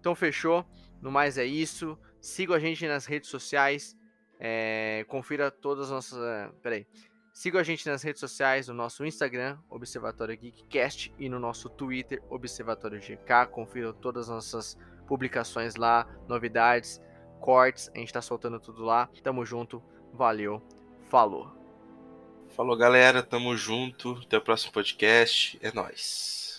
[0.00, 0.66] Então fechou.
[1.00, 1.96] No mais é isso.
[2.20, 3.96] Siga a gente nas redes sociais.
[4.40, 5.04] É...
[5.08, 6.18] Confira todas as nossas.
[6.18, 6.86] É, peraí.
[7.32, 12.22] Siga a gente nas redes sociais, no nosso Instagram, Observatório Geekcast, e no nosso Twitter,
[12.30, 13.46] Observatório GK.
[13.50, 17.02] Confira todas as nossas publicações lá, novidades
[17.40, 19.10] cortes, a gente tá soltando tudo lá.
[19.22, 20.62] Tamo junto, valeu,
[21.10, 21.63] falou.
[22.54, 26.53] Falou galera, tamo junto, até o próximo podcast, é nóis.